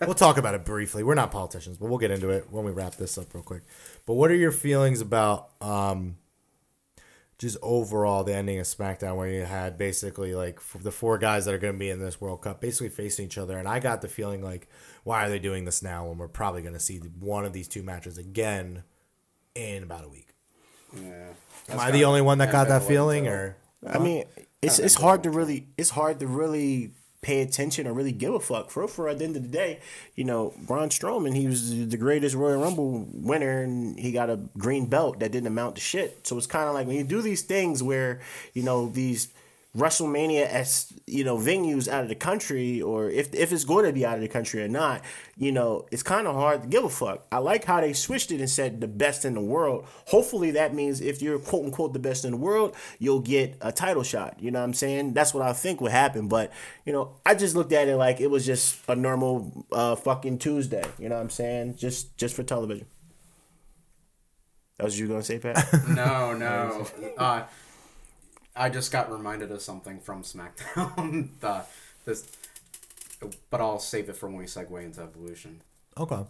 we'll 0.02 0.14
talk 0.14 0.36
about 0.36 0.54
it 0.54 0.64
briefly. 0.64 1.02
We're 1.02 1.14
not 1.14 1.30
politicians, 1.30 1.76
but 1.76 1.86
we'll 1.86 1.98
get 1.98 2.10
into 2.10 2.30
it 2.30 2.50
when 2.50 2.64
we 2.64 2.70
wrap 2.70 2.96
this 2.96 3.18
up 3.18 3.32
real 3.34 3.42
quick. 3.42 3.62
But 4.06 4.14
what 4.14 4.30
are 4.30 4.36
your 4.36 4.52
feelings 4.52 5.00
about 5.00 5.50
um, 5.60 6.16
just 7.42 7.56
overall 7.60 8.22
the 8.22 8.32
ending 8.32 8.60
of 8.60 8.66
SmackDown, 8.66 9.16
where 9.16 9.28
you 9.28 9.42
had 9.42 9.76
basically 9.76 10.32
like 10.32 10.58
f- 10.58 10.76
the 10.80 10.92
four 10.92 11.18
guys 11.18 11.44
that 11.44 11.52
are 11.52 11.58
going 11.58 11.72
to 11.72 11.78
be 11.78 11.90
in 11.90 11.98
this 11.98 12.20
World 12.20 12.40
Cup 12.40 12.60
basically 12.60 12.88
facing 12.88 13.26
each 13.26 13.36
other, 13.36 13.58
and 13.58 13.66
I 13.66 13.80
got 13.80 14.00
the 14.00 14.06
feeling 14.06 14.44
like, 14.44 14.68
why 15.02 15.26
are 15.26 15.28
they 15.28 15.40
doing 15.40 15.64
this 15.64 15.82
now 15.82 16.06
when 16.06 16.18
we're 16.18 16.28
probably 16.28 16.62
going 16.62 16.74
to 16.74 16.80
see 16.80 16.98
one 16.98 17.44
of 17.44 17.52
these 17.52 17.66
two 17.66 17.82
matches 17.82 18.16
again 18.16 18.84
in 19.56 19.82
about 19.82 20.04
a 20.04 20.08
week? 20.08 20.28
Yeah. 20.94 21.30
Am 21.68 21.80
I 21.80 21.90
the 21.90 22.04
only 22.04 22.20
one 22.20 22.38
that 22.38 22.52
got 22.52 22.68
that 22.68 22.84
feeling, 22.84 23.26
or 23.26 23.56
I 23.84 23.98
mean, 23.98 24.24
it's 24.62 24.78
it's 24.78 24.94
hard 24.94 25.24
to 25.24 25.30
really 25.30 25.66
it's 25.76 25.90
hard 25.90 26.20
to 26.20 26.28
really 26.28 26.92
pay 27.22 27.40
attention 27.40 27.86
or 27.86 27.92
really 27.92 28.12
give 28.12 28.34
a 28.34 28.40
fuck. 28.40 28.70
For 28.70 28.86
for 28.88 29.08
at 29.08 29.18
the 29.18 29.24
end 29.24 29.36
of 29.36 29.42
the 29.42 29.48
day, 29.48 29.78
you 30.16 30.24
know, 30.24 30.52
Braun 30.58 30.90
Strowman, 30.90 31.34
he 31.34 31.46
was 31.46 31.88
the 31.88 31.96
greatest 31.96 32.34
Royal 32.34 32.60
Rumble 32.60 33.06
winner, 33.12 33.62
and 33.62 33.98
he 33.98 34.12
got 34.12 34.28
a 34.28 34.40
green 34.58 34.86
belt 34.86 35.20
that 35.20 35.32
didn't 35.32 35.46
amount 35.46 35.76
to 35.76 35.80
shit. 35.80 36.26
So 36.26 36.36
it's 36.36 36.48
kind 36.48 36.68
of 36.68 36.74
like 36.74 36.86
when 36.86 36.96
you 36.96 37.04
do 37.04 37.22
these 37.22 37.42
things 37.42 37.82
where 37.82 38.20
you 38.52 38.62
know 38.62 38.88
these 38.88 39.28
WrestleMania 39.76 40.44
as 40.44 40.92
you 41.06 41.24
know 41.24 41.38
venues 41.38 41.88
out 41.88 42.02
of 42.02 42.10
the 42.10 42.14
country, 42.14 42.82
or 42.82 43.08
if 43.08 43.34
if 43.34 43.52
it's 43.52 43.64
going 43.64 43.86
to 43.86 43.92
be 43.92 44.04
out 44.04 44.16
of 44.16 44.20
the 44.20 44.28
country 44.28 44.62
or 44.62 44.68
not, 44.68 45.02
you 45.38 45.50
know, 45.50 45.86
it's 45.90 46.02
kind 46.02 46.26
of 46.26 46.34
hard 46.34 46.62
to 46.62 46.68
give 46.68 46.84
a 46.84 46.90
fuck. 46.90 47.26
I 47.32 47.38
like 47.38 47.64
how 47.64 47.80
they 47.80 47.94
switched 47.94 48.30
it 48.32 48.40
and 48.40 48.50
said 48.50 48.82
the 48.82 48.86
best 48.86 49.24
in 49.24 49.32
the 49.32 49.40
world. 49.40 49.86
Hopefully 50.08 50.50
that 50.50 50.74
means 50.74 51.00
if 51.00 51.22
you're 51.22 51.38
quote 51.38 51.64
unquote 51.64 51.94
the 51.94 51.98
best 51.98 52.26
in 52.26 52.32
the 52.32 52.36
world, 52.36 52.76
you'll 52.98 53.20
get 53.20 53.56
a 53.62 53.72
title 53.72 54.02
shot. 54.02 54.36
You 54.40 54.50
know 54.50 54.58
what 54.58 54.66
I'm 54.66 54.74
saying? 54.74 55.14
That's 55.14 55.32
what 55.32 55.42
I 55.42 55.54
think 55.54 55.80
would 55.80 55.92
happen. 55.92 56.28
But 56.28 56.52
you 56.84 56.92
know, 56.92 57.16
I 57.24 57.34
just 57.34 57.56
looked 57.56 57.72
at 57.72 57.88
it 57.88 57.96
like 57.96 58.20
it 58.20 58.30
was 58.30 58.44
just 58.44 58.78
a 58.88 58.94
normal 58.94 59.66
uh, 59.72 59.96
fucking 59.96 60.38
Tuesday. 60.38 60.84
You 60.98 61.08
know 61.08 61.14
what 61.14 61.22
I'm 61.22 61.30
saying? 61.30 61.76
Just 61.76 62.18
just 62.18 62.36
for 62.36 62.42
television. 62.42 62.86
That 64.76 64.84
was 64.84 64.98
you 64.98 65.08
gonna 65.08 65.22
say, 65.22 65.38
Pat? 65.38 65.66
No, 65.88 66.34
no. 66.34 66.86
Uh, 67.16 67.44
I 68.54 68.68
just 68.68 68.92
got 68.92 69.10
reminded 69.10 69.50
of 69.50 69.62
something 69.62 70.00
from 70.00 70.22
SmackDown. 70.22 71.28
the, 71.40 71.62
this, 72.04 72.26
but 73.50 73.60
I'll 73.60 73.78
save 73.78 74.08
it 74.08 74.16
for 74.16 74.28
when 74.28 74.38
we 74.38 74.44
segue 74.44 74.82
into 74.84 75.00
Evolution. 75.00 75.60
okay? 75.96 76.24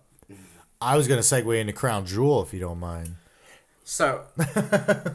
I 0.80 0.96
was 0.96 1.06
going 1.06 1.20
to 1.20 1.26
segue 1.26 1.60
into 1.60 1.72
Crown 1.72 2.06
Jewel 2.06 2.42
if 2.42 2.52
you 2.52 2.58
don't 2.60 2.80
mind. 2.80 3.14
So 3.84 4.22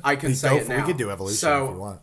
I 0.03 0.15
can 0.15 0.33
say 0.35 0.57
it 0.57 0.67
now. 0.67 0.77
we 0.77 0.83
could 0.83 0.97
do 0.97 1.09
Evolution 1.11 1.37
So 1.37 1.65
if 1.65 1.71
you 1.71 1.77
want. 1.77 1.99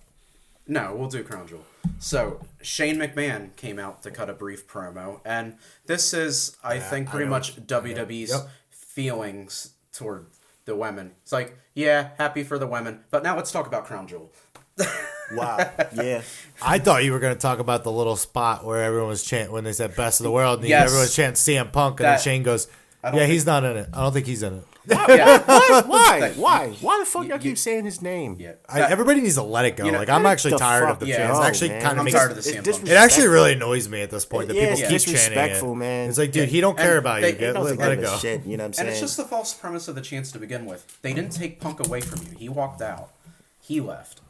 No, 0.67 0.95
we'll 0.95 1.09
do 1.09 1.23
Crown 1.23 1.47
Jewel. 1.47 1.65
So 1.99 2.41
Shane 2.63 2.97
McMahon 2.97 3.55
came 3.57 3.79
out 3.79 4.03
to 4.03 4.11
cut 4.11 4.31
a 4.31 4.33
brief 4.35 4.67
promo, 4.67 5.21
and 5.25 5.57
this 5.87 6.15
is, 6.15 6.57
I 6.65 6.79
think, 6.79 7.11
pretty 7.11 7.27
know. 7.27 7.31
much 7.33 7.57
WWE's 7.57 8.31
Yep. 8.31 8.49
feelings 8.71 9.71
toward 9.93 10.27
the 10.65 10.75
women. 10.75 11.13
It's 11.23 11.33
like, 11.33 11.57
yeah, 11.75 12.11
happy 12.17 12.43
for 12.45 12.59
the 12.59 12.67
women, 12.67 13.01
but 13.11 13.23
now 13.23 13.37
let's 13.37 13.53
talk 13.53 13.67
about 13.67 13.85
Crown 13.85 14.07
Jewel. 14.09 14.33
Wow. 15.33 15.71
Yeah. 15.95 16.23
I 16.63 16.79
thought 16.79 17.05
you 17.05 17.13
were 17.13 17.19
going 17.21 17.35
to 17.35 17.41
talk 17.41 17.59
about 17.59 17.85
the 17.85 17.93
little 17.93 18.17
spot 18.17 18.65
where 18.65 18.83
everyone 18.83 19.09
was 19.09 19.23
chanting 19.23 19.53
when 19.53 19.65
they 19.65 19.73
said 19.73 19.95
"Best 19.97 20.21
of 20.21 20.25
the 20.25 20.31
World." 20.31 20.61
And 20.61 20.69
Yes. 20.69 20.85
everyone 20.87 21.03
was 21.03 21.15
chanting 21.17 21.35
CM 21.37 21.73
Punk, 21.73 22.01
and 22.01 22.07
then 22.07 22.13
That- 22.15 22.21
Shane 22.21 22.43
goes, 22.43 22.69
"Yeah, 23.03 23.11
don't 23.13 23.29
he's 23.31 23.47
not 23.47 23.65
in 23.65 23.77
it. 23.77 23.89
I 23.93 24.01
don't 24.03 24.13
think 24.13 24.27
he's 24.27 24.43
in 24.43 24.55
it." 24.59 24.65
Yeah, 24.87 25.39
What? 25.39 25.87
Why? 25.89 26.33
Why? 26.37 26.69
Why 26.81 26.99
the 26.99 27.07
fuck 27.07 27.27
y'all 27.27 27.39
keep 27.39 27.57
saying 27.57 27.85
his 27.87 28.03
name? 28.03 28.37
yeah. 28.39 28.53
I, 28.69 28.83
everybody 28.83 29.21
needs 29.23 29.37
to 29.37 29.43
let 29.43 29.65
it 29.65 29.77
go. 29.77 29.87
You 29.87 29.93
know, 29.93 29.99
like 29.99 30.11
I'm 30.11 30.27
actually 30.27 30.59
tired 30.59 30.91
of 30.91 30.99
the 31.01 31.07
Yeah. 31.07 31.17
chant. 31.19 31.33
Oh, 31.33 31.43
actually 31.43 31.69
kind 31.71 31.85
of 31.87 31.99
I'm 32.01 32.05
makes 32.05 32.17
tired 32.19 32.31
of 32.33 32.37
the 32.43 32.51
It's 32.51 32.69
CM 32.69 32.73
Punk. 32.73 32.89
it 32.89 32.93
actually 32.95 33.29
really 33.29 33.53
annoys 33.55 33.89
me 33.89 34.03
at 34.03 34.11
this 34.11 34.25
point 34.27 34.49
that 34.49 34.55
Yeah, 34.57 34.75
people 34.75 34.95
it's 34.95 35.05
keep 35.07 35.17
chanting 35.17 35.31
disrespectful, 35.39 35.73
it. 35.73 35.77
man. 35.77 36.09
It's 36.11 36.19
like, 36.19 36.33
dude, 36.33 36.51
he 36.51 36.61
don't 36.61 36.79
And 36.79 36.87
care 36.87 36.99
about 36.99 37.23
they- 37.23 37.29
you. 37.29 37.35
they 37.35 37.39
Get, 37.53 37.55
let, 37.63 37.79
let 37.79 37.93
it 37.93 38.01
go. 38.03 38.17
Shit, 38.19 38.45
you 38.45 38.57
know 38.59 38.65
what 38.65 38.69
I'm 38.69 38.73
saying? 38.75 38.89
And 38.89 38.93
it's 38.93 39.01
just 39.01 39.17
the 39.17 39.25
false 39.25 39.55
premise 39.55 39.89
of 39.89 39.95
the 39.95 40.03
chance 40.03 40.31
to 40.33 40.39
begin 40.39 40.67
with. 40.67 41.01
They 41.03 41.15
didn't 41.15 41.33
take 41.33 41.61
Punk 41.61 41.81
away 41.87 42.01
from 42.03 42.21
you. 42.31 42.37
He 42.39 42.49
walked 42.51 42.83
out. 42.83 43.09
He 43.61 43.81
left. 43.81 44.21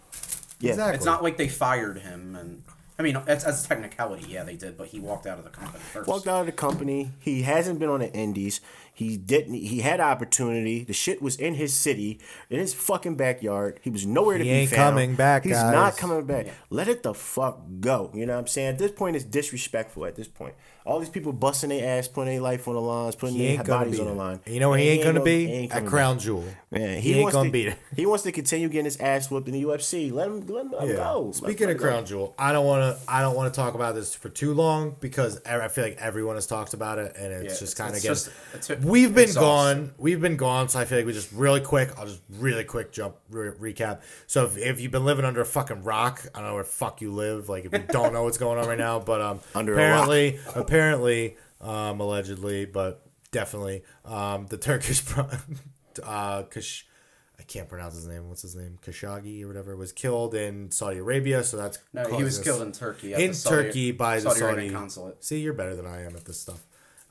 Yeah. 0.60 0.70
Exactly. 0.70 0.96
It's 0.96 1.04
not 1.04 1.22
like 1.22 1.36
they 1.36 1.48
fired 1.48 1.98
him, 1.98 2.36
and 2.36 2.62
I 2.98 3.02
mean, 3.02 3.16
as, 3.26 3.44
as 3.44 3.64
a 3.64 3.68
technicality, 3.68 4.26
yeah, 4.28 4.44
they 4.44 4.56
did, 4.56 4.78
but 4.78 4.88
he 4.88 5.00
walked 5.00 5.26
out 5.26 5.38
of 5.38 5.44
the 5.44 5.50
company 5.50 5.80
first. 5.80 6.08
walked 6.08 6.28
out 6.28 6.40
of 6.40 6.46
the 6.46 6.52
company. 6.52 7.10
He 7.20 7.42
hasn't 7.42 7.78
been 7.80 7.88
on 7.88 8.00
the 8.00 8.12
indies. 8.12 8.60
He 8.94 9.16
didn't. 9.16 9.54
He 9.54 9.80
had 9.80 10.00
opportunity. 10.00 10.84
The 10.84 10.92
shit 10.92 11.20
was 11.20 11.36
in 11.36 11.54
his 11.54 11.74
city, 11.74 12.20
in 12.48 12.60
his 12.60 12.72
fucking 12.72 13.16
backyard. 13.16 13.80
He 13.82 13.90
was 13.90 14.06
nowhere 14.06 14.38
to 14.38 14.44
be. 14.44 14.48
He 14.48 14.54
be 14.54 14.60
ain't 14.60 14.70
found. 14.70 14.94
coming 14.94 15.14
back, 15.16 15.42
He's 15.44 15.52
guys. 15.54 15.72
not 15.72 15.96
coming 15.96 16.24
back. 16.24 16.46
Let 16.70 16.86
it 16.88 17.02
the 17.02 17.12
fuck 17.12 17.60
go. 17.80 18.10
You 18.14 18.24
know 18.26 18.34
what 18.34 18.40
I'm 18.40 18.46
saying? 18.46 18.68
At 18.68 18.78
this 18.78 18.92
point, 18.92 19.16
it's 19.16 19.24
disrespectful. 19.24 20.06
At 20.06 20.14
this 20.14 20.28
point, 20.28 20.54
all 20.86 21.00
these 21.00 21.08
people 21.08 21.32
busting 21.32 21.70
their 21.70 21.98
ass, 21.98 22.06
putting 22.08 22.34
their 22.34 22.40
life 22.42 22.68
on 22.68 22.74
the 22.74 22.80
lines, 22.80 23.16
putting 23.16 23.36
He 23.36 23.56
their 23.56 23.64
bodies 23.64 23.98
on 23.98 24.06
the 24.06 24.12
line. 24.12 24.38
You 24.46 24.60
know 24.60 24.70
where 24.70 24.78
he 24.78 24.88
ain't 24.90 25.02
gonna 25.02 25.18
no- 25.18 25.24
be 25.24 25.46
he 25.46 25.52
ain't 25.52 25.72
at 25.72 25.76
coming 25.78 25.90
Crown 25.90 26.14
back. 26.16 26.24
Jewel. 26.24 26.44
Man, 26.70 26.94
he, 26.96 27.00
he, 27.00 27.12
ain't 27.14 27.22
wants 27.22 27.34
gonna 27.36 27.48
to, 27.48 27.52
beat 27.52 27.68
it. 27.68 27.78
He 27.96 28.06
wants 28.06 28.22
to 28.24 28.32
continue 28.32 28.68
getting 28.68 28.84
his 28.84 28.98
ass 28.98 29.30
whooped 29.30 29.48
in 29.48 29.54
the 29.54 29.62
UFC. 29.64 30.12
Let 30.12 30.26
him, 30.28 30.46
let 30.46 30.66
him, 30.66 30.72
let 30.72 30.82
him 30.82 30.88
Yeah. 30.90 30.96
go. 30.96 31.32
Speaking 31.32 31.66
let 31.68 31.76
of 31.76 31.82
him 31.82 31.86
go. 31.86 31.92
Crown 31.92 32.06
Jewel, 32.06 32.34
I 32.38 32.52
don't 32.52 32.66
want 32.66 32.96
to. 32.98 33.10
I 33.10 33.22
don't 33.22 33.34
want 33.36 33.52
to 33.52 33.56
talk 33.58 33.74
about 33.74 33.94
this 33.94 34.14
for 34.14 34.28
too 34.28 34.52
long 34.54 34.94
because 35.00 35.40
I 35.46 35.60
I 35.64 35.68
feel 35.68 35.84
like 35.84 35.96
everyone 36.00 36.34
has 36.36 36.46
talked 36.46 36.74
about 36.74 36.98
it, 36.98 37.14
and 37.16 37.32
it's 37.32 37.54
Yeah, 37.54 37.60
just 37.60 37.76
kind 37.76 37.90
of 37.90 37.96
it's 37.96 38.02
getting. 38.02 38.14
just- 38.14 38.30
it's 38.54 38.70
a- 38.70 38.83
We've 38.84 39.14
been 39.14 39.24
exhausting. 39.24 39.84
gone. 39.86 39.94
We've 39.98 40.20
been 40.20 40.36
gone. 40.36 40.68
So 40.68 40.78
I 40.80 40.84
feel 40.84 40.98
like 40.98 41.06
we 41.06 41.12
just 41.12 41.32
really 41.32 41.60
quick. 41.60 41.90
I'll 41.98 42.06
just 42.06 42.20
really 42.30 42.64
quick 42.64 42.92
jump 42.92 43.16
re- 43.30 43.72
recap. 43.72 44.02
So 44.26 44.44
if, 44.46 44.56
if 44.58 44.80
you've 44.80 44.92
been 44.92 45.04
living 45.04 45.24
under 45.24 45.40
a 45.40 45.46
fucking 45.46 45.82
rock, 45.84 46.24
I 46.34 46.38
don't 46.38 46.48
know 46.48 46.54
where 46.54 46.62
the 46.62 46.68
fuck 46.68 47.00
you 47.00 47.12
live. 47.12 47.48
Like 47.48 47.64
if 47.64 47.72
you 47.72 47.84
don't 47.88 48.12
know 48.12 48.24
what's 48.24 48.38
going 48.38 48.58
on 48.58 48.66
right 48.68 48.78
now, 48.78 49.00
but 49.00 49.20
um, 49.20 49.40
Under 49.54 49.74
a 49.74 49.76
rock. 49.76 49.84
apparently, 50.08 50.38
apparently, 50.54 51.36
um, 51.60 52.00
allegedly, 52.00 52.66
but 52.66 53.04
definitely, 53.32 53.82
um, 54.04 54.46
the 54.46 54.56
Turkish, 54.58 55.04
pro- 55.06 55.28
uh, 56.02 56.42
Kash- 56.44 56.86
I 57.38 57.42
can't 57.42 57.68
pronounce 57.68 57.94
his 57.94 58.06
name. 58.06 58.28
What's 58.28 58.42
his 58.42 58.54
name? 58.56 58.78
Khashoggi 58.86 59.42
or 59.42 59.48
whatever 59.48 59.76
was 59.76 59.92
killed 59.92 60.34
in 60.34 60.70
Saudi 60.70 60.98
Arabia. 60.98 61.42
So 61.44 61.56
that's 61.56 61.78
No, 61.92 62.04
he 62.16 62.22
was 62.22 62.38
killed 62.38 62.62
in 62.62 62.72
Turkey. 62.72 63.12
At 63.12 63.20
in 63.20 63.28
the 63.30 63.34
Saudi, 63.34 63.56
Turkey 63.64 63.92
by 63.92 64.16
the 64.16 64.22
Saudi 64.22 64.38
Saudi 64.40 64.52
Arabian 64.52 64.74
consulate. 64.74 65.22
See, 65.24 65.40
you're 65.40 65.52
better 65.52 65.74
than 65.74 65.84
I 65.84 66.04
am 66.04 66.14
at 66.16 66.24
this 66.24 66.40
stuff. 66.40 66.62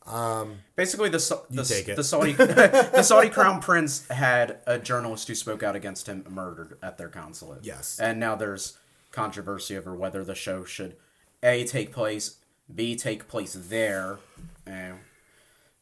Um, 0.06 0.58
Basically, 0.76 1.10
the 1.10 1.20
Sa- 1.20 1.44
the, 1.50 1.64
take 1.64 1.88
it. 1.88 1.96
the 1.96 2.04
Saudi 2.04 2.34
the 2.34 3.04
Saudi 3.04 3.30
crown 3.30 3.62
prince 3.62 4.06
had 4.10 4.60
a 4.68 4.78
journalist 4.78 5.28
who 5.30 5.36
spoke 5.36 5.64
out 5.64 5.76
against 5.76 6.08
him 6.08 6.26
murdered 6.30 6.78
at 6.84 6.98
their 6.98 7.08
consulate. 7.10 7.60
Yes. 7.64 8.00
and 8.00 8.20
now 8.20 8.36
there's 8.36 8.78
controversy 9.12 9.78
over 9.78 9.96
whether 9.96 10.24
the 10.24 10.36
show 10.36 10.66
should 10.66 10.98
a 11.42 11.64
take 11.66 11.92
place, 11.94 12.38
b 12.74 12.96
take 12.98 13.28
place 13.30 13.54
there, 13.58 14.20
and, 14.66 14.96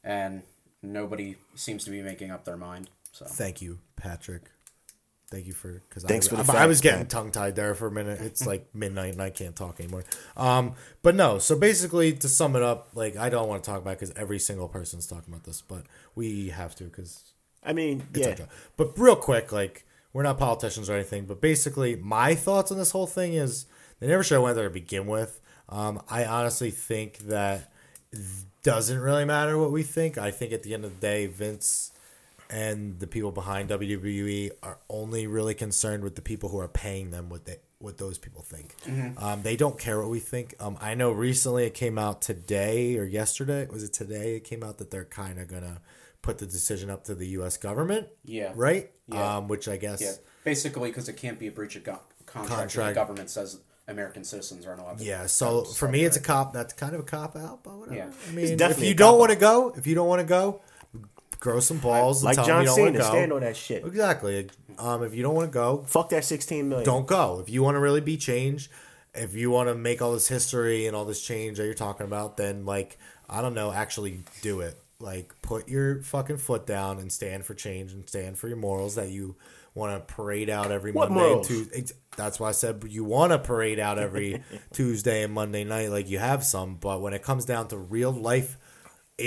and 0.04 0.44
nobody 0.84 1.36
seems 1.56 1.84
to 1.86 1.90
be 1.92 2.02
making 2.04 2.30
up 2.30 2.46
their 2.46 2.58
mind. 2.58 2.90
So 3.12 3.26
Thank 3.26 3.62
you, 3.62 3.80
Patrick. 3.96 4.51
Thank 5.32 5.48
you 5.48 5.54
for 5.54 5.82
because 5.88 6.04
I, 6.04 6.20
for 6.20 6.36
the 6.36 6.54
I, 6.58 6.64
I 6.64 6.66
was 6.66 6.82
getting 6.82 7.08
tongue 7.08 7.32
tied 7.32 7.56
there 7.56 7.74
for 7.74 7.88
a 7.88 7.92
minute. 7.92 8.20
It's 8.20 8.46
like 8.46 8.68
midnight 8.76 9.14
and 9.14 9.22
I 9.22 9.30
can't 9.30 9.56
talk 9.56 9.80
anymore. 9.80 10.04
Um, 10.36 10.74
but 11.02 11.16
no. 11.16 11.40
So 11.40 11.58
basically, 11.58 12.12
to 12.12 12.28
sum 12.28 12.58
it 12.58 12.62
up, 12.62 12.90
like 12.96 13.16
I 13.16 13.30
don't 13.30 13.48
want 13.48 13.64
to 13.64 13.70
talk 13.70 13.82
about 13.82 13.98
because 13.98 14.12
every 14.18 14.40
single 14.40 14.68
person's 14.68 15.08
talking 15.08 15.34
about 15.34 15.46
this, 15.46 15.62
but 15.62 15.84
we 16.16 16.50
have 16.50 16.76
to 16.76 16.84
because 16.84 17.24
I 17.64 17.72
mean, 17.72 18.04
yeah. 18.14 18.36
But 18.76 19.00
real 19.00 19.16
quick, 19.16 19.54
like 19.54 19.86
we're 20.12 20.24
not 20.24 20.38
politicians 20.38 20.90
or 20.90 20.96
anything, 20.96 21.26
but 21.26 21.40
basically 21.40 21.96
my 21.96 22.36
thoughts 22.36 22.70
on 22.70 22.78
this 22.78 22.92
whole 22.92 23.08
thing 23.08 23.34
is 23.34 23.66
they 24.02 24.08
never 24.08 24.24
should 24.24 24.36
have 24.36 24.44
went 24.44 24.58
there 24.58 24.66
to 24.66 24.70
begin 24.70 25.08
with. 25.08 25.40
Um, 25.70 26.02
I 26.10 26.26
honestly 26.26 26.72
think 26.72 27.20
that 27.20 27.72
doesn't 28.64 29.00
really 29.00 29.24
matter 29.24 29.58
what 29.58 29.72
we 29.72 29.84
think. 29.84 30.18
I 30.18 30.32
think 30.32 30.52
at 30.52 30.64
the 30.64 30.74
end 30.74 30.84
of 30.84 31.00
the 31.00 31.08
day, 31.08 31.28
Vince 31.28 31.91
and 32.52 33.00
the 33.00 33.08
people 33.08 33.32
behind 33.32 33.70
WWE 33.70 34.52
are 34.62 34.78
only 34.90 35.26
really 35.26 35.54
concerned 35.56 36.04
with 36.04 36.16
the 36.16 36.22
people 36.22 36.50
who 36.50 36.60
are 36.60 36.68
paying 36.68 37.10
them 37.12 37.30
what 37.30 37.46
they 37.46 37.58
what 37.80 37.98
those 37.98 38.20
people 38.20 38.44
think. 38.44 38.76
Um, 39.18 39.42
they 39.42 39.56
don't 39.56 39.80
care 39.80 40.00
what 40.00 40.10
we 40.10 40.20
think. 40.20 40.54
Um, 40.60 40.78
I 40.80 40.94
know 40.94 41.12
recently 41.12 41.66
it 41.66 41.74
came 41.74 41.98
out 41.98 42.22
today 42.22 42.98
or 42.98 43.06
yesterday. 43.06 43.66
Was 43.72 43.84
it 43.84 43.94
today? 43.94 44.36
It 44.36 44.44
came 44.44 44.64
out 44.64 44.78
that 44.78 44.92
they're 44.92 45.06
kind 45.06 45.40
of 45.40 45.48
gonna 45.48 45.82
put 46.22 46.38
the 46.38 46.46
decision 46.46 46.90
up 46.92 47.06
to 47.06 47.16
the 47.16 47.28
U.S. 47.30 47.58
government. 47.58 48.08
Yeah. 48.24 48.52
Right. 48.56 48.92
Yeah. 49.08 49.38
Um, 49.38 49.48
which 49.48 49.68
I 49.68 49.78
guess. 49.78 50.02
yeah, 50.02 50.12
basically 50.44 50.90
because 50.90 51.10
it 51.10 51.18
can't 51.18 51.40
be 51.40 51.48
a 51.48 51.52
breach 51.52 51.76
of 51.76 51.84
go- 51.84 52.00
contract. 52.26 52.60
Contract. 52.60 52.90
The 52.90 53.02
government 53.02 53.30
says 53.30 53.60
American 53.88 54.24
citizens 54.24 54.66
aren't 54.66 54.80
allowed. 54.82 55.00
To 55.00 55.04
Yeah, 55.04 55.26
so 55.26 55.64
for 55.64 55.88
me, 55.88 56.04
it's 56.04 56.18
a 56.18 56.22
cop. 56.22 56.54
That's 56.54 56.74
kind 56.74 56.94
of 56.94 57.02
a 57.02 57.04
cop 57.04 57.36
out, 57.36 57.64
but 57.64 57.78
whatever. 57.78 57.98
Yeah. 57.98 58.12
I 58.30 58.32
mean, 58.32 58.62
if 58.62 58.84
you 58.84 58.94
don't 58.94 59.18
want 59.18 59.32
to 59.32 59.38
go, 59.38 59.74
if 59.76 59.88
you 59.88 59.96
don't 59.96 60.08
want 60.08 60.22
to 60.22 60.28
go, 60.28 60.62
grow 61.42 61.60
some 61.60 61.80
balls. 61.80 62.24
Like 62.24 62.38
John 62.38 62.48
them 62.48 62.60
you 62.62 62.66
don't 62.68 62.80
want 62.80 62.96
Cena, 62.96 63.04
stand 63.04 63.34
on 63.34 63.42
that 63.42 63.58
shit. 63.58 63.86
Exactly. 63.86 64.50
Um, 64.80 65.04
if 65.04 65.14
you 65.14 65.22
don't 65.22 65.36
want 65.36 65.52
to 65.52 65.54
go, 65.54 65.84
Fuck 65.86 66.10
that 66.10 66.24
16 66.24 66.70
million. 66.70 66.86
don't 66.86 67.06
go. 67.06 67.42
If 67.42 67.50
you 67.50 67.62
want 67.62 67.76
to 67.76 67.80
really 67.80 68.00
be 68.00 68.16
changed, 68.16 68.72
if 69.14 69.36
you 69.36 69.52
want 69.52 69.68
to 69.68 69.76
make 69.76 70.02
all 70.02 70.14
this 70.14 70.30
history 70.30 70.86
and 70.88 70.96
all 70.96 71.04
this 71.04 71.22
change 71.22 71.58
that 71.58 71.66
you're 71.66 71.74
talking 71.74 72.06
about, 72.06 72.38
then 72.38 72.66
like 72.66 72.98
I 73.30 73.42
don't 73.42 73.54
know, 73.54 73.74
actually 73.74 74.24
do 74.42 74.62
it. 74.62 74.82
Like 75.00 75.34
put 75.42 75.68
your 75.68 76.02
fucking 76.04 76.38
foot 76.38 76.66
down 76.66 77.00
and 77.00 77.12
stand 77.12 77.46
for 77.46 77.56
change 77.56 77.92
and 77.92 78.08
stand 78.08 78.38
for 78.38 78.48
your 78.48 78.58
morals 78.58 78.96
that 78.96 79.10
you 79.10 79.36
want 79.74 79.96
to 80.08 80.14
parade 80.14 80.50
out 80.50 80.72
every 80.72 80.92
What 80.92 81.12
Monday 81.12 81.34
and? 81.34 81.44
Tuesday. 81.44 81.86
That's 82.18 82.40
why 82.40 82.50
I 82.50 82.52
said 82.52 82.84
you 82.88 83.04
want 83.04 83.32
to 83.32 83.40
parade 83.40 83.80
out 83.80 83.98
every 83.98 84.44
Tuesday 84.74 85.24
and 85.24 85.34
Monday 85.34 85.64
night, 85.64 85.90
like 85.90 86.08
you 86.08 86.20
have 86.20 86.44
some. 86.44 86.76
But 86.76 87.02
when 87.02 87.14
it 87.14 87.24
comes 87.24 87.46
down 87.46 87.68
to 87.70 87.78
real 87.78 88.12
life 88.12 88.58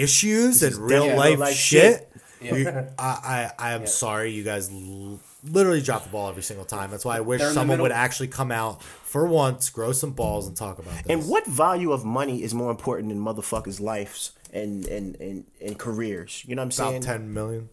issues 0.03 0.63
and 0.63 0.73
is 0.73 0.79
real 0.79 1.15
life 1.17 1.39
like 1.39 1.55
shit, 1.55 2.11
shit. 2.43 2.53
you- 2.59 2.69
I, 2.99 3.51
I 3.59 3.71
I 3.71 3.73
am 3.73 3.87
sorry, 3.87 4.33
you 4.33 4.43
guys 4.45 4.71
l- 4.71 5.21
literally 5.45 5.81
drop 5.83 6.05
the 6.05 6.11
ball 6.11 6.29
every 6.29 6.43
single 6.43 6.65
time. 6.65 6.91
That's 6.91 7.05
why 7.05 7.17
I 7.17 7.21
wish 7.21 7.41
They're 7.41 7.49
in 7.49 7.55
the 7.55 7.61
someone 7.61 7.81
would 7.83 7.93
actually 7.93 8.29
come 8.29 8.51
out 8.53 8.83
for 8.83 9.27
once, 9.27 9.71
grow 9.71 9.93
some 9.93 10.13
balls, 10.13 10.47
and 10.49 10.57
talk 10.57 10.79
about 10.79 10.95
this. 10.95 11.07
And 11.09 11.29
what 11.29 11.47
value 11.47 11.93
of 11.93 12.05
money 12.05 12.43
is 12.43 12.53
more 12.55 12.71
important 12.71 13.09
than 13.11 13.19
motherfuckers' 13.21 13.81
lives 13.81 14.33
and 14.53 14.87
and, 14.87 15.17
and, 15.21 15.45
and 15.65 15.79
careers? 15.79 16.45
You 16.47 16.55
know 16.57 16.63
what 16.65 16.79
I'm 16.79 16.85
about 16.87 16.91
saying? 16.93 17.03
ten 17.03 17.33
million. 17.35 17.69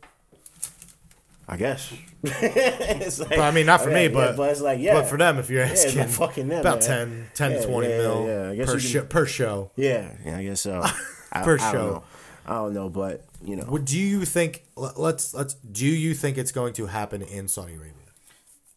I 1.47 1.57
guess. 1.57 1.91
Like- 2.23 3.29
But 3.29 3.39
I 3.39 3.51
mean, 3.51 3.65
not 3.65 3.81
for 3.81 3.89
me, 3.89 4.03
yeah, 4.03 4.07
but 4.09 4.37
but 4.37 4.51
it's 4.51 4.61
like 4.61 4.79
yeah, 4.79 4.93
But 4.93 5.07
for 5.07 5.17
them, 5.17 5.37
if 5.39 5.49
you're 5.49 5.63
asking, 5.63 5.97
but 6.03 6.09
fucking 6.11 6.47
them, 6.47 6.59
about 6.61 6.79
man. 6.87 7.27
10, 7.33 7.49
10 7.49 7.51
Yeah, 7.51 7.59
to 7.59 7.67
20 7.67 7.89
yeah, 7.89 7.97
mil 7.97 8.53
yeah, 8.55 8.65
per, 8.65 8.79
show, 8.79 9.03
per 9.05 9.25
show. 9.25 9.71
Yeah, 9.75 10.13
yeah, 10.23 10.37
I 10.37 10.43
guess 10.43 10.61
so. 10.61 10.81
I, 11.33 11.43
Per 11.43 11.57
I 11.59 11.71
show. 11.71 12.03
Know. 12.47 12.51
I 12.51 12.55
don't 12.55 12.73
know, 12.73 12.89
but 12.89 13.25
you 13.43 13.55
know, 13.55 13.65
Would 13.69 13.85
do 13.85 13.97
you 13.99 14.25
think? 14.25 14.63
let- 14.75 14.99
Let's 14.99 15.33
let's. 15.33 15.53
Do 15.55 15.85
you 15.85 16.13
think 16.13 16.37
it's 16.37 16.51
going 16.51 16.73
to 16.73 16.85
happen 16.87 17.21
in 17.21 17.47
Saudi 17.47 17.73
Arabia? 17.73 17.93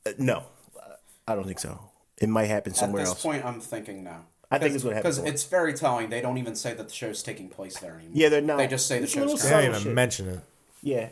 Uh, 0.06 0.10
no, 0.18 0.42
I 1.26 1.34
don't 1.34 1.46
think 1.46 1.58
so. 1.58 1.90
It 2.18 2.28
might 2.28 2.44
happen 2.46 2.72
At 2.72 2.76
somewhere 2.78 3.02
this 3.02 3.10
else. 3.10 3.22
point, 3.22 3.44
I'm 3.44 3.60
thinking 3.60 4.04
no. 4.04 4.16
I 4.50 4.58
think 4.58 4.74
it's 4.74 4.84
gonna 4.84 4.94
happen 4.96 5.10
because 5.10 5.24
it's 5.26 5.44
very 5.44 5.72
telling. 5.74 6.10
They 6.10 6.20
don't 6.20 6.38
even 6.38 6.54
say 6.54 6.74
that 6.74 6.88
the 6.88 6.94
show's 6.94 7.22
taking 7.22 7.48
place 7.48 7.78
there 7.78 7.94
anymore. 7.94 8.12
Yeah, 8.14 8.28
they're 8.28 8.40
not. 8.40 8.58
They 8.58 8.66
just 8.68 8.86
say 8.86 8.98
the 8.98 9.04
It's 9.04 9.12
a 9.14 9.18
show's 9.18 9.32
little 9.32 9.48
They 9.50 9.50
don't 9.62 9.70
even 9.70 9.82
shit. 9.82 9.92
mention 9.94 10.28
it. 10.28 10.40
Yeah, 10.82 11.08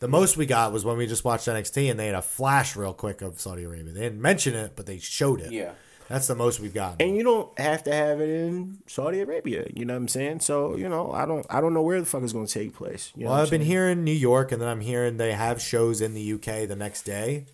The 0.00 0.08
most 0.08 0.36
we 0.38 0.46
got 0.46 0.72
was 0.72 0.84
when 0.84 0.96
we 0.96 1.06
just 1.06 1.24
watched 1.24 1.46
NXT 1.46 1.90
and 1.90 2.00
they 2.00 2.06
had 2.06 2.14
a 2.14 2.22
flash 2.22 2.74
real 2.74 2.94
quick 2.94 3.20
of 3.22 3.38
Saudi 3.38 3.64
Arabia. 3.64 3.92
They 3.92 4.00
didn't 4.00 4.20
mention 4.22 4.54
it, 4.54 4.72
but 4.76 4.86
they 4.86 4.98
showed 4.98 5.40
it. 5.42 5.52
Yeah. 5.52 5.72
That's 6.08 6.26
the 6.26 6.34
most 6.34 6.60
we've 6.60 6.74
got. 6.74 7.00
and 7.00 7.16
you 7.16 7.22
don't 7.22 7.58
have 7.58 7.82
to 7.84 7.92
have 7.92 8.20
it 8.20 8.28
in 8.28 8.78
Saudi 8.86 9.20
Arabia. 9.20 9.66
You 9.74 9.84
know 9.84 9.94
what 9.94 9.98
I'm 9.98 10.08
saying? 10.08 10.40
So 10.40 10.76
you 10.76 10.88
know, 10.88 11.12
I 11.12 11.24
don't, 11.26 11.46
I 11.48 11.60
don't 11.60 11.74
know 11.74 11.82
where 11.82 11.98
the 12.00 12.06
fuck 12.06 12.22
it's 12.22 12.32
going 12.32 12.46
to 12.46 12.52
take 12.52 12.74
place. 12.74 13.12
You 13.16 13.24
know 13.24 13.30
well, 13.30 13.40
I've 13.40 13.50
been 13.50 13.62
hearing 13.62 14.04
New 14.04 14.12
York, 14.12 14.52
and 14.52 14.60
then 14.60 14.68
I'm 14.68 14.80
hearing 14.80 15.16
they 15.16 15.32
have 15.32 15.60
shows 15.60 16.00
in 16.00 16.14
the 16.14 16.32
UK 16.34 16.68
the 16.68 16.76
next 16.76 17.02
day. 17.02 17.46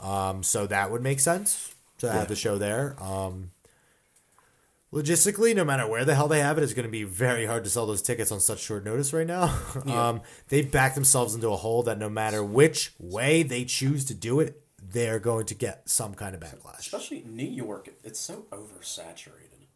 Um, 0.00 0.42
so 0.42 0.66
that 0.66 0.90
would 0.90 1.02
make 1.02 1.20
sense 1.20 1.74
to 1.98 2.10
have 2.10 2.28
the 2.28 2.36
show 2.36 2.56
there. 2.56 2.96
Um, 3.02 3.50
logistically, 4.92 5.54
no 5.54 5.64
matter 5.64 5.86
where 5.86 6.04
the 6.04 6.14
hell 6.14 6.28
they 6.28 6.40
have 6.40 6.58
it, 6.58 6.62
it's 6.64 6.72
going 6.74 6.86
to 6.86 6.90
be 6.90 7.04
very 7.04 7.46
hard 7.46 7.64
to 7.64 7.70
sell 7.70 7.86
those 7.86 8.02
tickets 8.02 8.32
on 8.32 8.40
such 8.40 8.60
short 8.60 8.84
notice 8.84 9.12
right 9.12 9.26
now. 9.26 9.54
um, 9.86 10.22
they've 10.48 10.70
backed 10.70 10.94
themselves 10.94 11.34
into 11.34 11.48
a 11.48 11.56
hole 11.56 11.82
that 11.82 11.98
no 11.98 12.08
matter 12.08 12.42
which 12.42 12.92
way 12.98 13.42
they 13.42 13.64
choose 13.64 14.04
to 14.06 14.14
do 14.14 14.40
it, 14.40 14.62
they're 14.82 15.18
going 15.18 15.46
to 15.46 15.54
get 15.54 15.88
some 15.88 16.14
kind 16.14 16.34
of 16.34 16.40
backlash. 16.40 16.78
Especially 16.80 17.22
New 17.26 17.46
York, 17.46 17.90
it's 18.04 18.18
so 18.20 18.46
oversaturated. 18.50 19.66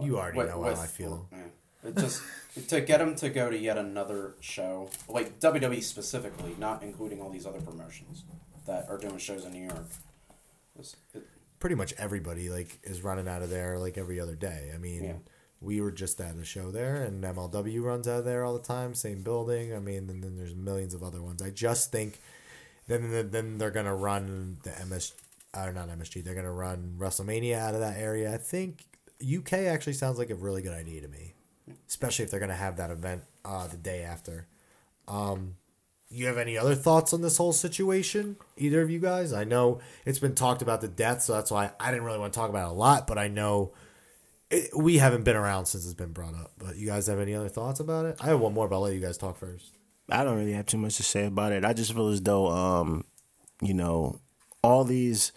You 0.00 0.18
already 0.18 0.38
With- 0.38 0.48
know 0.48 0.58
with- 0.60 0.76
how 0.76 0.82
I 0.82 0.86
feel. 0.86 1.28
It 1.82 1.96
just 1.96 2.20
to 2.68 2.82
get 2.82 2.98
them 2.98 3.16
to 3.16 3.30
go 3.30 3.48
to 3.48 3.56
yet 3.56 3.78
another 3.78 4.34
show, 4.40 4.90
like 5.08 5.40
WWE 5.40 5.82
specifically, 5.82 6.54
not 6.58 6.82
including 6.82 7.22
all 7.22 7.30
these 7.30 7.46
other 7.46 7.62
promotions 7.62 8.24
that 8.66 8.84
are 8.90 8.98
doing 8.98 9.16
shows 9.16 9.46
in 9.46 9.52
New 9.52 9.64
York. 9.64 9.86
It- 10.78 11.24
pretty 11.58 11.74
much 11.76 11.94
everybody 11.96 12.50
like 12.50 12.78
is 12.82 13.00
running 13.02 13.26
out 13.28 13.40
of 13.42 13.48
there 13.48 13.78
like 13.78 13.96
every 13.96 14.20
other 14.20 14.34
day. 14.34 14.70
I 14.74 14.76
mean, 14.76 15.04
Yeah. 15.04 15.12
we 15.62 15.80
were 15.80 15.90
just 15.90 16.20
at 16.20 16.36
a 16.36 16.44
show 16.44 16.70
there, 16.70 17.02
and 17.02 17.24
MLW 17.24 17.82
runs 17.82 18.06
out 18.06 18.18
of 18.20 18.24
there 18.26 18.44
all 18.44 18.52
the 18.52 18.62
time, 18.62 18.94
same 18.94 19.22
building. 19.22 19.74
I 19.74 19.78
mean, 19.78 20.10
and 20.10 20.22
then 20.22 20.36
there's 20.36 20.54
millions 20.54 20.92
of 20.92 21.02
other 21.02 21.22
ones. 21.22 21.40
I 21.40 21.48
just 21.48 21.90
think 21.92 22.20
then 22.90 23.30
then, 23.30 23.58
they're 23.58 23.70
gonna 23.70 23.94
run 23.94 24.58
the 24.64 24.72
MS 24.86 25.12
or 25.56 25.72
not 25.72 25.88
MSG. 25.88 26.22
They're 26.24 26.34
gonna 26.34 26.52
run 26.52 26.96
WrestleMania 26.98 27.56
out 27.56 27.74
of 27.74 27.80
that 27.80 27.98
area. 27.98 28.34
I 28.34 28.36
think 28.36 28.84
UK 29.22 29.52
actually 29.54 29.92
sounds 29.94 30.18
like 30.18 30.30
a 30.30 30.34
really 30.34 30.62
good 30.62 30.74
idea 30.74 31.00
to 31.00 31.08
me, 31.08 31.34
especially 31.88 32.24
if 32.24 32.30
they're 32.30 32.40
gonna 32.40 32.54
have 32.54 32.76
that 32.76 32.90
event 32.90 33.22
uh, 33.44 33.66
the 33.66 33.76
day 33.76 34.02
after. 34.02 34.46
Um, 35.08 35.56
you 36.10 36.26
have 36.26 36.38
any 36.38 36.58
other 36.58 36.74
thoughts 36.74 37.12
on 37.12 37.22
this 37.22 37.36
whole 37.36 37.52
situation? 37.52 38.36
Either 38.56 38.82
of 38.82 38.90
you 38.90 38.98
guys? 38.98 39.32
I 39.32 39.44
know 39.44 39.80
it's 40.04 40.18
been 40.18 40.34
talked 40.34 40.60
about 40.60 40.80
the 40.80 40.88
death, 40.88 41.22
so 41.22 41.34
that's 41.34 41.52
why 41.52 41.70
I 41.78 41.90
didn't 41.90 42.04
really 42.04 42.18
want 42.18 42.32
to 42.32 42.38
talk 42.38 42.50
about 42.50 42.68
it 42.68 42.72
a 42.72 42.74
lot. 42.74 43.06
But 43.06 43.16
I 43.16 43.28
know 43.28 43.72
it, 44.50 44.76
we 44.76 44.98
haven't 44.98 45.22
been 45.22 45.36
around 45.36 45.66
since 45.66 45.84
it's 45.84 45.94
been 45.94 46.12
brought 46.12 46.34
up. 46.34 46.52
But 46.58 46.76
you 46.76 46.86
guys 46.86 47.06
have 47.06 47.20
any 47.20 47.34
other 47.34 47.48
thoughts 47.48 47.78
about 47.78 48.06
it? 48.06 48.16
I 48.20 48.26
have 48.26 48.40
one 48.40 48.52
more, 48.52 48.68
but 48.68 48.76
I'll 48.76 48.82
let 48.82 48.94
you 48.94 49.00
guys 49.00 49.16
talk 49.16 49.38
first. 49.38 49.78
I 50.12 50.24
don't 50.24 50.36
really 50.36 50.52
have 50.52 50.66
too 50.66 50.78
much 50.78 50.96
to 50.96 51.02
say 51.02 51.26
about 51.26 51.52
it. 51.52 51.64
I 51.64 51.72
just 51.72 51.92
feel 51.92 52.08
as 52.08 52.20
though, 52.20 52.48
um, 52.48 53.04
you 53.60 53.74
know, 53.74 54.20
all 54.62 54.84
these, 54.84 55.32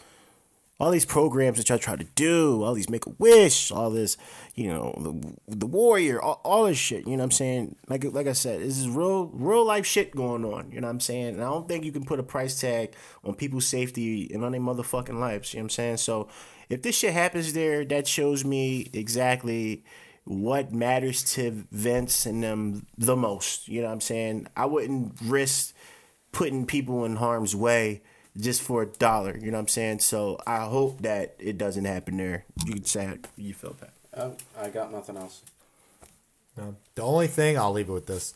all 0.79 0.91
these 0.91 1.05
programs 1.05 1.57
that 1.57 1.69
y'all 1.69 1.77
try 1.77 1.95
to 1.95 2.03
do, 2.03 2.63
all 2.63 2.73
these 2.73 2.89
Make 2.89 3.05
a 3.05 3.11
Wish, 3.17 3.71
all 3.71 3.89
this, 3.89 4.17
you 4.55 4.67
know, 4.67 4.93
the, 5.47 5.55
the 5.55 5.67
Warrior, 5.67 6.21
all, 6.21 6.41
all 6.43 6.65
this 6.65 6.77
shit. 6.77 7.05
You 7.05 7.11
know 7.11 7.17
what 7.17 7.23
I'm 7.25 7.31
saying? 7.31 7.75
Like, 7.87 8.03
like 8.05 8.27
I 8.27 8.33
said, 8.33 8.61
this 8.61 8.77
is 8.77 8.89
real, 8.89 9.27
real 9.27 9.65
life 9.65 9.85
shit 9.85 10.15
going 10.15 10.43
on. 10.43 10.71
You 10.71 10.81
know 10.81 10.87
what 10.87 10.93
I'm 10.93 10.99
saying? 10.99 11.35
And 11.35 11.41
I 11.41 11.49
don't 11.49 11.67
think 11.67 11.85
you 11.85 11.91
can 11.91 12.05
put 12.05 12.19
a 12.19 12.23
price 12.23 12.59
tag 12.59 12.95
on 13.23 13.35
people's 13.35 13.67
safety 13.67 14.29
and 14.33 14.43
on 14.43 14.51
their 14.51 14.61
motherfucking 14.61 15.19
lives. 15.19 15.53
You 15.53 15.59
know 15.59 15.63
what 15.63 15.65
I'm 15.65 15.69
saying? 15.69 15.97
So, 15.97 16.27
if 16.69 16.81
this 16.81 16.97
shit 16.97 17.13
happens 17.13 17.53
there, 17.53 17.85
that 17.85 18.07
shows 18.07 18.43
me 18.43 18.89
exactly 18.93 19.83
what 20.25 20.71
matters 20.71 21.23
to 21.35 21.65
Vince 21.71 22.25
and 22.25 22.43
them 22.43 22.85
the 22.97 23.15
most. 23.15 23.67
You 23.67 23.81
know 23.81 23.87
what 23.87 23.93
I'm 23.93 24.01
saying? 24.01 24.47
I 24.55 24.65
wouldn't 24.65 25.13
risk 25.21 25.73
putting 26.31 26.65
people 26.65 27.05
in 27.05 27.17
harm's 27.17 27.55
way 27.55 28.01
just 28.37 28.61
for 28.61 28.83
a 28.83 28.87
dollar. 28.87 29.37
You 29.37 29.51
know 29.51 29.57
what 29.57 29.63
I'm 29.63 29.67
saying? 29.67 29.99
So 29.99 30.39
I 30.47 30.65
hope 30.65 31.01
that 31.01 31.35
it 31.39 31.57
doesn't 31.57 31.85
happen 31.85 32.17
there. 32.17 32.45
You 32.65 32.73
can 32.73 32.85
say 32.85 33.05
how 33.05 33.15
you 33.35 33.53
felt 33.53 33.79
that. 33.79 33.93
oh, 34.15 34.35
I 34.59 34.69
got 34.69 34.91
nothing 34.91 35.17
else. 35.17 35.41
No. 36.57 36.75
The 36.95 37.01
only 37.01 37.27
thing 37.27 37.57
I'll 37.57 37.71
leave 37.71 37.89
it 37.89 37.93
with 37.93 38.05
this 38.05 38.33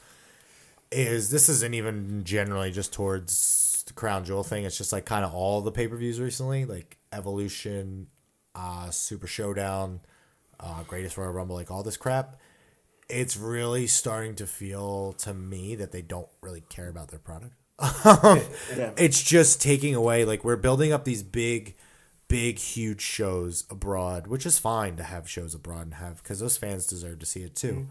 is 0.92 1.30
this 1.30 1.50
isn't 1.50 1.74
even 1.74 2.24
generally 2.24 2.72
just 2.72 2.94
towards 2.94 3.84
the 3.88 3.94
crown 3.94 4.24
jewel 4.24 4.44
thing. 4.44 4.64
It's 4.64 4.78
just 4.78 4.92
like 4.92 5.06
kind 5.06 5.26
of 5.26 5.34
all 5.34 5.62
the 5.62 5.72
pay 5.72 5.88
per 5.88 5.96
views 5.96 6.20
recently, 6.20 6.66
like 6.66 6.98
Evolution, 7.12 8.08
uh, 8.56 8.90
Super 8.90 9.28
Showdown, 9.28 10.02
uh, 10.60 10.84
Greatest 10.84 11.18
Royal 11.18 11.32
Rumble, 11.32 11.56
like 11.56 11.72
all 11.72 11.84
this 11.84 11.98
crap. 11.98 12.38
It's 13.10 13.38
really 13.38 13.88
starting 13.88 14.36
to 14.36 14.46
feel 14.48 15.14
to 15.20 15.34
me 15.34 15.76
that 15.76 15.92
they 15.92 16.02
don't 16.02 16.28
really 16.42 16.62
care 16.70 16.90
about 16.90 17.10
their 17.10 17.20
product. 17.20 17.54
Yeah. 18.76 18.92
It's 18.98 19.22
just 19.24 19.62
taking 19.62 19.96
away 19.96 20.26
like 20.26 20.44
we're 20.44 20.56
building 20.58 20.92
up 20.92 21.06
these 21.06 21.24
big, 21.24 21.76
big, 22.28 22.58
huge 22.60 23.02
shows 23.02 23.66
abroad, 23.70 24.28
which 24.28 24.46
is 24.46 24.58
fine 24.60 24.96
to 24.98 25.04
have 25.04 25.30
shows 25.30 25.54
abroad 25.56 25.84
and 25.84 25.94
have 25.96 26.22
because 26.22 26.40
those 26.40 26.58
fans 26.58 26.86
deserve 26.88 27.20
to 27.20 27.26
see 27.26 27.44
it 27.44 27.56
too 27.56 27.88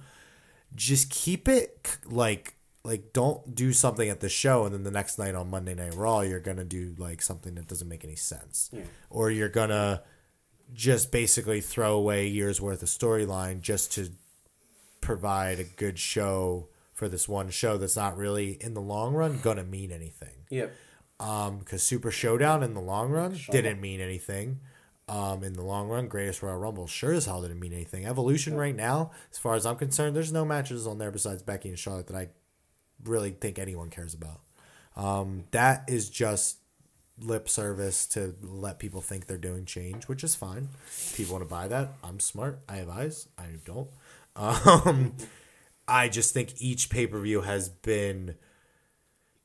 just 0.75 1.09
keep 1.11 1.49
it 1.49 1.97
like 2.05 2.55
like 2.85 3.13
don't 3.13 3.55
do 3.55 3.73
something 3.73 4.09
at 4.11 4.21
the 4.21 4.29
show 4.29 4.65
and 4.65 4.75
then 4.75 4.83
the 4.83 4.91
next 4.91 5.17
night 5.19 5.35
on 5.35 5.49
Monday 5.49 5.75
Night 5.75 5.95
Raw 5.95 6.21
you're 6.21 6.41
gonna 6.41 6.65
do 6.65 6.95
like 6.99 7.23
something 7.23 7.55
that 7.55 7.69
doesn't 7.69 7.89
make 7.89 8.05
any 8.05 8.17
sense, 8.17 8.69
Yeah. 8.73 8.83
or 9.09 9.31
you're 9.31 9.49
gonna 9.49 10.03
just 10.75 11.11
basically 11.13 11.61
throw 11.61 11.95
away 11.95 12.27
years 12.27 12.61
worth 12.61 12.83
of 12.83 12.89
storyline 12.89 13.61
just 13.61 13.93
to 13.93 14.11
provide 15.01 15.59
a 15.61 15.65
good 15.65 15.99
show 15.99 16.69
for 16.93 17.09
this 17.09 17.29
one 17.29 17.51
show 17.51 17.77
that's 17.77 17.97
not 17.97 18.17
really 18.17 18.53
in 18.61 18.75
the 18.75 18.81
long 18.81 19.15
run 19.15 19.39
gonna 19.43 19.63
mean 19.65 19.93
anything 19.93 20.35
Yeah. 20.51 20.67
um, 21.21 21.59
because 21.59 21.83
Super 21.83 22.11
Showdown 22.11 22.63
in 22.63 22.75
the 22.75 22.81
long 22.81 23.11
run 23.11 23.39
didn't 23.51 23.81
mean 23.81 24.01
anything. 24.01 24.61
Um, 25.09 25.45
in 25.45 25.53
the 25.53 25.63
long 25.63 25.87
run, 25.89 26.09
Greatest 26.09 26.43
Royal 26.43 26.59
Rumble 26.59 26.89
sure 26.89 27.13
as 27.13 27.27
hell 27.27 27.41
didn't 27.41 27.61
mean 27.61 27.73
anything. 27.73 28.05
Evolution 28.07 28.57
right 28.57 28.75
now, 28.75 29.13
as 29.31 29.39
far 29.39 29.55
as 29.55 29.65
I'm 29.65 29.77
concerned, 29.77 30.17
there's 30.17 30.33
no 30.33 30.45
matches 30.45 30.85
on 30.85 30.99
there 30.99 31.13
besides 31.13 31.43
Becky 31.43 31.69
and 31.69 31.79
Charlotte 31.79 32.09
that 32.09 32.17
I 32.17 32.29
really 33.05 33.31
think 33.31 33.59
anyone 33.61 33.89
cares 33.89 34.15
about. 34.15 34.41
Um, 34.97 35.45
that 35.53 35.85
is 35.89 36.11
just 36.11 36.57
lip 37.19 37.49
service 37.49 38.07
to 38.07 38.35
let 38.43 38.79
people 38.79 39.01
think 39.01 39.27
they're 39.27 39.39
doing 39.39 39.65
change, 39.65 40.05
which 40.09 40.23
is 40.23 40.35
fine. 40.35 40.69
People 41.15 41.35
want 41.35 41.45
to 41.45 41.51
buy 41.51 41.69
that. 41.69 41.95
I'm 42.05 42.21
smart. 42.21 42.61
I 42.69 42.77
have 42.77 42.89
eyes. 42.89 43.29
I 43.39 43.47
don't. 43.65 43.89
Um, 44.37 45.15
I 45.89 46.09
just 46.09 46.35
think 46.35 46.55
each 46.61 46.91
pay 46.91 47.07
per 47.07 47.19
view 47.21 47.41
has 47.43 47.69
been 47.69 48.35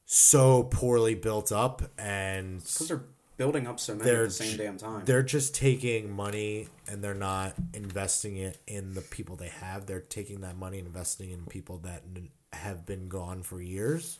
so 0.06 0.64
poorly 0.64 1.16
built 1.16 1.52
up 1.52 1.82
and 1.98 2.60
Because 2.60 2.88
they're 2.90 3.04
building 3.38 3.66
up 3.68 3.80
so 3.80 3.96
many 3.96 4.10
at 4.10 4.24
the 4.24 4.30
same 4.32 4.58
damn 4.58 4.78
time. 4.78 5.04
They're 5.06 5.24
just 5.24 5.56
taking 5.56 6.12
money 6.12 6.68
and 6.88 7.02
they're 7.04 7.14
not 7.14 7.54
investing 7.74 8.36
it 8.38 8.58
in 8.68 8.94
the 8.94 9.02
people 9.02 9.36
they 9.38 9.48
have. 9.48 9.86
They're 9.86 10.02
taking 10.02 10.42
that 10.42 10.58
money 10.58 10.80
and 10.80 10.88
investing 10.88 11.32
in 11.32 11.46
people 11.46 11.78
that 11.80 12.04
n- 12.16 12.30
have 12.52 12.86
been 12.86 13.08
gone 13.08 13.44
for 13.44 13.62
years. 13.62 14.20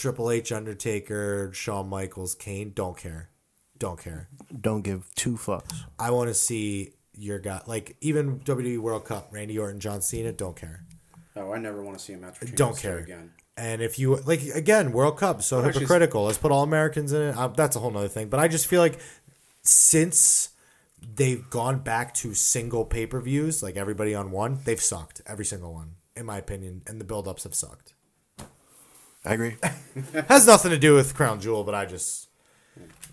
Triple 0.00 0.30
H, 0.30 0.52
Undertaker, 0.52 1.50
Shawn 1.52 1.88
Michaels, 1.88 2.34
Kane, 2.34 2.72
don't 2.74 2.96
care. 2.96 3.30
Don't 3.78 3.98
care. 3.98 4.28
Don't 4.60 4.82
give 4.82 5.12
two 5.14 5.34
fucks. 5.36 5.72
I 5.98 6.10
want 6.10 6.28
to 6.28 6.34
see 6.34 6.94
your 7.12 7.38
guy, 7.38 7.60
like 7.66 7.96
even 8.00 8.40
WWE 8.40 8.78
World 8.78 9.04
Cup, 9.04 9.28
Randy 9.32 9.58
Orton, 9.58 9.80
John 9.80 10.00
Cena, 10.02 10.32
don't 10.32 10.56
care. 10.56 10.84
oh, 11.36 11.52
I 11.52 11.58
never 11.58 11.82
want 11.82 11.98
to 11.98 12.04
see 12.04 12.12
a 12.12 12.18
match 12.18 12.38
between 12.40 12.56
Don't 12.56 12.76
care. 12.78 12.98
again. 12.98 13.32
And 13.56 13.82
if 13.82 13.98
you 14.00 14.16
like 14.16 14.42
again, 14.42 14.90
World 14.92 15.16
Cup, 15.18 15.42
so 15.42 15.62
she's- 15.62 15.74
hypocritical. 15.74 16.24
Let's 16.24 16.38
put 16.38 16.50
all 16.50 16.62
Americans 16.64 17.12
in 17.12 17.22
it. 17.22 17.36
Uh, 17.36 17.48
that's 17.48 17.76
a 17.76 17.78
whole 17.78 17.90
nother 17.92 18.08
thing. 18.08 18.28
But 18.28 18.40
I 18.40 18.48
just 18.48 18.66
feel 18.66 18.80
like 18.80 18.98
since 19.62 20.50
they've 21.16 21.48
gone 21.50 21.78
back 21.80 22.14
to 22.14 22.34
single 22.34 22.84
pay 22.84 23.06
per 23.06 23.20
views, 23.20 23.62
like 23.62 23.76
everybody 23.76 24.14
on 24.14 24.30
one, 24.30 24.58
they've 24.64 24.80
sucked 24.80 25.20
every 25.26 25.44
single 25.44 25.72
one, 25.72 25.94
in 26.16 26.26
my 26.26 26.38
opinion. 26.38 26.82
And 26.86 27.00
the 27.00 27.04
build 27.04 27.28
ups 27.28 27.44
have 27.44 27.54
sucked. 27.54 27.93
I 29.24 29.34
agree. 29.34 29.56
Has 30.28 30.46
nothing 30.46 30.70
to 30.70 30.78
do 30.78 30.94
with 30.94 31.14
Crown 31.14 31.40
Jewel, 31.40 31.64
but 31.64 31.74
I 31.74 31.86
just. 31.86 32.28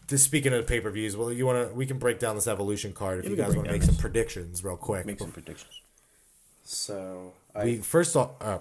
Just 0.07 0.25
speaking 0.25 0.51
of 0.53 0.67
pay 0.67 0.81
per 0.81 0.89
views, 0.91 1.15
well, 1.15 1.31
you 1.31 1.45
want 1.45 1.69
to? 1.69 1.73
We 1.73 1.85
can 1.85 1.97
break 1.97 2.19
down 2.19 2.35
this 2.35 2.45
evolution 2.47 2.91
card 2.91 3.19
if 3.19 3.25
Yeah, 3.25 3.31
you 3.31 3.35
guys 3.37 3.55
want 3.55 3.59
to 3.59 3.63
down 3.71 3.73
make 3.79 3.83
some 3.83 3.95
predictions 3.95 4.61
real 4.61 4.75
quick. 4.75 5.05
Make 5.05 5.19
some 5.19 5.31
predictions. 5.31 5.71
So 6.63 7.33
I 7.55 7.63
We 7.63 7.77
first 7.77 8.15
off, 8.17 8.31
uh, 8.41 8.59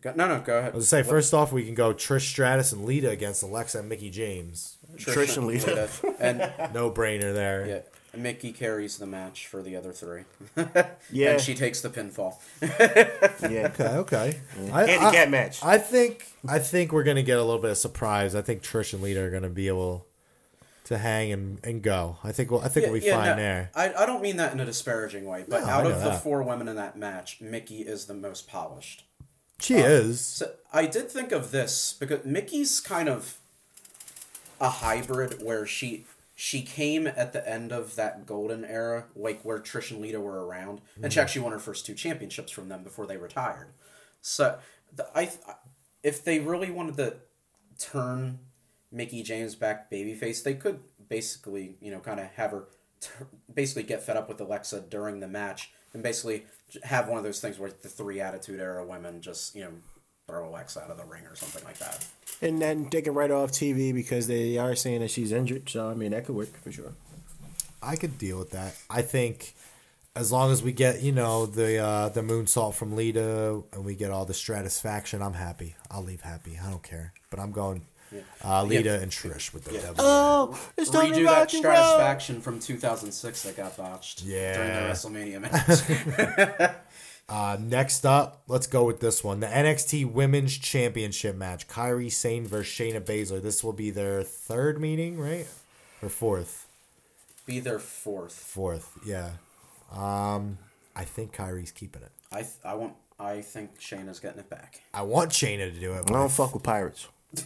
go, 0.00 0.14
no 0.16 0.26
no 0.26 0.40
go 0.40 0.58
ahead. 0.58 0.72
I 0.72 0.76
was 0.76 0.86
to 0.86 0.88
say 0.88 1.02
first 1.02 1.34
off, 1.34 1.52
we 1.52 1.64
can 1.66 1.74
go 1.74 1.92
Trish 1.92 2.22
Stratus 2.28 2.72
and 2.72 2.84
Lita 2.86 3.10
against 3.10 3.42
Alexa 3.42 3.78
and 3.80 3.88
Mickie 3.90 4.08
James. 4.08 4.78
Trish 4.96 5.36
and 5.36 5.46
Lita. 5.46 5.90
and 6.18 6.38
No 6.72 6.90
brainer 6.90 7.34
there. 7.34 7.66
yeah, 7.66 7.78
Mickie 8.18 8.52
carries 8.52 8.98
the 8.98 9.06
match 9.06 9.46
for 9.46 9.62
the 9.62 9.76
other 9.76 9.92
three. 9.92 10.24
Yeah. 11.10 11.32
and 11.32 11.40
she 11.40 11.54
takes 11.54 11.80
the 11.80 11.90
pinfall. 11.90 12.36
Yeah. 13.50 13.70
Okay, 13.78 13.84
okay. 13.84 14.40
I, 14.72 14.86
Handicap 14.86 15.28
I- 15.28 15.30
match. 15.30 15.62
I 15.62 15.78
think 15.78 16.26
I 16.48 16.58
think 16.58 16.92
we're 16.92 17.04
gonna 17.04 17.22
get 17.22 17.38
a 17.38 17.42
little 17.42 17.60
bit 17.60 17.70
of 17.70 17.78
surprise. 17.78 18.34
I 18.34 18.42
think 18.42 18.62
Trish 18.62 18.92
and 18.94 19.02
Lita 19.02 19.20
are 19.20 19.30
gonna 19.30 19.48
be 19.48 19.68
able 19.68 20.06
to 20.84 20.98
hang 20.98 21.32
and, 21.32 21.58
and 21.64 21.82
go. 21.82 22.18
I 22.22 22.32
think 22.32 22.50
we'll 22.50 22.60
I 22.60 22.68
think 22.68 22.86
we'll 22.86 23.00
be 23.00 23.10
fine 23.10 23.26
no, 23.26 23.36
there. 23.36 23.70
I, 23.74 23.92
I 23.94 24.06
don't 24.06 24.22
mean 24.22 24.36
that 24.36 24.52
in 24.52 24.60
a 24.60 24.64
disparaging 24.64 25.24
way, 25.24 25.44
but 25.46 25.62
No, 25.62 25.66
out 25.68 25.84
know 25.84 25.90
of 25.90 26.02
the 26.02 26.12
four 26.12 26.42
women 26.42 26.68
in 26.68 26.76
that 26.76 26.96
match, 26.96 27.40
Mickie 27.40 27.82
is 27.82 28.06
the 28.06 28.14
most 28.14 28.48
polished. 28.48 29.04
She 29.60 29.76
um, 29.76 29.82
is. 29.82 30.20
So 30.20 30.52
I 30.72 30.86
did 30.86 31.10
think 31.10 31.32
of 31.32 31.50
this 31.50 31.94
because 31.98 32.24
Mickie's 32.24 32.80
kind 32.80 33.08
of 33.08 33.38
a 34.60 34.68
hybrid 34.68 35.42
where 35.42 35.66
she 35.66 36.04
she 36.34 36.62
came 36.62 37.06
at 37.06 37.32
the 37.32 37.48
end 37.48 37.72
of 37.72 37.94
that 37.94 38.26
golden 38.26 38.64
era, 38.64 39.06
like 39.14 39.42
where 39.42 39.58
Trish 39.58 39.92
and 39.92 40.00
Lita 40.00 40.20
were 40.20 40.44
around, 40.44 40.80
and 41.00 41.12
she 41.12 41.18
mm-hmm. 41.18 41.24
actually 41.24 41.42
won 41.42 41.52
her 41.52 41.58
first 41.58 41.86
two 41.86 41.94
championships 41.94 42.50
from 42.50 42.68
them 42.68 42.82
before 42.82 43.06
they 43.06 43.16
retired. 43.16 43.68
So 44.20 44.58
the, 44.94 45.06
I 45.14 45.30
if 46.02 46.24
they 46.24 46.40
really 46.40 46.70
wanted 46.70 46.96
to 46.96 47.16
turn 47.78 48.40
Mickie 48.90 49.22
James 49.22 49.54
back 49.54 49.90
babyface, 49.90 50.42
they 50.42 50.54
could 50.54 50.80
basically 51.08 51.76
you 51.80 51.92
know 51.92 52.00
kind 52.00 52.18
of 52.18 52.26
have 52.32 52.50
her 52.50 52.64
t- 53.00 53.10
basically 53.52 53.84
get 53.84 54.02
fed 54.02 54.16
up 54.16 54.28
with 54.28 54.40
Alexa 54.40 54.80
during 54.88 55.20
the 55.20 55.28
match 55.28 55.70
and 55.92 56.02
basically 56.02 56.46
have 56.82 57.08
one 57.08 57.18
of 57.18 57.24
those 57.24 57.40
things 57.40 57.58
where 57.58 57.70
the 57.70 57.88
three 57.88 58.20
Attitude 58.20 58.58
Era 58.58 58.84
women 58.84 59.20
just 59.20 59.54
you 59.54 59.62
know 59.62 59.72
throw 60.26 60.48
Alexa 60.48 60.82
out 60.82 60.90
of 60.90 60.96
the 60.96 61.04
ring 61.04 61.24
or 61.26 61.36
something 61.36 61.62
like 61.64 61.78
that. 61.78 62.04
And 62.42 62.60
then 62.60 62.90
take 62.90 63.06
it 63.06 63.12
right 63.12 63.30
off 63.30 63.52
TV 63.52 63.92
because 63.94 64.26
they 64.26 64.58
are 64.58 64.74
saying 64.74 65.00
that 65.00 65.10
she's 65.10 65.32
injured. 65.32 65.68
So 65.68 65.88
I 65.88 65.94
mean 65.94 66.10
that 66.12 66.24
could 66.26 66.34
work 66.36 66.52
for 66.62 66.72
sure. 66.72 66.92
I 67.82 67.96
could 67.96 68.18
deal 68.18 68.38
with 68.38 68.50
that. 68.52 68.74
I 68.88 69.02
think 69.02 69.54
as 70.16 70.30
long 70.32 70.50
as 70.52 70.62
we 70.62 70.72
get, 70.72 71.02
you 71.02 71.12
know, 71.12 71.44
the 71.46 71.78
uh, 71.78 72.08
the 72.08 72.22
moonsault 72.22 72.74
from 72.74 72.96
Lita 72.96 73.62
and 73.72 73.84
we 73.84 73.94
get 73.94 74.10
all 74.10 74.24
the 74.24 74.34
stratisfaction, 74.34 75.22
I'm 75.22 75.34
happy. 75.34 75.76
I'll 75.90 76.02
leave 76.02 76.22
happy. 76.22 76.58
I 76.64 76.70
don't 76.70 76.82
care. 76.82 77.12
But 77.30 77.40
I'm 77.40 77.52
going 77.52 77.82
uh, 78.44 78.62
Lita 78.64 78.90
Yeah. 78.90 78.94
and 79.00 79.10
Trish 79.10 79.52
with 79.52 79.64
the 79.64 79.72
devil. 79.72 79.96
Oh, 79.98 80.58
it's 80.76 80.88
time 80.90 81.12
to 81.12 81.18
Redo 81.20 81.26
rock 81.26 81.48
that 81.50 81.54
and 81.54 81.64
roll. 81.64 81.74
Stratisfaction 81.74 82.40
from 82.40 82.60
2006 82.60 83.42
that 83.42 83.56
got 83.56 83.76
botched 83.76 84.22
Yeah. 84.22 84.54
during 84.54 84.70
the 84.72 85.40
WrestleMania 85.40 85.40
match. 85.40 86.76
Uh, 87.28 87.56
next 87.58 88.04
up, 88.04 88.42
let's 88.48 88.66
go 88.66 88.84
with 88.84 89.00
this 89.00 89.24
one. 89.24 89.40
The 89.40 89.46
NXT 89.46 90.12
Women's 90.12 90.56
Championship 90.58 91.36
match. 91.36 91.66
Kairi 91.68 92.12
Sane 92.12 92.46
versus 92.46 92.72
Shayna 92.72 93.00
Baszler. 93.00 93.42
This 93.42 93.64
will 93.64 93.72
be 93.72 93.90
their 93.90 94.22
third 94.22 94.80
meeting, 94.80 95.18
right? 95.18 95.46
Or 96.02 96.08
fourth? 96.10 96.68
Be 97.46 97.60
their 97.60 97.78
fourth. 97.78 98.34
Fourth, 98.34 98.92
yeah. 99.06 99.30
Um, 99.90 100.58
I 100.94 101.04
think 101.04 101.34
Kairi's 101.34 101.72
keeping 101.72 102.02
it. 102.02 102.12
I 102.30 102.40
th- 102.42 102.52
I 102.64 102.74
want. 102.74 102.94
I 103.18 103.42
think 103.42 103.78
Shayna's 103.80 104.18
getting 104.18 104.40
it 104.40 104.50
back. 104.50 104.82
I 104.92 105.02
want 105.02 105.30
Shayna 105.30 105.72
to 105.72 105.80
do 105.80 105.92
it, 105.92 106.04
I 106.08 106.12
don't 106.12 106.32
fuck 106.32 106.52
with 106.52 106.64
pirates. 106.64 107.06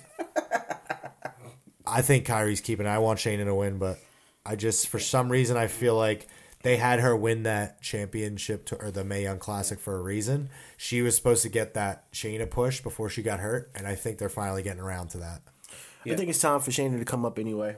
I 1.87 2.03
think 2.03 2.26
Kairi's 2.26 2.61
keeping 2.61 2.87
it. 2.87 2.89
I 2.89 2.99
want 2.99 3.18
Shayna 3.18 3.45
to 3.45 3.55
win, 3.55 3.79
but 3.79 3.99
I 4.47 4.57
just, 4.57 4.89
for 4.89 4.99
some 4.99 5.31
reason, 5.31 5.57
I 5.57 5.66
feel 5.66 5.95
like 5.95 6.26
they 6.69 6.77
had 6.77 7.01
her 7.01 7.16
win 7.16 7.45
that 7.45 7.81
championship 7.81 8.66
to, 8.66 8.77
or 8.77 8.91
the 8.91 9.03
May 9.03 9.23
Young 9.23 9.39
Classic 9.39 9.81
for 9.81 9.97
a 9.97 10.03
reason. 10.03 10.51
She 10.77 11.01
was 11.01 11.16
supposed 11.16 11.43
to 11.45 11.49
get 11.49 11.73
that 11.73 12.12
Shayna 12.12 12.51
push 12.51 12.83
before 12.83 13.09
she 13.09 13.23
got 13.23 13.41
hurt, 13.41 13.71
and 13.75 13.87
I 13.87 13.95
think 13.95 14.19
they're 14.19 14.29
finally 14.29 14.62
getting 14.62 14.83
around 14.83 15.09
to 15.12 15.19
that. 15.19 15.41
Yeah. 16.05 16.12
I 16.12 16.16
think 16.16 16.29
it's 16.29 16.41
time 16.41 16.61
for 16.61 16.71
Shayna 16.71 16.99
to 16.99 17.07
come 17.07 17.25
up 17.25 17.39
anyway. 17.39 17.77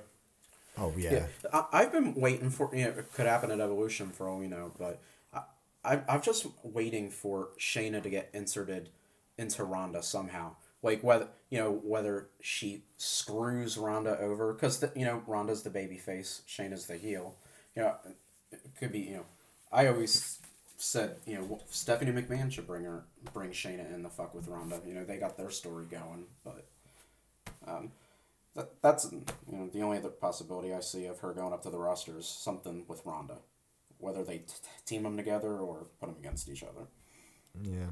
Oh, 0.77 0.93
yeah. 0.99 1.13
Yeah, 1.13 1.27
I, 1.53 1.67
I've 1.73 1.93
been 1.93 2.15
waiting 2.15 2.51
for 2.51 2.69
you 2.75 2.83
know 2.83 2.91
it 2.91 3.13
could 3.13 3.27
happen 3.27 3.53
at 3.53 3.61
Evolution 3.61 4.11
for 4.11 4.29
all 4.29 4.39
we 4.39 4.49
know, 4.49 4.73
but 4.77 5.01
I, 5.33 5.43
I 5.85 6.01
I'm 6.09 6.21
just 6.21 6.49
waiting 6.65 7.11
for 7.11 7.51
Shayna 7.61 8.03
to 8.03 8.11
get 8.11 8.29
inserted 8.33 8.89
into 9.39 9.63
Ronda 9.63 10.03
somehow. 10.03 10.57
Like 10.83 11.05
whether 11.05 11.29
you 11.49 11.59
know 11.59 11.81
whether 11.85 12.27
she 12.41 12.83
screws 12.97 13.79
Ronda 13.79 14.19
over 14.19 14.53
because 14.53 14.85
you 14.97 15.05
know 15.05 15.23
Ronda's 15.29 15.63
the 15.63 15.71
baby 15.71 15.97
face, 15.97 16.43
Shayna's 16.49 16.89
the 16.89 16.97
heel. 16.97 17.37
You 17.77 17.83
know, 17.83 17.95
it 18.53 18.61
could 18.79 18.93
be 18.93 19.01
you 19.01 19.17
know. 19.17 19.27
I 19.73 19.87
always 19.87 20.39
said 20.77 21.17
you 21.27 21.37
know 21.37 21.61
Stephanie 21.69 22.13
McMahon 22.13 22.51
should 22.51 22.67
bring 22.67 22.85
her 22.85 23.05
bring 23.33 23.51
Shayna 23.51 23.93
in 23.95 24.03
the 24.03 24.09
fuck 24.09 24.35
with 24.35 24.49
Ronda. 24.49 24.81
You 24.87 24.95
know 24.95 25.05
they 25.05 25.19
got 25.19 25.37
their 25.37 25.51
story 25.51 25.87
going, 25.91 26.25
but 26.45 26.67
um, 27.67 27.93
that, 28.57 28.71
that's 28.83 29.11
you 29.13 29.57
know 29.59 29.69
the 29.73 29.83
only 29.83 29.99
other 29.99 30.09
possibility 30.09 30.75
I 30.75 30.81
see 30.81 31.07
of 31.07 31.21
her 31.21 31.33
going 31.33 31.53
up 31.53 31.63
to 31.63 31.71
the 31.71 31.79
roster 31.79 32.19
is 32.19 32.27
something 32.27 32.85
with 32.89 33.05
Ronda, 33.05 33.39
whether 33.99 34.25
they 34.25 34.39
t- 34.39 34.55
team 34.87 35.05
them 35.05 35.17
together 35.17 35.53
or 35.59 35.87
put 36.01 36.07
them 36.07 36.17
against 36.19 36.49
each 36.49 36.63
other. 36.63 36.87
Yeah. 37.63 37.91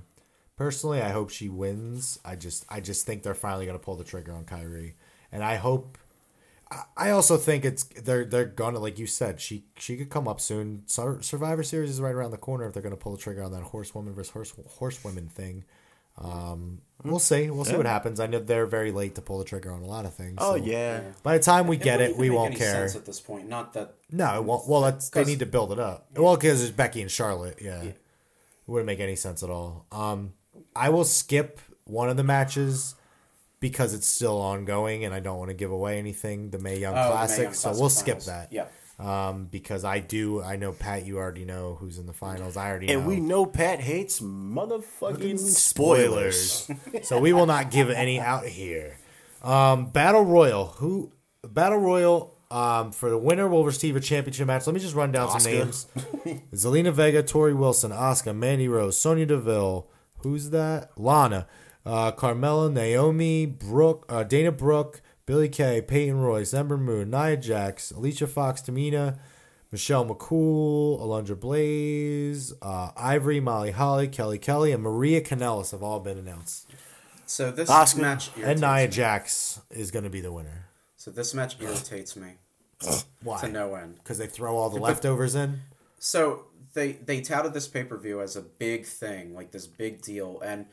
Personally, 0.57 1.01
I 1.01 1.11
hope 1.11 1.31
she 1.31 1.49
wins. 1.49 2.19
I 2.25 2.35
just 2.35 2.65
I 2.69 2.81
just 2.81 3.07
think 3.07 3.23
they're 3.23 3.35
finally 3.35 3.67
gonna 3.67 3.79
pull 3.79 3.97
the 3.97 4.05
trigger 4.05 4.33
on 4.33 4.45
Kairi, 4.45 4.95
and 5.31 5.43
I 5.43 5.57
hope. 5.57 5.99
I- 6.71 6.85
I 6.97 7.11
also 7.11 7.37
think 7.37 7.65
it's 7.65 7.85
they're 7.85 8.25
they're 8.25 8.45
gonna 8.45 8.79
like 8.79 8.99
you 8.99 9.07
said 9.07 9.41
she 9.41 9.65
she 9.79 9.97
could 9.97 10.11
come 10.11 10.29
up 10.29 10.41
soon. 10.41 10.83
Sur- 10.87 11.23
Survivor 11.23 11.63
Series 11.63 11.91
is 11.91 12.01
right 12.01 12.15
around 12.15 12.31
the 12.33 12.37
corner 12.37 12.67
if 12.67 12.75
they're 12.75 12.83
gonna 12.83 12.97
pull 12.97 13.13
the 13.13 13.19
trigger 13.23 13.43
on 13.43 13.53
that 13.53 13.63
horsewoman 13.63 14.13
versus 14.15 14.31
horse 14.33 14.53
horsewomen 14.79 15.29
thing. 15.29 15.65
Um, 16.21 16.81
we'll 17.05 17.21
see. 17.21 17.49
We'll 17.49 17.65
see 17.65 17.77
what 17.77 17.87
happens. 17.87 18.19
I 18.19 18.27
know 18.27 18.41
they're 18.41 18.67
very 18.67 18.91
late 18.91 19.15
to 19.15 19.23
pull 19.23 19.39
the 19.39 19.45
trigger 19.45 19.71
on 19.71 19.83
a 19.83 19.87
lot 19.87 20.05
of 20.05 20.15
things. 20.15 20.35
Oh 20.39 20.57
so 20.59 20.65
yeah. 20.65 21.01
By 21.23 21.39
the 21.39 21.43
time 21.45 21.69
we 21.69 21.77
get 21.77 22.01
it, 22.01 22.17
we 22.17 22.29
make 22.29 22.37
won't 22.37 22.51
any 22.51 22.59
care. 22.59 22.73
sense 22.89 22.97
at 22.97 23.07
this 23.07 23.21
point. 23.21 23.49
Not 23.49 23.73
that 23.75 23.95
No, 24.11 24.35
it 24.37 24.45
won't. 24.45 24.69
Well, 24.69 24.81
that's 24.81 25.09
they 25.11 25.21
'Cause- 25.21 25.29
need 25.29 25.39
to 25.39 25.47
build 25.47 25.71
it 25.73 25.79
up. 25.79 26.09
Well, 26.17 26.35
because 26.37 26.61
it's 26.63 26.73
Becky 26.73 27.01
and 27.03 27.11
Charlotte. 27.11 27.59
Yeah. 27.63 27.83
it 27.83 27.97
wouldn't 28.67 28.87
make 28.87 29.01
any 29.01 29.15
sense 29.17 29.43
at 29.45 29.49
all. 29.51 29.87
Um, 29.93 30.33
I 30.75 30.89
will 30.91 31.05
skip 31.05 31.61
one 31.85 32.09
of 32.11 32.17
the 32.17 32.25
matches 32.25 32.97
because 33.61 33.95
it's 33.95 34.07
still 34.09 34.41
ongoing, 34.41 35.05
and 35.05 35.15
I 35.15 35.21
don't 35.21 35.39
want 35.39 35.51
to 35.51 35.55
give 35.55 35.71
away 35.71 35.99
anything. 35.99 36.51
The 36.51 36.59
May 36.59 36.79
Young 36.79 36.95
oh, 36.97 37.11
Classic, 37.11 37.45
Young 37.45 37.55
so 37.55 37.69
Classic 37.69 37.81
we'll 37.81 37.91
skip 37.91 38.21
that. 38.21 38.53
Yeah, 38.53 38.67
Um, 38.99 39.47
because 39.47 39.85
I 39.85 39.99
do. 40.01 40.43
I 40.43 40.57
know 40.57 40.73
Pat. 40.73 41.07
You 41.07 41.19
already 41.19 41.45
know 41.45 41.77
who's 41.81 41.99
in 41.99 42.07
the 42.07 42.13
finals. 42.13 42.57
I 42.57 42.69
already 42.69 42.87
know 42.87 42.93
And 42.95 43.03
know. 43.03 43.09
we 43.09 43.21
know 43.21 43.47
Pat 43.47 43.81
hates 43.81 44.21
motherfucking 44.21 45.39
spoilers. 45.39 46.71
so 47.03 47.19
we 47.19 47.33
will 47.33 47.47
not 47.47 47.71
give 47.71 47.91
any 47.91 48.21
out 48.21 48.45
here. 48.47 48.99
Um, 49.43 49.87
Battle 49.91 50.25
Royal. 50.25 50.67
Who 50.79 51.13
Battle 51.47 51.79
Royal? 51.79 52.35
Um, 52.51 52.93
for 52.93 53.11
the 53.11 53.19
winner 53.19 53.47
will 53.47 53.67
receive 53.67 53.95
a 53.95 54.01
championship 54.01 54.47
match. 54.47 54.67
Let 54.67 54.73
me 54.73 54.81
just 54.81 54.95
run 54.95 55.13
down 55.13 55.39
some 55.39 55.53
names: 55.53 55.87
Zelina 56.55 56.91
Vega, 56.93 57.23
Torrie 57.23 57.55
Wilson, 57.55 57.91
Asuka, 57.91 58.35
Mandy 58.35 58.69
Rose, 58.69 58.99
Sonya 58.99 59.27
Deville. 59.27 59.87
Who's 60.21 60.49
that? 60.51 60.91
Lana, 60.97 61.47
uh, 61.89 62.13
Carmella, 62.13 62.71
Naomi, 62.71 63.47
Brooke, 63.47 64.05
uh, 64.09 64.23
Dana 64.23 64.53
Brooke, 64.53 65.01
Billie 65.25 65.49
Kay, 65.49 65.81
Peyton 65.81 66.21
Royce, 66.21 66.53
Ember 66.53 66.77
Moon, 66.77 67.11
Nia 67.11 67.37
Jax, 67.37 67.91
Alicia 67.91 68.27
Fox, 68.27 68.61
Tamina, 68.61 69.19
Michelle 69.73 70.05
McCool, 70.07 71.01
Alundra 71.01 71.39
Blaze, 71.39 72.53
uh, 72.63 72.91
Ivory, 72.97 73.41
Molly 73.41 73.71
Holly, 73.71 74.07
Kelly 74.09 74.39
Kelly, 74.39 74.73
and 74.73 74.83
Maria 74.83 75.21
Kanellis 75.21 75.71
have 75.73 75.83
all 75.83 76.01
been 76.01 76.19
announced. 76.19 76.69
so 77.27 77.51
this 77.51 77.71
Asuka. 77.71 78.01
match 78.01 78.31
And 78.37 78.45
irritates 78.45 78.61
Nia 78.61 78.87
me. 78.87 78.93
Jax 78.93 79.61
is 79.71 79.91
going 79.91 80.05
to 80.05 80.11
be 80.11 80.21
the 80.21 80.33
winner. 80.33 80.67
So 80.97 81.11
this 81.11 81.33
match 81.33 81.57
irritates 81.61 82.17
me 82.17 82.35
to 82.81 83.49
no 83.49 83.75
end. 83.75 83.97
Because 83.97 84.19
they 84.19 84.27
throw 84.27 84.57
all 84.57 84.69
the 84.69 84.81
leftovers 84.81 85.35
in. 85.35 85.61
So 85.99 86.45
they 86.75 86.93
they 86.93 87.21
touted 87.21 87.55
this 87.55 87.67
pay 87.67 87.85
per 87.85 87.97
view 87.97 88.21
as 88.21 88.37
a 88.37 88.43
big 88.43 88.87
thing, 88.87 89.35
like 89.35 89.53
this 89.53 89.67
big 89.67 90.03
deal, 90.03 90.41
and 90.41 90.67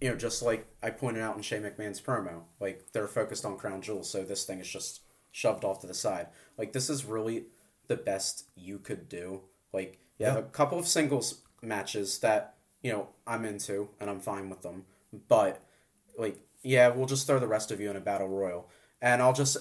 you 0.00 0.10
know, 0.10 0.16
just 0.16 0.42
like 0.42 0.66
I 0.82 0.90
pointed 0.90 1.22
out 1.22 1.36
in 1.36 1.42
Shane 1.42 1.62
McMahon's 1.62 2.00
promo, 2.00 2.42
like 2.60 2.86
they're 2.92 3.08
focused 3.08 3.44
on 3.44 3.56
Crown 3.56 3.82
Jewel, 3.82 4.04
so 4.04 4.22
this 4.22 4.44
thing 4.44 4.60
is 4.60 4.68
just 4.68 5.00
shoved 5.32 5.64
off 5.64 5.80
to 5.80 5.86
the 5.86 5.94
side. 5.94 6.28
Like 6.56 6.72
this 6.72 6.88
is 6.90 7.04
really 7.04 7.44
the 7.88 7.96
best 7.96 8.44
you 8.56 8.78
could 8.78 9.08
do. 9.08 9.42
Like 9.72 9.98
Yeah. 10.18 10.36
a 10.38 10.42
couple 10.42 10.78
of 10.78 10.86
singles 10.88 11.42
matches 11.62 12.18
that 12.20 12.54
you 12.82 12.92
know 12.92 13.08
I'm 13.26 13.44
into 13.44 13.88
and 14.00 14.08
I'm 14.08 14.20
fine 14.20 14.48
with 14.48 14.62
them, 14.62 14.84
but 15.28 15.62
like 16.16 16.38
yeah, 16.62 16.88
we'll 16.88 17.06
just 17.06 17.26
throw 17.26 17.38
the 17.38 17.46
rest 17.48 17.70
of 17.70 17.80
you 17.80 17.90
in 17.90 17.96
a 17.96 18.00
battle 18.00 18.28
royal, 18.28 18.68
and 19.00 19.22
I'll 19.22 19.32
just 19.32 19.56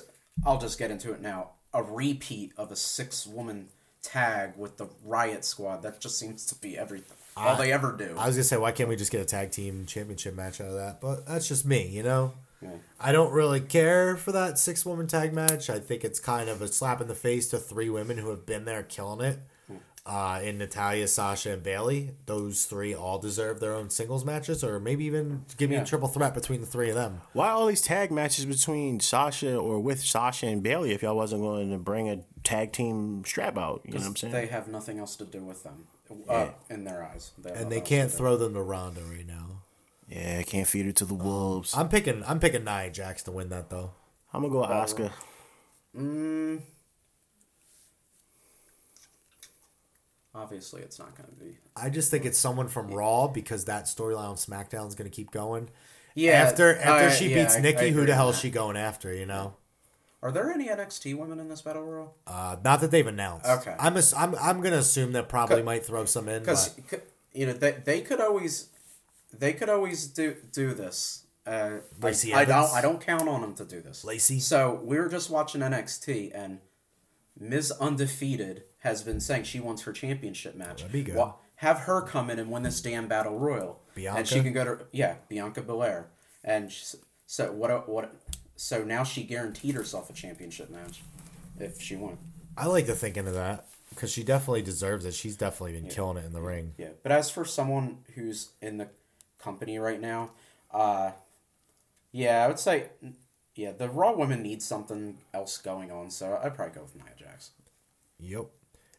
I'll 0.45 0.59
just 0.59 0.77
get 0.79 0.91
into 0.91 1.13
it 1.13 1.21
now. 1.21 1.51
A 1.73 1.83
repeat 1.83 2.53
of 2.57 2.71
a 2.71 2.75
six 2.75 3.27
woman 3.27 3.69
tag 4.01 4.55
with 4.57 4.77
the 4.77 4.87
Riott 5.05 5.43
Squad. 5.43 5.81
That 5.83 5.99
just 5.99 6.17
seems 6.17 6.45
to 6.47 6.55
be 6.55 6.77
everything. 6.77 7.16
All 7.37 7.55
they 7.55 7.71
ever 7.71 7.91
do. 7.97 8.15
I 8.17 8.27
was 8.27 8.35
gonna 8.35 8.43
say, 8.43 8.57
why 8.57 8.71
can't 8.71 8.89
we 8.89 8.95
just 8.95 9.11
get 9.11 9.21
a 9.21 9.25
tag 9.25 9.51
team 9.51 9.85
championship 9.85 10.35
match 10.35 10.59
out 10.61 10.67
of 10.67 10.73
that? 10.75 10.99
But 11.01 11.25
that's 11.25 11.47
just 11.47 11.65
me, 11.65 11.87
you 11.87 12.03
know. 12.03 12.33
I 12.99 13.11
don't 13.11 13.31
really 13.31 13.59
care 13.61 14.17
for 14.17 14.31
that 14.31 14.57
six 14.57 14.83
woman 14.85 15.05
tag 15.05 15.31
match. 15.31 15.69
I 15.69 15.77
think 15.77 16.03
it's 16.03 16.19
kind 16.19 16.49
of 16.49 16.61
a 16.61 16.67
slap 16.67 16.99
in 17.01 17.07
the 17.07 17.13
face 17.13 17.47
to 17.49 17.57
three 17.59 17.89
women 17.89 18.17
who 18.17 18.29
have 18.31 18.45
been 18.47 18.65
there 18.65 18.81
killing 18.83 19.23
it. 19.25 19.39
Uh, 20.09 20.39
in 20.41 20.57
Natalya, 20.57 21.05
Sasha, 21.05 21.51
and 21.51 21.61
Bayley, 21.61 22.11
those 22.27 22.63
three 22.63 22.95
all 22.95 23.19
deserve 23.19 23.59
their 23.59 23.73
own 23.75 23.89
singles 23.89 24.23
matches, 24.23 24.63
or 24.63 24.79
maybe 24.79 25.03
even 25.03 25.43
give 25.57 25.69
me 25.69 25.75
Yeah. 25.75 25.81
a 25.81 25.85
triple 25.85 26.07
threat 26.07 26.33
between 26.33 26.61
the 26.61 26.65
three 26.65 26.87
of 26.89 26.95
them. 26.95 27.19
Why 27.33 27.49
all 27.49 27.65
these 27.67 27.81
tag 27.81 28.09
matches 28.09 28.45
between 28.45 29.01
Sasha 29.01 29.57
or 29.57 29.81
with 29.81 29.99
Sasha 30.01 30.45
and 30.47 30.63
Bayley 30.63 30.93
if 30.93 31.01
y'all 31.03 31.17
wasn't 31.17 31.41
going 31.41 31.71
to 31.71 31.77
bring 31.77 32.07
a 32.09 32.21
tag 32.45 32.71
team 32.71 33.23
strap 33.25 33.57
out? 33.57 33.81
You 33.83 33.95
know 33.95 33.99
what 33.99 34.07
I'm 34.07 34.15
saying? 34.15 34.31
They 34.33 34.45
have 34.47 34.69
nothing 34.69 34.97
else 34.97 35.17
to 35.17 35.25
do 35.25 35.43
with 35.43 35.63
them, 35.65 35.87
uh, 36.29 36.49
in 36.69 36.83
their 36.83 37.03
eyes. 37.03 37.31
They 37.37 37.51
And 37.51 37.71
they 37.71 37.81
can't 37.81 38.11
throw 38.11 38.37
them 38.37 38.53
to 38.53 38.61
Ronda 38.61 39.01
right 39.01 39.25
now. 39.27 39.63
yeah, 40.07 40.41
can't 40.43 40.67
feed 40.67 40.85
it 40.87 40.95
to 40.97 41.05
the 41.05 41.13
wolves. 41.13 41.75
I'm 41.75 41.89
picking. 41.89 42.23
I'm 42.25 42.39
picking 42.39 42.63
Nia 42.63 42.89
Jax 42.91 43.23
to 43.23 43.31
win 43.31 43.49
that 43.49 43.69
though. 43.69 43.91
I'm 44.33 44.41
gonna 44.41 44.53
go 44.53 44.61
with 44.61 44.69
Asuka. 44.69 45.11
Mm, 45.97 46.61
obviously, 50.35 50.81
it's 50.81 50.99
not 50.99 51.15
going 51.17 51.29
to 51.29 51.35
be. 51.43 51.57
I 51.75 51.89
just 51.89 52.11
think 52.11 52.25
it's 52.25 52.37
someone 52.37 52.67
from 52.67 52.89
Raw 52.91 53.27
because 53.27 53.65
that 53.65 53.85
storyline 53.85 54.29
on 54.29 54.35
SmackDown 54.35 54.87
is 54.87 54.95
going 54.95 55.09
to 55.09 55.15
keep 55.15 55.31
going. 55.31 55.69
Yeah, 56.15 56.33
after 56.33 56.75
after 56.77 57.07
I- 57.09 57.11
she 57.11 57.29
yeah, 57.29 57.43
beats 57.43 57.55
I- 57.55 57.61
Nikki, 57.61 57.85
I 57.87 57.89
who 57.91 58.05
the 58.05 58.15
hell 58.15 58.29
is 58.29 58.39
she 58.39 58.49
going 58.49 58.77
after? 58.77 59.13
You 59.13 59.25
know, 59.25 59.53
Are 60.23 60.31
there 60.31 60.51
any 60.51 60.67
NXT 60.67 61.15
women 61.15 61.39
in 61.39 61.47
this 61.47 61.61
battle 61.61 61.83
royal? 61.83 62.15
uh, 62.25 62.55
not 62.63 62.81
that 62.81 62.91
they've 62.91 63.05
announced. 63.05 63.45
Okay. 63.45 63.75
I'm 63.79 63.95
ass- 63.97 64.13
I'm 64.13 64.35
I'm 64.35 64.61
gonna 64.61 64.77
assume 64.77 65.11
that 65.13 65.29
probably 65.29 65.61
might 65.61 65.85
throw 65.85 66.05
some 66.05 66.27
in. 66.27 66.41
Because 66.41 66.75
you 67.33 67.45
know 67.45 67.53
they, 67.53 67.71
they 67.83 68.01
could 68.01 68.19
always 68.19 68.69
they 69.31 69.53
could 69.53 69.69
always 69.69 70.07
do 70.07 70.35
do 70.51 70.73
this. 70.73 71.23
Uh, 71.45 71.49
I, 72.01 72.05
Lacey 72.05 72.33
I 72.33 72.45
don't 72.45 72.73
I 72.73 72.81
don't 72.81 72.99
count 72.99 73.29
on 73.29 73.41
them 73.41 73.53
to 73.55 73.65
do 73.65 73.81
this. 73.81 74.03
Lacey? 74.03 74.39
So 74.39 74.81
we 74.83 74.97
were 74.97 75.07
just 75.07 75.29
watching 75.29 75.61
NXT 75.61 76.31
and 76.33 76.59
Ms. 77.39 77.71
Undefeated 77.79 78.63
has 78.79 79.03
been 79.03 79.19
saying 79.19 79.43
she 79.43 79.59
wants 79.59 79.83
her 79.83 79.93
championship 79.93 80.55
match. 80.55 80.77
That'd 80.81 80.91
be 80.91 81.03
good. 81.03 81.15
Wha- 81.15 81.33
have 81.57 81.79
her 81.81 82.01
come 82.01 82.29
in 82.29 82.37
and 82.39 82.51
win 82.51 82.63
this 82.63 82.81
damn 82.81 83.07
battle 83.07 83.37
royal. 83.37 83.79
Bianca. 83.95 84.19
And 84.19 84.27
she 84.27 84.41
can 84.41 84.53
go 84.53 84.63
to 84.63 84.85
yeah 84.91 85.15
Bianca 85.29 85.61
Belair 85.61 86.07
and 86.43 86.71
so 87.27 87.51
what 87.51 87.87
what 87.87 88.13
so 88.57 88.83
now 88.83 89.03
she 89.03 89.23
guaranteed 89.23 89.75
herself 89.75 90.09
a 90.09 90.13
championship 90.13 90.69
match 90.69 91.01
if 91.59 91.81
she 91.81 91.95
won. 91.95 92.17
I 92.57 92.65
like 92.65 92.87
to 92.87 92.95
think 92.95 93.15
into 93.15 93.31
that 93.31 93.67
because 93.89 94.11
she 94.11 94.23
definitely 94.23 94.63
deserves 94.63 95.05
it. 95.05 95.13
She's 95.13 95.37
definitely 95.37 95.79
been 95.79 95.89
killing 95.89 96.17
it 96.17 96.25
in 96.25 96.33
the 96.33 96.41
ring. 96.41 96.73
Yeah, 96.77 96.89
but 97.03 97.11
as 97.11 97.29
for 97.29 97.45
someone 97.45 97.99
who's 98.15 98.49
in 98.61 98.77
the 98.77 98.89
company 99.39 99.77
right 99.79 100.01
now, 100.01 100.31
uh, 100.73 101.11
yeah, 102.11 102.43
I 102.43 102.47
would 102.47 102.59
say, 102.59 102.89
yeah, 103.55 103.71
the 103.71 103.89
Raw 103.89 104.13
women 104.13 104.41
need 104.41 104.61
something 104.61 105.17
else 105.33 105.57
going 105.57 105.91
on, 105.91 106.09
so 106.09 106.39
I'd 106.43 106.55
probably 106.55 106.75
go 106.75 106.81
with 106.81 106.95
Nia 106.95 107.13
Jax. 107.17 107.51
Yep. 108.19 108.47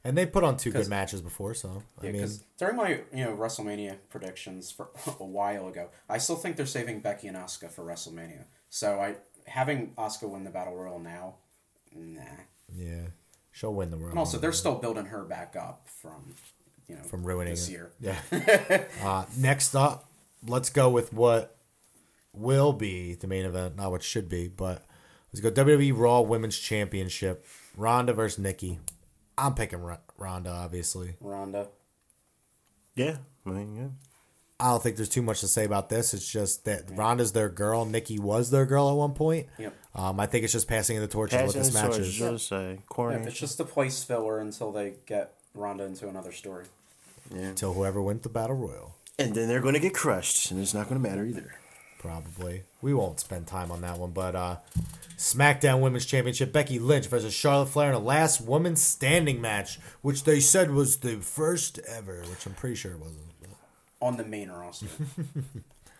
And 0.04 0.16
they 0.16 0.26
put 0.26 0.44
on 0.44 0.56
two 0.56 0.70
good 0.70 0.88
matches 0.88 1.20
before, 1.20 1.54
so 1.54 1.82
I 2.00 2.06
Yeah, 2.06 2.12
mean, 2.12 2.28
during 2.56 2.76
my 2.76 3.00
you 3.12 3.24
know 3.24 3.36
WrestleMania 3.36 3.96
predictions 4.08 4.70
for 4.70 4.88
a 5.20 5.24
while 5.24 5.66
ago, 5.68 5.88
I 6.08 6.18
still 6.18 6.36
think 6.36 6.56
they're 6.56 6.66
saving 6.66 7.00
Becky 7.00 7.26
and 7.28 7.36
Asuka 7.36 7.70
for 7.70 7.84
WrestleMania. 7.84 8.44
So 8.70 9.00
I 9.00 9.16
having 9.48 9.92
Asuka 9.98 10.28
win 10.28 10.44
the 10.44 10.50
Battle 10.50 10.74
Royal 10.76 10.98
now, 10.98 11.34
nah. 11.94 12.22
yeah, 12.74 13.06
she'll 13.52 13.74
win 13.74 13.90
the 13.90 13.96
Royal. 13.96 14.10
And 14.10 14.18
also, 14.18 14.38
they're 14.38 14.52
still 14.52 14.76
building 14.76 15.06
her 15.06 15.24
back 15.24 15.56
up 15.56 15.86
from 16.00 16.34
you 16.88 16.96
know 16.96 17.02
from 17.02 17.24
ruining 17.24 17.54
this 17.54 17.68
it. 17.68 17.72
year. 17.72 17.92
Yeah. 18.00 18.18
uh, 19.02 19.24
next 19.36 19.74
up, 19.74 20.08
let's 20.46 20.70
go 20.70 20.88
with 20.90 21.12
what 21.12 21.56
will 22.32 22.72
be 22.72 23.14
the 23.14 23.26
main 23.26 23.44
event, 23.44 23.76
not 23.76 23.90
what 23.90 24.02
should 24.02 24.28
be, 24.28 24.48
but 24.48 24.84
let's 25.32 25.40
go 25.40 25.50
WWE 25.50 25.92
Raw 25.96 26.20
Women's 26.20 26.58
Championship. 26.58 27.44
Ronda 27.76 28.12
versus 28.12 28.38
Nikki. 28.38 28.78
I'm 29.36 29.54
picking 29.54 29.80
Ro- 29.80 29.98
Ronda, 30.16 30.50
obviously. 30.50 31.14
Ronda. 31.20 31.68
Yeah, 32.96 33.18
I 33.46 33.50
mean, 33.50 33.76
yeah. 33.76 34.07
I 34.60 34.70
don't 34.70 34.82
think 34.82 34.96
there's 34.96 35.08
too 35.08 35.22
much 35.22 35.40
to 35.40 35.48
say 35.48 35.64
about 35.64 35.88
this. 35.88 36.12
It's 36.14 36.28
just 36.28 36.64
that 36.64 36.90
Ronda's 36.90 37.30
their 37.32 37.48
girl. 37.48 37.84
Nikki 37.84 38.18
was 38.18 38.50
their 38.50 38.66
girl 38.66 38.90
at 38.90 38.96
one 38.96 39.12
point. 39.12 39.46
Yep. 39.56 39.72
Um, 39.94 40.18
I 40.18 40.26
think 40.26 40.42
it's 40.42 40.52
just 40.52 40.66
passing 40.66 40.96
of 40.96 41.02
the 41.02 41.08
torch 41.08 41.32
is 41.32 41.42
what 41.42 41.54
this 41.54 41.72
match 41.72 41.90
torch, 41.92 41.98
is. 41.98 42.14
just, 42.14 42.50
Yeah, 42.50 42.74
coronation. 42.88 43.28
it's 43.28 43.38
just 43.38 43.60
a 43.60 43.64
place 43.64 44.02
filler 44.02 44.40
until 44.40 44.72
they 44.72 44.94
get 45.06 45.34
Ronda 45.54 45.84
into 45.84 46.08
another 46.08 46.32
story. 46.32 46.64
Yeah. 47.32 47.42
Until 47.42 47.72
whoever 47.72 48.02
wins 48.02 48.22
the 48.22 48.28
battle 48.30 48.56
royal, 48.56 48.96
and 49.18 49.34
then 49.34 49.46
they're 49.48 49.60
gonna 49.60 49.78
get 49.78 49.94
crushed, 49.94 50.50
and 50.50 50.60
it's 50.60 50.74
not 50.74 50.88
gonna 50.88 51.00
matter 51.00 51.24
either. 51.24 51.54
probably. 51.98 52.62
We 52.80 52.94
won't 52.94 53.20
spend 53.20 53.46
time 53.46 53.70
on 53.70 53.80
that 53.82 53.98
one, 53.98 54.12
but 54.12 54.34
uh, 54.34 54.56
SmackDown 55.16 55.80
Women's 55.80 56.06
Championship: 56.06 56.52
Becky 56.52 56.78
Lynch 56.78 57.06
versus 57.06 57.34
Charlotte 57.34 57.66
Flair 57.68 57.90
in 57.90 57.94
a 57.94 57.98
last 58.00 58.40
woman 58.40 58.76
standing 58.76 59.40
match, 59.40 59.78
which 60.00 60.24
they 60.24 60.40
said 60.40 60.70
was 60.70 60.98
the 60.98 61.16
first 61.16 61.78
ever, 61.80 62.22
which 62.30 62.46
I'm 62.46 62.54
pretty 62.54 62.76
sure 62.76 62.92
it 62.92 62.98
wasn't. 63.00 63.18
On 64.00 64.16
the 64.16 64.24
main 64.24 64.50
roster. 64.50 64.86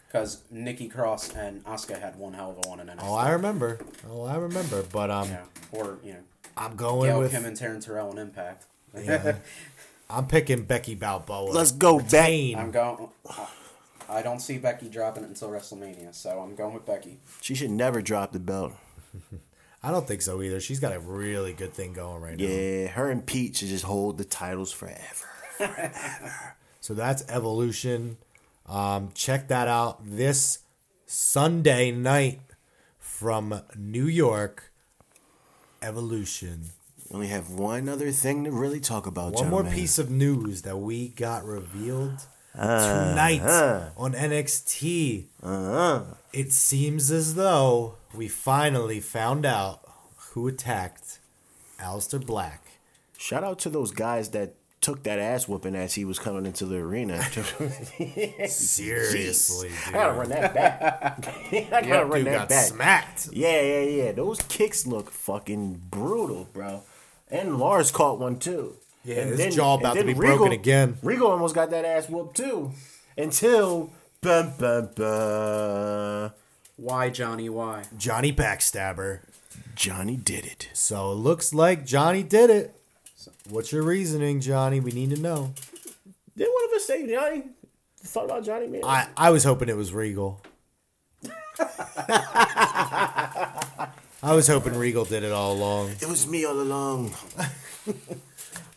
Because 0.08 0.42
Nikki 0.50 0.88
Cross 0.88 1.34
and 1.36 1.62
Asuka 1.66 2.00
had 2.00 2.16
one 2.16 2.32
hell 2.32 2.50
of 2.50 2.64
a 2.64 2.68
one 2.70 2.80
in 2.80 2.86
NXT. 2.86 3.00
Oh, 3.02 3.14
I 3.14 3.30
remember. 3.30 3.78
Oh, 4.08 4.24
I 4.24 4.36
remember. 4.36 4.82
But 4.90 5.10
um, 5.10 5.28
yeah. 5.28 5.42
Or, 5.70 5.98
you 6.02 6.14
know, 6.14 6.20
I'm 6.56 6.76
going 6.76 7.10
Gail 7.10 7.20
with. 7.20 7.30
Kim 7.30 7.44
and 7.44 7.54
Taryn 7.54 7.84
Terrell 7.84 8.10
in 8.12 8.18
Impact. 8.18 8.64
Yeah. 8.96 9.36
I'm 10.10 10.26
picking 10.26 10.62
Becky 10.62 10.94
Balboa. 10.94 11.50
Let's 11.50 11.72
go, 11.72 12.00
back. 12.00 12.30
I'm 12.56 12.70
going. 12.70 13.08
I 14.08 14.22
don't 14.22 14.40
see 14.40 14.56
Becky 14.56 14.88
dropping 14.88 15.24
it 15.24 15.28
until 15.28 15.50
WrestleMania, 15.50 16.14
so 16.14 16.40
I'm 16.40 16.54
going 16.54 16.72
with 16.72 16.86
Becky. 16.86 17.18
She 17.42 17.54
should 17.54 17.70
never 17.70 18.00
drop 18.00 18.32
the 18.32 18.38
belt. 18.38 18.72
I 19.82 19.90
don't 19.90 20.08
think 20.08 20.22
so 20.22 20.40
either. 20.40 20.60
She's 20.60 20.80
got 20.80 20.94
a 20.94 20.98
really 20.98 21.52
good 21.52 21.74
thing 21.74 21.92
going 21.92 22.22
right 22.22 22.38
now. 22.38 22.46
Yeah, 22.46 22.86
her 22.88 23.10
and 23.10 23.24
Pete 23.26 23.56
should 23.56 23.68
just 23.68 23.84
hold 23.84 24.16
the 24.16 24.24
titles 24.24 24.72
forever. 24.72 25.28
forever. 25.58 26.54
So 26.88 26.94
that's 26.94 27.22
Evolution. 27.28 28.16
Um, 28.66 29.10
check 29.12 29.48
that 29.48 29.68
out 29.68 29.98
this 30.02 30.60
Sunday 31.04 31.90
night 31.90 32.40
from 32.98 33.60
New 33.76 34.06
York. 34.06 34.72
Evolution. 35.82 36.70
We 37.10 37.14
only 37.14 37.26
have 37.26 37.50
one 37.50 37.90
other 37.90 38.10
thing 38.10 38.44
to 38.44 38.50
really 38.50 38.80
talk 38.80 39.06
about. 39.06 39.34
One 39.34 39.50
more 39.50 39.64
piece 39.64 39.98
of 39.98 40.10
news 40.10 40.62
that 40.62 40.78
we 40.78 41.08
got 41.08 41.44
revealed 41.44 42.22
Uh, 42.58 43.10
tonight 43.10 43.42
uh. 43.42 43.90
on 43.98 44.14
NXT. 44.14 45.26
Uh-huh. 45.42 46.04
It 46.32 46.52
seems 46.54 47.10
as 47.10 47.34
though 47.34 47.96
we 48.14 48.28
finally 48.28 49.00
found 49.00 49.44
out 49.44 49.80
who 50.32 50.48
attacked 50.48 51.18
Aleister 51.78 52.24
Black. 52.24 52.64
Shout 53.18 53.44
out 53.44 53.58
to 53.58 53.68
those 53.68 53.90
guys 53.90 54.30
that 54.30 54.54
took 54.80 55.02
that 55.02 55.18
ass 55.18 55.48
whooping 55.48 55.74
as 55.74 55.94
he 55.94 56.04
was 56.04 56.18
coming 56.18 56.46
into 56.46 56.64
the 56.64 56.76
arena. 56.76 57.22
Seriously, 58.48 59.68
dude. 59.68 59.78
I 59.88 59.92
gotta 59.92 60.12
run 60.12 60.28
that 60.30 60.54
back. 60.54 61.26
I 61.72 61.82
gotta 61.82 62.06
run 62.06 62.18
Dude 62.24 62.26
that 62.28 62.38
got 62.38 62.48
back. 62.48 62.64
smacked. 62.66 63.28
Yeah, 63.32 63.60
yeah, 63.60 63.80
yeah. 63.80 64.12
Those 64.12 64.40
kicks 64.42 64.86
look 64.86 65.10
fucking 65.10 65.82
brutal, 65.90 66.48
bro. 66.52 66.82
And 67.30 67.58
Lars 67.58 67.90
caught 67.90 68.18
one 68.18 68.38
too. 68.38 68.76
Yeah, 69.04 69.16
And 69.22 69.38
his 69.38 69.54
jaw 69.54 69.74
and 69.74 69.82
about 69.82 69.92
to 69.94 69.98
then 70.00 70.06
be 70.06 70.14
broken 70.14 70.52
again. 70.52 70.98
Regal 71.02 71.30
almost 71.30 71.54
got 71.54 71.70
that 71.70 71.84
ass 71.84 72.08
whooped 72.08 72.36
too. 72.36 72.72
Until 73.16 73.90
bum, 74.20 74.52
bum, 74.58 74.90
bum, 74.94 76.32
Why, 76.76 77.10
Johnny? 77.10 77.48
Why? 77.48 77.84
Johnny 77.96 78.32
Backstabber. 78.32 79.20
Johnny 79.74 80.16
did 80.16 80.44
it. 80.44 80.68
So 80.72 81.12
it 81.12 81.16
looks 81.16 81.54
like 81.54 81.86
Johnny 81.86 82.22
did 82.22 82.50
it. 82.50 82.74
What's 83.50 83.72
your 83.72 83.82
reasoning, 83.82 84.40
Johnny? 84.40 84.80
We 84.80 84.90
need 84.92 85.10
to 85.10 85.20
know. 85.20 85.52
Did 86.36 86.48
one 86.48 86.64
of 86.66 86.72
us 86.76 86.84
say 86.86 87.06
Johnny? 87.10 87.44
Thought 88.00 88.24
about 88.26 88.44
Johnny 88.44 88.66
man. 88.68 88.82
I, 88.84 89.06
I 89.16 89.30
was 89.30 89.44
hoping 89.44 89.68
it 89.68 89.76
was 89.76 89.92
Regal. 89.92 90.40
I 94.22 94.34
was 94.34 94.46
hoping 94.48 94.74
Regal 94.76 95.04
did 95.04 95.22
it 95.22 95.32
all 95.32 95.52
along. 95.52 95.90
it 96.00 96.08
was 96.08 96.26
me 96.26 96.44
all 96.44 96.60
along. 96.60 97.12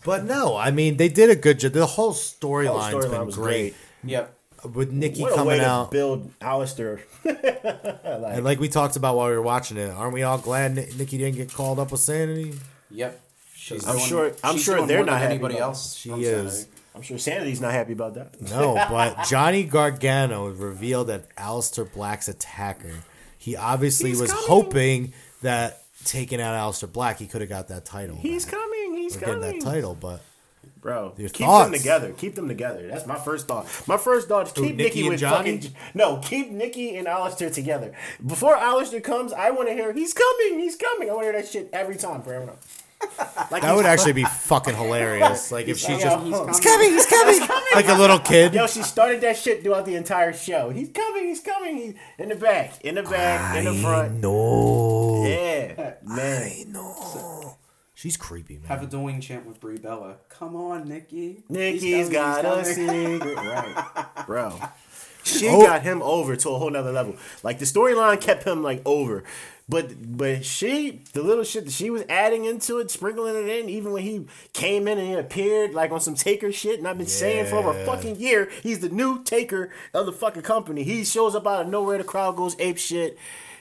But 0.04 0.24
no, 0.26 0.56
I 0.56 0.72
mean, 0.72 0.98
they 0.98 1.10
did 1.10 1.30
a 1.30 1.36
good 1.36 1.60
job. 1.60 1.74
The 1.74 1.86
whole 1.86 2.06
Whole 2.12 2.14
storyline's 2.14 2.94
storyline 2.94 3.12
been 3.12 3.26
was 3.28 3.36
great. 3.36 3.76
Yep. 4.04 4.36
With 4.74 4.92
Nikki 4.92 5.22
What 5.22 5.32
a 5.32 5.36
way 5.36 5.38
coming 5.38 5.60
to 5.60 5.66
out. 5.68 5.92
build 5.92 6.32
Aleister. 6.40 7.02
And 8.04 8.44
like 8.46 8.60
we 8.60 8.68
talked 8.70 8.96
about 8.96 9.16
while 9.16 9.28
we 9.30 9.36
were 9.36 9.42
watching 9.42 9.78
it, 9.78 9.90
aren't 9.92 10.14
we 10.14 10.24
all 10.24 10.38
glad 10.38 10.76
Nikki 10.76 11.18
didn't 11.18 11.36
get 11.36 11.52
called 11.54 11.80
up 11.80 11.92
with 11.92 12.00
sanity? 12.02 12.54
Yep. 12.90 13.20
She's 13.62 13.88
I'm 13.88 13.99
sure- 13.99 14.34
I'm 14.43 14.55
she's 14.55 14.64
sure 14.64 14.88
they're 14.88 15.03
not 15.05 15.20
happy 15.20 15.34
anybody 15.36 15.55
about 15.57 15.68
else. 15.70 15.95
She 15.95 16.09
from 16.09 16.22
is. 16.22 16.59
Saturday. 16.62 16.72
I'm 16.95 17.01
sure 17.03 17.18
Sanity's 17.20 17.62
not 17.62 17.72
happy 17.74 17.93
about 17.93 18.16
that. 18.16 18.41
No, 18.41 18.74
but 18.74 19.24
Johnny 19.30 19.64
Gargano 19.64 20.49
revealed 20.49 21.07
that 21.07 21.34
Aleister 21.36 21.89
Black's 21.93 22.28
attacker. 22.28 22.91
He 23.38 23.55
obviously 23.55 24.09
He's 24.09 24.20
was 24.20 24.32
coming. 24.32 24.47
hoping 24.47 25.14
that 25.41 25.84
taking 26.05 26.41
out 26.41 26.53
Aleister 26.55 26.91
Black, 26.91 27.18
he 27.20 27.28
could 27.28 27.41
have 27.41 27.49
got 27.49 27.68
that 27.70 27.86
title. 27.86 28.18
He's 28.18 28.45
back. 28.45 28.55
coming. 28.55 28.95
He's 28.95 29.16
Or 29.16 29.20
getting 29.20 29.36
coming. 29.41 29.59
that 29.59 29.64
title, 29.66 29.95
but 29.99 30.22
Bro, 30.82 31.14
Your 31.18 31.30
keep 31.30 31.45
thoughts? 31.45 31.70
them 31.70 31.78
together. 31.80 32.12
Keep 32.18 32.34
them 32.36 32.47
together. 32.47 32.88
That's 32.88 33.05
my 33.05 33.16
first 33.20 33.47
thought. 33.47 33.68
My 33.88 33.97
first 33.97 34.28
thought 34.28 34.47
is 34.47 34.53
Who, 34.55 34.64
keep 34.64 34.76
Nikki 34.78 34.84
Nikki 34.89 34.99
and 35.01 35.09
with 35.09 35.20
Johnny? 35.20 35.57
fucking 35.59 35.76
no. 35.93 36.18
Keep 36.18 36.49
Nikki 36.51 36.95
and 36.97 37.05
Aleister 37.07 37.53
together. 37.53 37.93
Before 38.26 38.57
Aleister 38.57 39.01
comes, 39.03 39.32
I 39.32 39.51
want 39.51 39.70
to 39.70 39.76
hear 39.76 39.93
he's 39.93 40.14
coming. 40.14 40.59
He's 40.59 40.76
coming. 40.76 41.09
I 41.09 41.14
want 41.14 41.28
to 41.28 41.32
hear 41.32 41.41
that 41.41 41.47
shit 41.49 41.70
every 41.72 41.95
time 41.97 42.24
forever. 42.24 42.53
Like 43.52 43.64
that 43.64 43.76
would 43.76 43.86
actually 43.86 44.14
be 44.14 44.24
fucking 44.45 44.76
hilarious. 44.76 45.52
Like 45.52 45.68
if 45.68 45.78
she 45.78 45.93
like, 45.93 46.02
just 46.02 46.26
yo, 46.26 46.47
he's 46.47 46.60
coming, 46.60 46.89
he's 46.91 47.06
coming, 47.06 47.39
like 47.76 47.88
a 47.89 47.93
little 47.95 48.20
kid. 48.20 48.54
Yo, 48.54 48.68
she 48.68 48.82
started 48.84 49.22
that 49.22 49.38
shit 49.38 49.64
throughout 49.64 49.86
the 49.86 49.95
entire 49.95 50.32
show. 50.34 50.70
He's 50.70 50.89
coming. 50.89 51.28
He's 51.28 51.41
coming. 51.41 51.78
He's 51.78 51.93
in 52.18 52.30
the 52.30 52.36
back, 52.36 52.80
in 52.82 52.95
the 52.95 53.04
back, 53.04 53.58
in 53.58 53.66
the 53.66 53.74
front. 53.82 54.22
No, 54.22 55.26
Yeah, 55.26 55.93
man. 56.04 56.43
I 56.43 56.64
know. 56.68 57.58
She's 57.93 58.18
creepy, 58.18 58.56
man. 58.58 58.66
Have 58.68 58.82
a 58.82 58.88
dueling 58.88 59.22
chant 59.22 59.45
with 59.45 59.60
Brie 59.60 59.78
Bella. 59.78 60.16
Come 60.30 60.56
on, 60.56 60.88
Nikki. 60.89 61.43
Nikki's 61.49 62.10
coming, 62.10 62.12
got 62.12 62.58
he's 62.66 62.70
a 62.70 62.74
secret, 62.74 63.36
right, 63.36 64.24
bro. 64.26 64.60
She 65.24 65.47
Oh. 65.47 65.62
got 65.62 65.84
him 65.84 66.02
over 66.02 66.36
to 66.36 66.49
a 66.49 66.58
whole 66.58 66.72
nother 66.72 66.91
level. 66.91 67.16
Like 67.43 67.60
the 67.60 67.66
storyline 67.66 68.20
kept 68.20 68.43
him 68.43 68.64
like 68.64 68.82
over, 68.86 69.24
but 69.72 70.18
but 70.18 70.44
she 70.44 71.02
the 71.14 71.24
little 71.24 71.46
shit 71.46 71.64
that 71.64 71.72
she 71.72 71.90
was 71.90 72.04
adding 72.10 72.44
into 72.44 72.80
it, 72.80 72.92
sprinkling 72.92 73.38
it 73.38 73.48
in, 73.48 73.70
even 73.70 73.94
when 73.94 74.04
he 74.04 74.26
came 74.52 74.86
in 74.86 74.98
and 74.98 75.08
he 75.08 75.14
appeared 75.14 75.74
like 75.74 75.92
on 75.92 76.02
some 76.02 76.14
Taker 76.14 76.52
shit, 76.52 76.78
and 76.78 76.88
I've 76.88 76.98
been 76.98 77.08
saying 77.08 77.46
for 77.46 77.56
over 77.56 77.72
a 77.72 77.86
fucking 77.86 78.18
year, 78.18 78.50
he's 78.62 78.82
the 78.82 78.90
new 78.90 79.24
Taker 79.24 79.72
of 79.94 80.06
the 80.06 80.12
fucking 80.12 80.42
company. 80.42 80.84
He 80.84 81.06
shows 81.06 81.36
up 81.36 81.48
out 81.48 81.62
of 81.62 81.68
nowhere, 81.70 81.98
the 81.98 82.04
crowd 82.04 82.36
goes 82.36 82.60
ape 82.60 82.78
shit. 82.78 83.18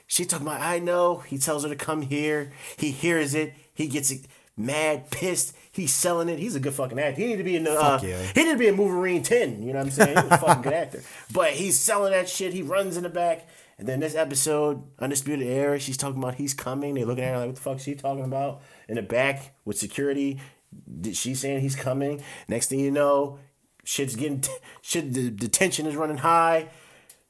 She 0.09 0.25
talking 0.25 0.49
about 0.49 0.61
I 0.61 0.81
know. 0.81 1.19
He 1.19 1.39
tells 1.39 1.63
her 1.63 1.69
to 1.69 1.77
come 1.77 2.03
here. 2.03 2.51
He 2.77 2.91
hears 2.91 3.33
it. 3.33 3.55
He 3.73 3.87
gets 3.87 4.13
mad, 4.57 5.13
pissed. 5.13 5.55
He's 5.71 5.93
selling 5.93 6.29
it. 6.29 6.41
He's 6.41 6.57
a 6.57 6.61
good 6.61 6.75
fucking 6.75 6.99
actor. 6.99 7.21
He 7.21 7.29
need 7.29 7.37
to 7.37 7.45
be 7.45 7.55
in 7.55 7.63
the. 7.63 7.81
Uh, 7.81 8.01
yeah. 8.03 8.21
He 8.35 8.43
need 8.43 8.51
to 8.51 8.59
be 8.59 8.67
in 8.67 8.77
Wolverine 8.77 9.23
ten. 9.23 9.63
You 9.63 9.73
know 9.73 9.79
what 9.79 9.87
I'm 9.87 9.91
saying? 9.93 10.17
He's 10.17 10.33
a 10.33 10.39
fucking 10.39 10.63
good 10.63 10.73
actor. 10.83 11.03
But 11.33 11.53
he's 11.53 11.79
selling 11.79 12.11
that 12.11 12.29
shit. 12.29 12.53
He 12.53 12.63
runs 12.63 12.97
in 12.97 13.05
the 13.05 13.09
back. 13.09 13.47
And 13.81 13.89
then 13.89 14.01
this 14.01 14.14
episode, 14.14 14.83
Undisputed 14.99 15.47
Era, 15.47 15.81
she's 15.81 15.97
talking 15.97 16.22
about 16.22 16.35
he's 16.35 16.53
coming. 16.53 16.95
They're 16.95 17.07
looking 17.07 17.24
at 17.24 17.33
her 17.33 17.39
like, 17.39 17.47
what 17.47 17.55
the 17.57 17.61
fuck 17.62 17.76
is 17.78 17.83
she 17.83 17.95
talking 17.95 18.24
about? 18.24 18.61
In 18.91 18.97
the 18.97 19.03
back 19.03 19.55
with 19.64 19.78
security, 19.78 20.39
did 21.01 21.16
she 21.16 21.35
saying 21.35 21.62
he's 21.62 21.76
coming? 21.76 22.22
Next 22.47 22.66
thing 22.68 22.78
you 22.78 22.91
know, 22.91 23.39
shit's 23.83 24.16
getting 24.16 24.45
shit. 24.83 25.14
The, 25.14 25.31
the 25.31 25.49
tension 25.49 25.87
is 25.87 25.97
running 25.97 26.18
high. 26.18 26.68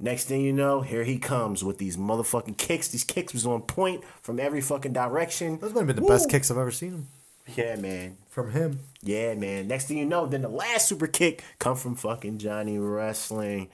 Next 0.01 0.24
thing 0.24 0.40
you 0.40 0.53
know, 0.53 0.80
here 0.80 1.05
he 1.05 1.18
comes 1.18 1.62
with 1.62 1.78
these 1.78 1.96
motherfucking 1.96 2.57
kicks. 2.59 2.88
These 2.88 3.05
kicks 3.05 3.32
was 3.32 3.46
on 3.46 3.62
point 3.62 4.03
from 4.20 4.40
every 4.40 4.61
fucking 4.61 4.92
direction. 4.92 5.59
Those 5.61 5.72
might 5.72 5.80
have 5.82 5.86
been 5.86 5.96
the 5.96 6.03
Woo. 6.03 6.09
best 6.09 6.28
kicks 6.28 6.51
I've 6.51 6.59
ever 6.59 6.72
seen 6.72 6.90
him 6.90 7.07
Yeah, 7.55 7.76
man. 7.76 8.16
from 8.28 8.51
him. 8.51 8.80
Yeah, 9.03 9.34
man. 9.34 9.68
Next 9.68 9.86
thing 9.86 9.98
you 9.98 10.05
know, 10.07 10.26
then 10.26 10.42
the 10.42 10.48
last 10.48 10.88
super 10.88 11.07
kick 11.07 11.44
come 11.61 11.76
from 11.76 11.94
fucking 11.94 12.38
Johnny 12.38 12.76
Wrestling. 12.76 13.68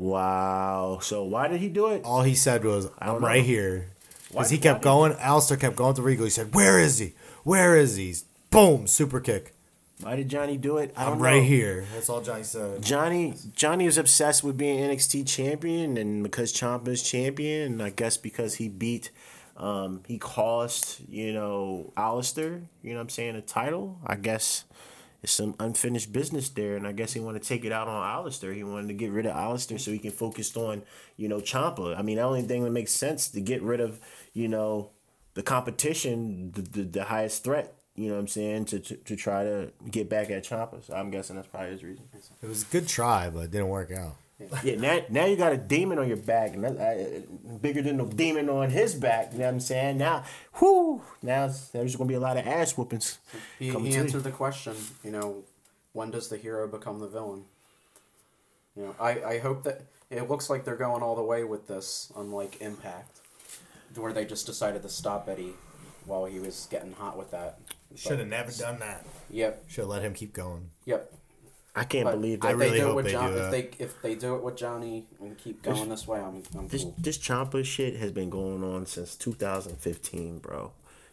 Wow. 0.00 0.98
So 1.02 1.24
why 1.24 1.48
did 1.48 1.60
he 1.60 1.68
do 1.68 1.88
it? 1.88 2.02
All 2.04 2.22
he 2.22 2.34
said 2.34 2.64
was, 2.64 2.88
"I'm 2.98 3.22
right 3.22 3.44
here," 3.44 3.90
because 4.30 4.48
he 4.48 4.56
kept 4.56 4.80
going. 4.80 5.12
Aleister 5.12 5.60
kept 5.60 5.76
going 5.76 5.94
to 5.96 6.02
Regal. 6.02 6.24
He 6.24 6.30
said, 6.30 6.54
"Where 6.54 6.78
is 6.80 6.98
he? 6.98 7.12
Where 7.44 7.76
is 7.76 7.96
he?" 7.96 8.14
Boom, 8.50 8.86
super 8.86 9.20
kick. 9.20 9.54
Why 10.00 10.16
did 10.16 10.30
Johnny 10.30 10.56
do 10.56 10.78
it? 10.78 10.94
I 10.96 11.04
don't 11.04 11.12
I'm 11.12 11.18
know. 11.18 11.24
right 11.24 11.42
here. 11.42 11.84
That's 11.92 12.08
all 12.08 12.22
Johnny 12.22 12.44
said. 12.44 12.82
Johnny 12.82 13.34
Johnny 13.54 13.84
was 13.84 13.98
obsessed 13.98 14.42
with 14.42 14.56
being 14.56 14.78
NXT 14.78 15.28
champion, 15.28 15.98
and 15.98 16.22
because 16.22 16.50
Ciampa's 16.50 17.02
champion, 17.02 17.72
and 17.72 17.82
I 17.82 17.90
guess 17.90 18.16
because 18.16 18.54
he 18.54 18.68
beat, 18.70 19.10
um, 19.58 20.00
he 20.06 20.16
cost 20.16 21.00
you 21.10 21.34
know 21.34 21.92
Aleister, 21.98 22.62
you 22.82 22.92
know 22.92 22.96
what 22.96 23.02
I'm 23.02 23.08
saying, 23.10 23.36
a 23.36 23.42
title. 23.42 23.98
I 24.06 24.16
guess 24.16 24.64
it's 25.22 25.32
some 25.32 25.54
unfinished 25.60 26.12
business 26.12 26.48
there, 26.48 26.76
and 26.76 26.86
I 26.86 26.92
guess 26.92 27.12
he 27.12 27.20
wanted 27.20 27.42
to 27.42 27.48
take 27.48 27.64
it 27.64 27.72
out 27.72 27.88
on 27.88 28.02
Aleister. 28.02 28.54
He 28.54 28.64
wanted 28.64 28.88
to 28.88 28.94
get 28.94 29.10
rid 29.10 29.26
of 29.26 29.34
Aleister 29.34 29.78
so 29.78 29.90
he 29.90 29.98
can 29.98 30.10
focus 30.10 30.56
on 30.56 30.82
you 31.16 31.28
know 31.28 31.40
Ciampa. 31.40 31.98
I 31.98 32.02
mean, 32.02 32.16
the 32.16 32.22
only 32.22 32.42
thing 32.42 32.64
that 32.64 32.70
makes 32.70 32.92
sense 32.92 33.28
to 33.28 33.40
get 33.40 33.62
rid 33.62 33.80
of 33.80 34.00
you 34.32 34.48
know 34.48 34.90
the 35.34 35.42
competition, 35.42 36.52
the 36.52 36.62
the, 36.62 36.82
the 36.82 37.04
highest 37.04 37.44
threat. 37.44 37.74
You 37.96 38.08
know 38.08 38.14
what 38.14 38.20
I'm 38.20 38.28
saying 38.28 38.64
to, 38.66 38.80
to 38.80 38.96
to 38.96 39.16
try 39.16 39.44
to 39.44 39.72
get 39.90 40.08
back 40.08 40.30
at 40.30 40.44
Ciampa. 40.44 40.84
So 40.84 40.94
I'm 40.94 41.10
guessing 41.10 41.36
that's 41.36 41.48
probably 41.48 41.70
his 41.70 41.84
reason. 41.84 42.04
It 42.42 42.48
was 42.48 42.62
a 42.62 42.66
good 42.66 42.88
try, 42.88 43.28
but 43.28 43.40
it 43.40 43.50
didn't 43.50 43.68
work 43.68 43.92
out. 43.92 44.16
Yeah, 44.64 44.76
now, 44.76 45.00
now 45.10 45.24
you 45.26 45.36
got 45.36 45.52
a 45.52 45.56
demon 45.58 45.98
on 45.98 46.08
your 46.08 46.16
back, 46.16 46.54
and 46.54 46.64
that's 46.64 46.78
uh, 46.78 47.20
bigger 47.60 47.82
than 47.82 47.98
the 47.98 48.04
demon 48.04 48.48
on 48.48 48.70
his 48.70 48.94
back. 48.94 49.32
You 49.32 49.38
know 49.40 49.44
what 49.46 49.54
I'm 49.54 49.60
saying? 49.60 49.98
Now, 49.98 50.24
whoo, 50.60 51.02
now 51.22 51.44
it's- 51.44 51.68
there's 51.68 51.94
going 51.96 52.08
to 52.08 52.12
be 52.12 52.16
a 52.16 52.20
lot 52.20 52.36
of 52.36 52.46
ass 52.46 52.76
whoopings. 52.76 53.18
He, 53.58 53.70
coming 53.70 53.86
he 53.86 53.92
to 53.92 53.96
you. 53.98 54.02
answered 54.04 54.24
the 54.24 54.30
question, 54.30 54.74
you 55.04 55.10
know, 55.10 55.42
when 55.92 56.10
does 56.10 56.28
the 56.28 56.36
hero 56.38 56.66
become 56.68 57.00
the 57.00 57.06
villain? 57.08 57.44
You 58.76 58.84
know, 58.84 58.94
I, 59.00 59.22
I 59.22 59.38
hope 59.40 59.64
that 59.64 59.82
it 60.10 60.28
looks 60.30 60.48
like 60.48 60.64
they're 60.64 60.76
going 60.76 61.02
all 61.02 61.16
the 61.16 61.22
way 61.22 61.44
with 61.44 61.66
this, 61.66 62.12
unlike 62.16 62.60
Impact, 62.60 63.18
where 63.96 64.12
they 64.12 64.24
just 64.24 64.46
decided 64.46 64.82
to 64.82 64.88
stop 64.88 65.28
Eddie 65.28 65.52
while 66.06 66.24
he 66.24 66.38
was 66.38 66.66
getting 66.70 66.92
hot 66.92 67.18
with 67.18 67.30
that. 67.32 67.58
Should 67.96 68.20
have 68.20 68.28
never 68.28 68.52
done 68.52 68.78
that. 68.78 69.04
Yep, 69.30 69.64
Should 69.68 69.80
have 69.82 69.88
let 69.88 70.02
him 70.02 70.14
keep 70.14 70.32
going. 70.32 70.70
yep. 70.86 71.12
I 71.74 71.84
can't 71.84 72.04
But 72.04 72.12
believe 72.12 72.34
if 72.34 72.40
that. 72.40 72.48
I 72.48 72.52
they 72.54 72.58
really 72.58 72.78
do 72.78 72.84
it 72.84 72.86
hope 72.88 72.96
with 72.96 73.04
they 73.06 73.12
John, 73.12 73.32
do 73.32 73.38
if 73.38 73.50
they 73.50 73.70
if 73.84 74.02
they 74.02 74.14
do 74.16 74.34
it 74.36 74.42
with 74.42 74.56
Johnny 74.56 75.06
and 75.20 75.38
keep 75.38 75.62
going 75.62 75.88
this 75.88 76.06
way, 76.06 76.20
I'm 76.20 76.42
I'm 76.56 76.68
this 76.68 76.82
cool. 76.82 76.94
this 76.98 77.18
Ciampa 77.18 77.64
shit 77.64 77.96
has 77.96 78.10
been 78.12 78.30
going 78.30 78.64
on 78.64 78.86
since 78.86 79.14
2015, 79.16 80.38
bro. 80.38 80.72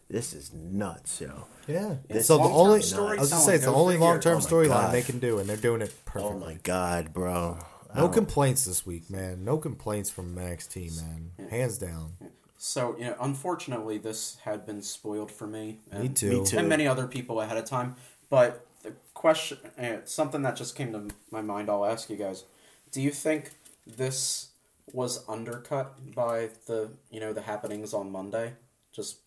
This 0.10 0.34
is 0.34 0.54
nuts, 0.54 1.20
yo. 1.22 1.46
Yeah. 1.68 1.96
It's 2.10 2.28
so 2.28 2.38
the 2.38 2.44
long-term 2.44 3.00
only 3.02 3.18
I 3.18 3.22
was 3.22 3.30
gonna 3.30 3.42
say 3.44 3.56
it's 3.56 3.66
the 3.66 3.74
only 3.74 3.98
long 3.98 4.20
term 4.20 4.38
Oh 4.38 4.42
storyline 4.42 4.92
they 4.92 5.02
can 5.02 5.20
do, 5.20 5.38
and 5.40 5.48
they're 5.50 5.58
doing 5.58 5.82
it 5.82 5.94
Oh 5.96 6.02
perfectly. 6.06 6.40
my 6.40 6.54
god, 6.64 7.14
bro. 7.14 7.58
no 7.96 8.06
oh. 8.06 8.10
complaints 8.10 8.66
this 8.66 8.86
week, 8.86 9.10
man. 9.10 9.44
No 9.44 9.58
complaints 9.58 10.10
from 10.10 10.34
Max 10.34 10.68
NXT, 10.68 11.02
man. 11.02 11.50
Hands 11.50 11.78
down. 11.78 12.14
So 12.58 12.96
you 12.98 13.06
know, 13.06 13.16
unfortunately, 13.20 13.98
this 13.98 14.38
had 14.44 14.66
been 14.66 14.82
spoiled 14.82 15.32
for 15.32 15.46
me. 15.46 15.80
And, 15.92 16.04
Me 16.04 16.10
too. 16.10 16.40
Me 16.42 16.46
too. 16.46 16.58
and 16.58 16.68
many 16.70 16.88
other 16.88 17.06
people 17.08 17.42
ahead 17.42 17.58
of 17.58 17.66
time. 17.66 17.96
But 18.30 18.66
the 18.88 18.94
question, 19.14 19.58
uh, 19.80 19.98
something 20.06 20.42
that 20.44 20.56
just 20.56 20.76
came 20.76 20.92
to 20.94 21.08
my 21.32 21.42
mind, 21.42 21.70
I'll 21.70 21.86
ask 21.86 22.10
you 22.10 22.16
guys: 22.18 22.44
Do 22.92 23.02
you 23.02 23.12
think 23.12 23.52
this 23.86 24.50
was 24.94 25.24
undercut 25.28 25.94
by 26.16 26.50
the 26.66 26.90
you 27.10 27.20
know 27.20 27.34
the 27.34 27.42
happenings 27.42 27.94
on 27.94 28.12
Monday? 28.12 28.54
Just 28.92 29.18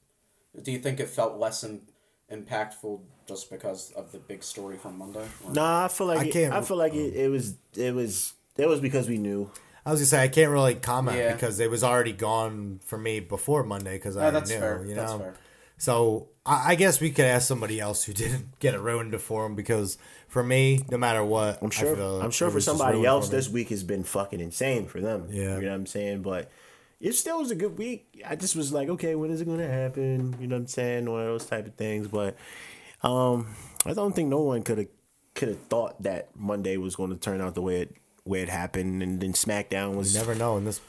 do 0.62 0.72
you 0.72 0.78
think 0.78 1.00
it 1.00 1.08
felt 1.08 1.38
less 1.38 1.62
im- 1.64 1.82
impactful 2.32 3.00
just 3.26 3.50
because 3.50 3.92
of 3.92 4.12
the 4.12 4.18
big 4.18 4.42
story 4.42 4.76
from 4.76 4.98
Monday? 4.98 5.26
Or- 5.44 5.52
Nah, 5.52 5.84
I 5.84 5.88
feel 5.88 6.06
like 6.06 6.18
I 6.20 6.24
it, 6.24 6.32
can't- 6.32 6.54
I 6.54 6.60
feel 6.62 6.76
like 6.76 6.94
it, 6.94 7.14
it 7.14 7.28
was 7.30 7.54
it 7.76 7.94
was 7.94 8.32
it 8.56 8.68
was 8.68 8.80
because 8.80 9.08
we 9.08 9.18
knew. 9.18 9.50
I 9.86 9.90
was 9.92 10.00
gonna 10.00 10.06
say 10.08 10.22
I 10.22 10.28
can't 10.28 10.50
really 10.50 10.74
comment 10.74 11.16
Yeah. 11.16 11.32
because 11.32 11.58
it 11.58 11.70
was 11.70 11.82
already 11.82 12.12
gone 12.12 12.80
for 12.84 12.98
me 12.98 13.20
before 13.20 13.62
Monday 13.64 13.94
because 13.96 14.16
I 14.16 14.24
Yeah, 14.26 14.30
that's 14.30 14.50
knew, 14.50 14.58
fair. 14.58 14.84
you 14.84 14.94
That's 14.94 15.12
know. 15.12 15.32
So 15.80 16.28
I, 16.44 16.72
I 16.72 16.74
guess 16.74 17.00
we 17.00 17.10
could 17.10 17.24
ask 17.24 17.48
somebody 17.48 17.80
else 17.80 18.04
who 18.04 18.12
didn't 18.22 18.60
get 18.60 18.74
it 18.74 18.80
ruined 18.80 19.18
for 19.20 19.46
him 19.46 19.54
because 19.54 19.98
for 20.28 20.44
me, 20.44 20.84
no 20.90 20.98
matter 20.98 21.24
what, 21.24 21.60
I'm 21.62 21.70
sure. 21.70 21.92
I 21.92 21.96
feel 21.96 22.22
I'm 22.22 22.30
sure 22.30 22.50
for 22.50 22.60
somebody 22.60 23.04
else, 23.04 23.28
for 23.28 23.34
this 23.36 23.48
week 23.48 23.70
has 23.70 23.82
been 23.82 24.04
fucking 24.04 24.40
insane 24.40 24.86
for 24.86 25.00
them. 25.00 25.28
Yeah. 25.30 25.56
you 25.56 25.62
know 25.62 25.68
what 25.68 25.74
I'm 25.74 25.86
saying. 25.86 26.22
But 26.22 26.50
it 27.00 27.14
still 27.14 27.38
was 27.38 27.50
a 27.50 27.54
good 27.56 27.78
week. 27.78 28.22
I 28.28 28.36
just 28.36 28.54
was 28.54 28.72
like, 28.72 28.90
okay, 28.90 29.14
when 29.14 29.30
is 29.30 29.40
it 29.40 29.46
gonna 29.46 29.66
happen? 29.66 30.36
You 30.38 30.46
know 30.46 30.56
what 30.56 30.60
I'm 30.60 30.66
saying? 30.68 31.10
One 31.10 31.20
of 31.20 31.26
those 31.26 31.46
type 31.46 31.66
of 31.66 31.74
things. 31.74 32.06
But 32.08 32.36
um, 33.02 33.54
I 33.86 33.94
don't 33.94 34.14
think 34.14 34.28
no 34.28 34.40
one 34.40 34.62
could 34.62 34.78
have 34.78 34.88
could 35.34 35.48
have 35.48 35.60
thought 35.62 36.02
that 36.02 36.28
Monday 36.36 36.76
was 36.76 36.94
going 36.94 37.10
to 37.10 37.16
turn 37.16 37.40
out 37.40 37.54
the 37.54 37.62
way 37.62 37.80
it 37.80 37.96
way 38.26 38.42
it 38.42 38.50
happened, 38.50 39.02
and 39.02 39.18
then 39.18 39.32
SmackDown 39.32 39.94
was 39.94 40.12
You 40.12 40.20
never 40.20 40.34
know 40.34 40.58
in 40.58 40.66
this 40.66 40.80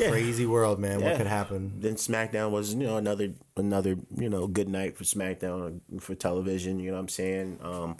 Yeah. 0.00 0.10
crazy 0.10 0.46
world, 0.46 0.78
man, 0.78 1.00
Yeah. 1.00 1.08
what 1.10 1.16
could 1.18 1.26
happen. 1.26 1.74
Then 1.80 1.94
SmackDown 1.94 2.50
was, 2.50 2.74
you 2.74 2.84
know, 2.86 2.96
another 2.96 3.34
another, 3.56 3.96
you 4.16 4.28
know, 4.28 4.46
good 4.46 4.68
night 4.68 4.96
for 4.96 5.04
SmackDown 5.04 5.80
for 6.00 6.14
television, 6.14 6.80
you 6.80 6.90
know 6.90 6.96
what 6.96 7.00
I'm 7.02 7.08
saying? 7.08 7.58
Um 7.62 7.96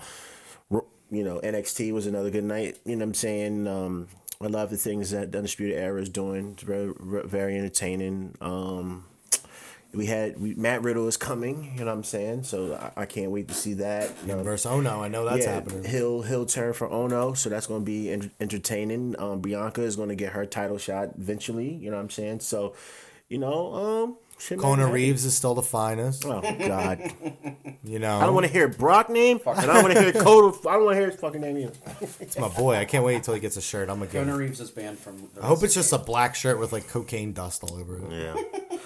you 1.13 1.25
know, 1.25 1.41
NXT 1.43 1.93
was 1.93 2.07
another 2.07 2.31
good 2.31 2.45
night, 2.45 2.79
you 2.85 2.95
know 2.95 3.01
what 3.05 3.09
I'm 3.11 3.15
saying? 3.15 3.67
Um 3.67 4.09
I 4.41 4.47
love 4.47 4.71
the 4.71 4.77
things 4.79 5.11
that 5.11 5.33
the 5.33 5.39
Undisputed 5.39 5.77
Era 5.77 6.01
is 6.01 6.09
doing. 6.09 6.53
It's 6.53 6.63
very 6.63 6.93
very 7.27 7.57
entertaining. 7.59 8.37
Um 8.41 9.05
we 9.93 10.07
had 10.07 10.41
we, 10.41 10.55
Matt 10.55 10.83
Riddle 10.83 11.09
is 11.09 11.17
coming, 11.17 11.73
you 11.75 11.81
know 11.81 11.87
what 11.87 11.99
I'm 11.99 12.05
saying? 12.05 12.45
So 12.45 12.75
I, 12.75 13.03
I 13.03 13.07
can't 13.07 13.31
wait 13.31 13.49
to 13.49 13.55
see 13.55 13.75
that. 13.75 14.11
You 14.23 14.29
know, 14.29 14.43
Versus 14.43 14.67
oh 14.67 14.81
no, 14.81 15.03
I 15.03 15.09
know 15.09 15.25
that's 15.25 15.45
yeah, 15.45 15.55
happening. 15.55 15.85
He'll 15.85 16.23
he'll 16.23 16.47
turn 16.47 16.73
for 16.73 16.89
Ono, 16.89 17.35
so 17.35 17.51
that's 17.51 17.67
going 17.67 17.83
to 17.83 17.85
be 17.85 18.11
en- 18.11 18.31
entertaining. 18.41 19.17
Um, 19.19 19.41
Bianca 19.41 19.83
is 19.83 19.97
going 19.97 20.09
to 20.11 20.15
get 20.15 20.33
her 20.33 20.47
title 20.47 20.79
shot 20.79 21.11
eventually. 21.19 21.75
You 21.75 21.91
know 21.91 21.97
what 21.97 22.03
I'm 22.05 22.11
saying? 22.11 22.41
So, 22.41 22.75
you 23.29 23.39
know, 23.39 23.75
um, 23.75 24.17
Shit, 24.41 24.59
Kona 24.59 24.83
happy. 24.85 24.95
Reeves 24.95 25.25
is 25.27 25.37
still 25.37 25.55
the 25.55 25.63
finest. 25.63 26.25
Oh 26.25 26.41
God! 26.41 27.13
You 27.85 27.99
know, 27.99 28.19
I 28.19 28.25
don't 28.25 28.35
want 28.35 28.47
to 28.47 28.53
hear 28.53 28.69
Brock 28.69 29.11
name, 29.11 29.39
and 29.47 29.59
I 29.61 29.67
don't 29.75 29.83
want 29.83 29.95
to 29.95 30.01
hear 30.03 30.13
Code. 30.23 30.55
I 30.67 30.73
don't 30.75 30.85
want 30.87 30.95
to 30.97 31.01
hear 31.01 31.11
his 31.11 31.21
fucking 31.21 31.41
name 31.41 31.59
either. 31.59 31.73
it's 32.21 32.39
my 32.39 32.49
boy. 32.49 32.77
I 32.77 32.85
can't 32.87 33.05
wait 33.05 33.17
until 33.17 33.35
he 33.35 33.41
gets 33.41 33.57
a 33.57 33.61
shirt. 33.61 33.91
I'm 33.91 33.99
gonna 33.99 34.11
get. 34.11 34.25
Kona. 34.25 34.37
Reeves 34.37 34.61
is 34.61 34.71
banned 34.71 34.99
from. 34.99 35.29
The 35.35 35.43
I 35.43 35.47
hope 35.47 35.63
it's 35.63 35.75
just 35.75 35.93
a 35.93 35.99
black 35.99 36.35
shirt 36.35 36.59
with 36.59 36.73
like 36.73 36.89
cocaine 36.89 37.33
dust 37.35 37.63
all 37.65 37.75
over 37.79 37.99
it. 37.99 38.11
Yeah. 38.11 38.35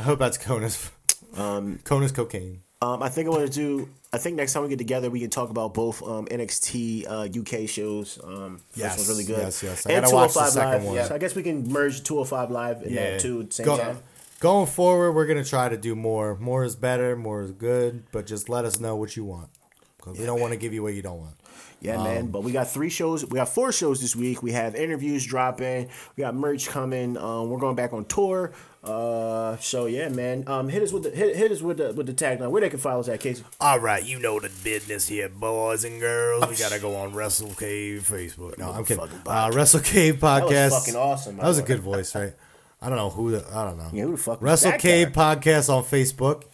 I 0.00 0.02
hope 0.02 0.18
that's 0.18 0.38
Kona's. 0.38 0.90
Um, 1.36 1.78
Kona's 1.84 2.12
cocaine. 2.12 2.60
Um, 2.82 3.02
I 3.02 3.08
think 3.08 3.26
I 3.28 3.30
want 3.30 3.46
to 3.46 3.52
do. 3.52 3.88
I 4.12 4.18
think 4.18 4.36
next 4.36 4.52
time 4.52 4.62
we 4.64 4.68
get 4.68 4.78
together, 4.78 5.08
we 5.10 5.18
can 5.20 5.30
talk 5.30 5.50
about 5.50 5.72
both 5.74 6.02
um, 6.02 6.26
NXT 6.26 7.06
uh, 7.08 7.40
UK 7.40 7.68
shows. 7.68 8.18
Um, 8.22 8.60
Yes, 8.74 8.96
this 8.96 9.06
one's 9.06 9.08
really 9.08 9.24
good. 9.24 9.38
yes, 9.42 9.62
yes. 9.62 9.86
I 9.86 9.92
And 9.92 10.04
gotta 10.04 10.14
watch 10.14 10.34
the 10.34 10.40
Live. 10.60 10.84
one. 10.84 10.94
Yeah. 10.94 11.04
So 11.06 11.14
I 11.14 11.18
guess 11.18 11.34
we 11.34 11.42
can 11.42 11.72
merge 11.72 12.02
205 12.02 12.50
Live 12.50 12.82
and 12.82 12.96
that 12.96 13.20
too 13.20 13.40
at 13.40 13.46
the 13.50 13.52
same 13.54 13.66
Go- 13.66 13.78
time. 13.78 13.98
Going 14.40 14.66
forward, 14.66 15.12
we're 15.12 15.26
gonna 15.26 15.44
try 15.44 15.68
to 15.68 15.76
do 15.76 15.94
more. 15.94 16.36
More 16.36 16.64
is 16.64 16.76
better. 16.76 17.16
More 17.16 17.42
is 17.42 17.52
good. 17.52 18.04
But 18.12 18.26
just 18.26 18.48
let 18.48 18.64
us 18.64 18.78
know 18.80 18.96
what 18.96 19.16
you 19.16 19.24
want, 19.24 19.48
because 19.96 20.18
we 20.18 20.26
don't 20.26 20.40
want 20.40 20.52
to 20.52 20.58
give 20.58 20.72
you 20.74 20.82
what 20.82 20.94
you 20.94 21.02
don't 21.02 21.18
want. 21.20 21.34
Yeah, 21.80 21.96
Um, 21.98 22.04
man. 22.04 22.26
But 22.28 22.42
we 22.42 22.52
got 22.52 22.68
three 22.70 22.88
shows. 22.90 23.24
We 23.26 23.36
got 23.36 23.48
four 23.48 23.70
shows 23.70 24.00
this 24.00 24.16
week. 24.16 24.42
We 24.42 24.52
have 24.52 24.74
interviews 24.74 25.24
dropping. 25.26 25.88
We 26.16 26.22
got 26.22 26.34
merch 26.34 26.66
coming. 26.68 27.16
Um, 27.18 27.50
we're 27.50 27.58
going 27.58 27.76
back 27.76 27.92
on 27.92 28.04
tour. 28.06 28.52
Uh, 28.82 29.56
so 29.58 29.86
yeah, 29.86 30.08
man. 30.08 30.44
Um, 30.46 30.68
hit 30.68 30.82
us 30.82 30.92
with 30.92 31.04
the 31.04 31.10
hit, 31.10 31.36
hit 31.36 31.50
us 31.52 31.62
with 31.62 31.78
the 31.78 31.92
with 31.94 32.06
the 32.06 32.12
tagline. 32.14 32.50
Where 32.50 32.60
they 32.60 32.68
can 32.70 32.78
follow 32.78 33.00
us 33.00 33.08
at, 33.08 33.20
Casey? 33.20 33.44
All 33.60 33.78
right, 33.78 34.02
you 34.04 34.18
know 34.18 34.40
the 34.40 34.50
business 34.62 35.08
here, 35.08 35.28
boys 35.30 35.84
and 35.84 36.00
girls. 36.00 36.46
We 36.48 36.56
gotta 36.56 36.78
go 36.78 36.96
on 36.96 37.12
Wrestle 37.14 37.54
Cave 37.54 38.06
Facebook. 38.10 38.58
No, 38.58 38.72
I'm 38.72 38.84
kidding. 38.84 39.08
Uh, 39.26 39.50
Wrestle 39.54 39.80
Cave 39.80 40.16
podcast. 40.16 40.70
was 40.70 40.84
fucking 40.84 40.96
awesome, 41.00 41.36
That 41.36 41.46
was 41.46 41.58
a 41.58 41.62
good 41.62 41.80
voice, 41.80 42.14
right? 42.14 42.32
I 42.84 42.88
don't 42.90 42.98
know 42.98 43.08
who. 43.08 43.30
The, 43.30 43.46
I 43.56 43.64
don't 43.64 43.78
know. 43.78 43.88
Yeah, 43.94 44.04
who 44.04 44.10
the 44.12 44.16
fuck 44.18 44.42
Wrestle 44.42 44.72
Cave 44.72 45.08
podcast 45.08 45.72
on 45.74 45.84
Facebook, 45.84 46.44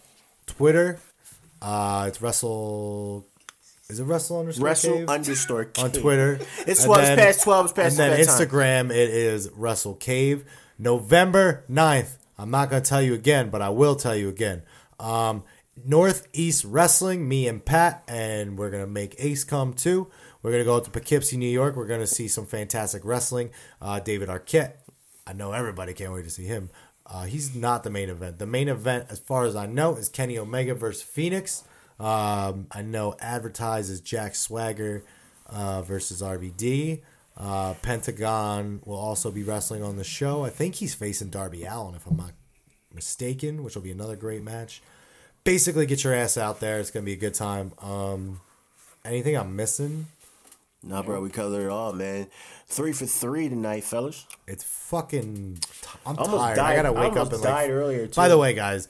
Twitter. 0.47 0.97
Uh, 1.61 2.05
it's 2.07 2.21
Wrestle. 2.21 3.27
Is 3.89 3.99
it 3.99 4.05
Wrestle 4.05 4.39
underscore 4.39 4.65
Wrestle 4.65 4.93
Cave? 4.93 5.09
underscore 5.09 5.71
on 5.79 5.91
Twitter. 5.91 6.39
It's 6.65 6.85
12 6.85 7.01
then- 7.01 7.17
past 7.17 7.41
12 7.43 7.65
it's 7.65 7.73
past 7.73 7.99
And 7.99 8.11
then 8.11 8.17
that 8.17 8.25
time. 8.25 8.47
Instagram, 8.47 8.89
it 8.91 9.09
is 9.09 9.49
Wrestle 9.53 9.95
Cave. 9.95 10.45
November 10.79 11.65
9th. 11.69 12.17
I'm 12.39 12.49
not 12.49 12.69
going 12.69 12.81
to 12.81 12.89
tell 12.89 13.01
you 13.01 13.13
again, 13.13 13.49
but 13.49 13.61
I 13.61 13.69
will 13.69 13.95
tell 13.95 14.15
you 14.15 14.29
again. 14.29 14.63
Um, 15.01 15.43
Northeast 15.85 16.63
Wrestling, 16.63 17.27
me 17.27 17.47
and 17.47 17.63
Pat, 17.63 18.03
and 18.07 18.57
we're 18.57 18.69
going 18.71 18.83
to 18.83 18.89
make 18.89 19.15
Ace 19.19 19.43
come 19.43 19.73
too. 19.73 20.07
We're 20.41 20.51
going 20.51 20.61
to 20.61 20.65
go 20.65 20.75
out 20.77 20.85
to 20.85 20.91
Poughkeepsie, 20.91 21.37
New 21.37 21.49
York. 21.49 21.75
We're 21.75 21.85
going 21.85 21.99
to 21.99 22.07
see 22.07 22.27
some 22.27 22.45
fantastic 22.45 23.03
wrestling. 23.05 23.51
Uh, 23.81 23.99
David 23.99 24.29
Arquette. 24.29 24.73
I 25.31 25.33
know 25.33 25.53
everybody 25.53 25.93
can't 25.93 26.11
wait 26.11 26.25
to 26.25 26.29
see 26.29 26.43
him. 26.43 26.69
Uh, 27.05 27.23
he's 27.23 27.55
not 27.55 27.85
the 27.85 27.89
main 27.89 28.09
event. 28.09 28.37
The 28.37 28.45
main 28.45 28.67
event, 28.67 29.05
as 29.09 29.19
far 29.19 29.45
as 29.45 29.55
I 29.55 29.65
know, 29.65 29.95
is 29.95 30.09
Kenny 30.09 30.37
Omega 30.37 30.75
versus 30.75 31.01
Fenix. 31.01 31.63
Um, 32.01 32.67
I 32.69 32.81
know 32.81 33.15
advertised 33.17 33.89
as 33.89 34.01
Jack 34.01 34.35
Swagger 34.35 35.05
uh, 35.47 35.83
versus 35.83 36.21
RVD. 36.21 37.01
Uh, 37.37 37.75
Pentagon 37.75 38.81
will 38.83 38.99
also 38.99 39.31
be 39.31 39.41
wrestling 39.41 39.83
on 39.83 39.95
the 39.95 40.03
show. 40.03 40.43
I 40.43 40.49
think 40.49 40.75
he's 40.75 40.93
facing 40.93 41.29
Darby 41.29 41.63
Allin, 41.63 41.95
if 41.95 42.05
I'm 42.05 42.17
not 42.17 42.33
mistaken, 42.93 43.63
which 43.63 43.75
will 43.75 43.83
be 43.83 43.91
another 43.91 44.17
great 44.17 44.43
match. 44.43 44.81
Basically, 45.45 45.85
get 45.85 46.03
your 46.03 46.13
ass 46.13 46.35
out 46.35 46.59
there. 46.59 46.77
It's 46.81 46.91
gonna 46.91 47.05
be 47.05 47.13
a 47.13 47.15
good 47.15 47.35
time. 47.35 47.71
Um, 47.81 48.41
anything 49.05 49.37
I'm 49.37 49.55
missing? 49.55 50.07
Nah, 50.83 51.03
bro, 51.03 51.21
we 51.21 51.29
covered 51.29 51.65
it 51.65 51.69
all, 51.69 51.93
man. 51.93 52.27
Three 52.67 52.91
for 52.91 53.05
three 53.05 53.47
tonight, 53.49 53.83
fellas. 53.83 54.25
It's 54.47 54.63
fucking. 54.63 55.59
I'm 56.05 56.17
almost 56.17 56.37
tired. 56.41 56.55
died- 56.55 56.71
I 56.71 56.75
gotta 56.81 56.87
I 56.97 57.01
wake 57.03 57.11
up 57.11 57.17
almost 57.17 57.33
and 57.33 57.43
died 57.43 57.61
like. 57.63 57.69
earlier, 57.71 58.07
Too. 58.07 58.15
By 58.15 58.27
the 58.27 58.37
way, 58.37 58.53
guys, 58.53 58.87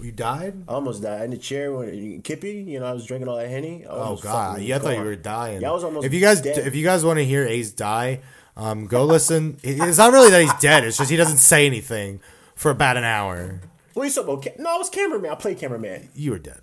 you 0.00 0.12
died. 0.12 0.64
I 0.68 0.72
almost 0.72 1.02
died 1.02 1.22
in 1.24 1.30
the 1.30 1.38
chair 1.38 1.72
when 1.72 2.20
Kippy. 2.20 2.62
You 2.68 2.80
know, 2.80 2.86
I 2.86 2.92
was 2.92 3.06
drinking 3.06 3.28
all 3.28 3.36
that 3.38 3.48
henny. 3.48 3.84
Oh 3.88 4.16
god, 4.16 4.60
yeah, 4.60 4.76
I 4.76 4.78
thought 4.80 4.96
you 4.96 5.02
were 5.04 5.16
dying. 5.16 5.62
Yeah, 5.62 5.70
I 5.70 5.72
was 5.72 5.84
almost 5.84 6.04
If 6.06 6.12
you 6.12 6.20
guys, 6.20 6.42
dead. 6.42 6.58
if 6.66 6.74
you 6.74 6.84
guys 6.84 7.02
want 7.04 7.18
to 7.18 7.24
hear 7.24 7.46
Ace 7.46 7.70
die, 7.70 8.20
um, 8.56 8.86
go 8.86 9.04
listen. 9.06 9.56
It's 9.62 9.96
not 9.98 10.12
really 10.12 10.30
that 10.30 10.42
he's 10.42 10.54
dead. 10.60 10.84
It's 10.84 10.98
just 10.98 11.10
he 11.10 11.16
doesn't 11.16 11.38
say 11.38 11.64
anything 11.66 12.20
for 12.56 12.70
about 12.70 12.98
an 12.98 13.04
hour. 13.04 13.60
What 13.94 14.02
are 14.02 14.06
you 14.06 14.12
talking 14.12 14.34
about? 14.34 14.58
No, 14.58 14.74
I 14.74 14.76
was 14.76 14.90
cameraman. 14.90 15.30
I 15.30 15.34
played 15.36 15.58
cameraman. 15.58 16.10
You 16.14 16.32
were 16.32 16.38
dead. 16.38 16.60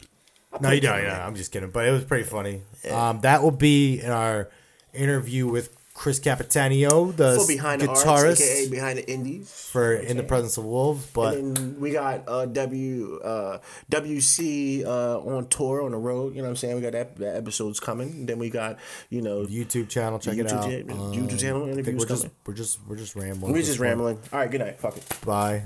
No, 0.61 0.69
you 0.71 0.81
don't. 0.81 1.01
Yeah, 1.01 1.25
I'm 1.25 1.35
just 1.35 1.51
kidding. 1.51 1.69
But 1.71 1.87
it 1.87 1.91
was 1.91 2.03
pretty 2.05 2.23
funny. 2.23 2.61
Um, 2.91 3.21
that 3.21 3.41
will 3.43 3.51
be 3.51 3.99
in 4.01 4.09
our 4.11 4.49
interview 4.93 5.47
with 5.47 5.75
Chris 5.93 6.17
Capitanio, 6.17 7.13
the 7.13 7.35
For 7.35 7.45
behind 7.45 7.81
guitarist 7.81 8.05
arts, 8.07 8.41
aka 8.41 8.69
behind 8.69 8.99
the 8.99 9.09
indies. 9.11 9.51
for 9.69 9.93
In 9.93 10.15
the 10.15 10.23
Presence 10.23 10.55
of 10.57 10.63
Wolves. 10.63 11.05
But 11.11 11.35
And 11.37 11.77
we 11.77 11.91
got 11.91 12.23
uh, 12.25 12.45
W 12.45 13.19
uh, 13.21 13.57
WC 13.91 14.85
uh, 14.85 15.19
on 15.19 15.47
tour 15.47 15.81
on 15.81 15.91
the 15.91 15.97
road. 15.97 16.35
You 16.35 16.41
know 16.41 16.43
what 16.47 16.51
I'm 16.51 16.55
saying? 16.55 16.75
We 16.75 16.81
got 16.81 16.93
that, 16.93 17.17
that 17.17 17.35
episodes 17.35 17.81
coming. 17.81 18.25
Then 18.27 18.39
we 18.39 18.49
got 18.49 18.77
you 19.09 19.21
know 19.21 19.45
YouTube 19.45 19.89
channel, 19.89 20.19
check 20.19 20.37
it 20.37 20.49
out. 20.49 20.63
Um, 20.63 20.71
YouTube 21.11 21.37
channel 21.39 21.67
interviews 21.67 21.99
we're 21.99 22.07
just 22.07 22.21
coming. 22.23 22.35
we're 22.45 22.53
just 22.53 22.79
we're 22.87 22.95
just 22.95 23.15
rambling. 23.17 23.51
we 23.51 23.59
at 23.59 23.61
this 23.63 23.67
just 23.67 23.79
point. 23.79 23.89
rambling. 23.89 24.19
All 24.31 24.39
right, 24.39 24.49
good 24.49 24.61
night. 24.61 24.79
Fuck 24.79 24.95
it. 24.95 25.03
Bye. 25.25 25.63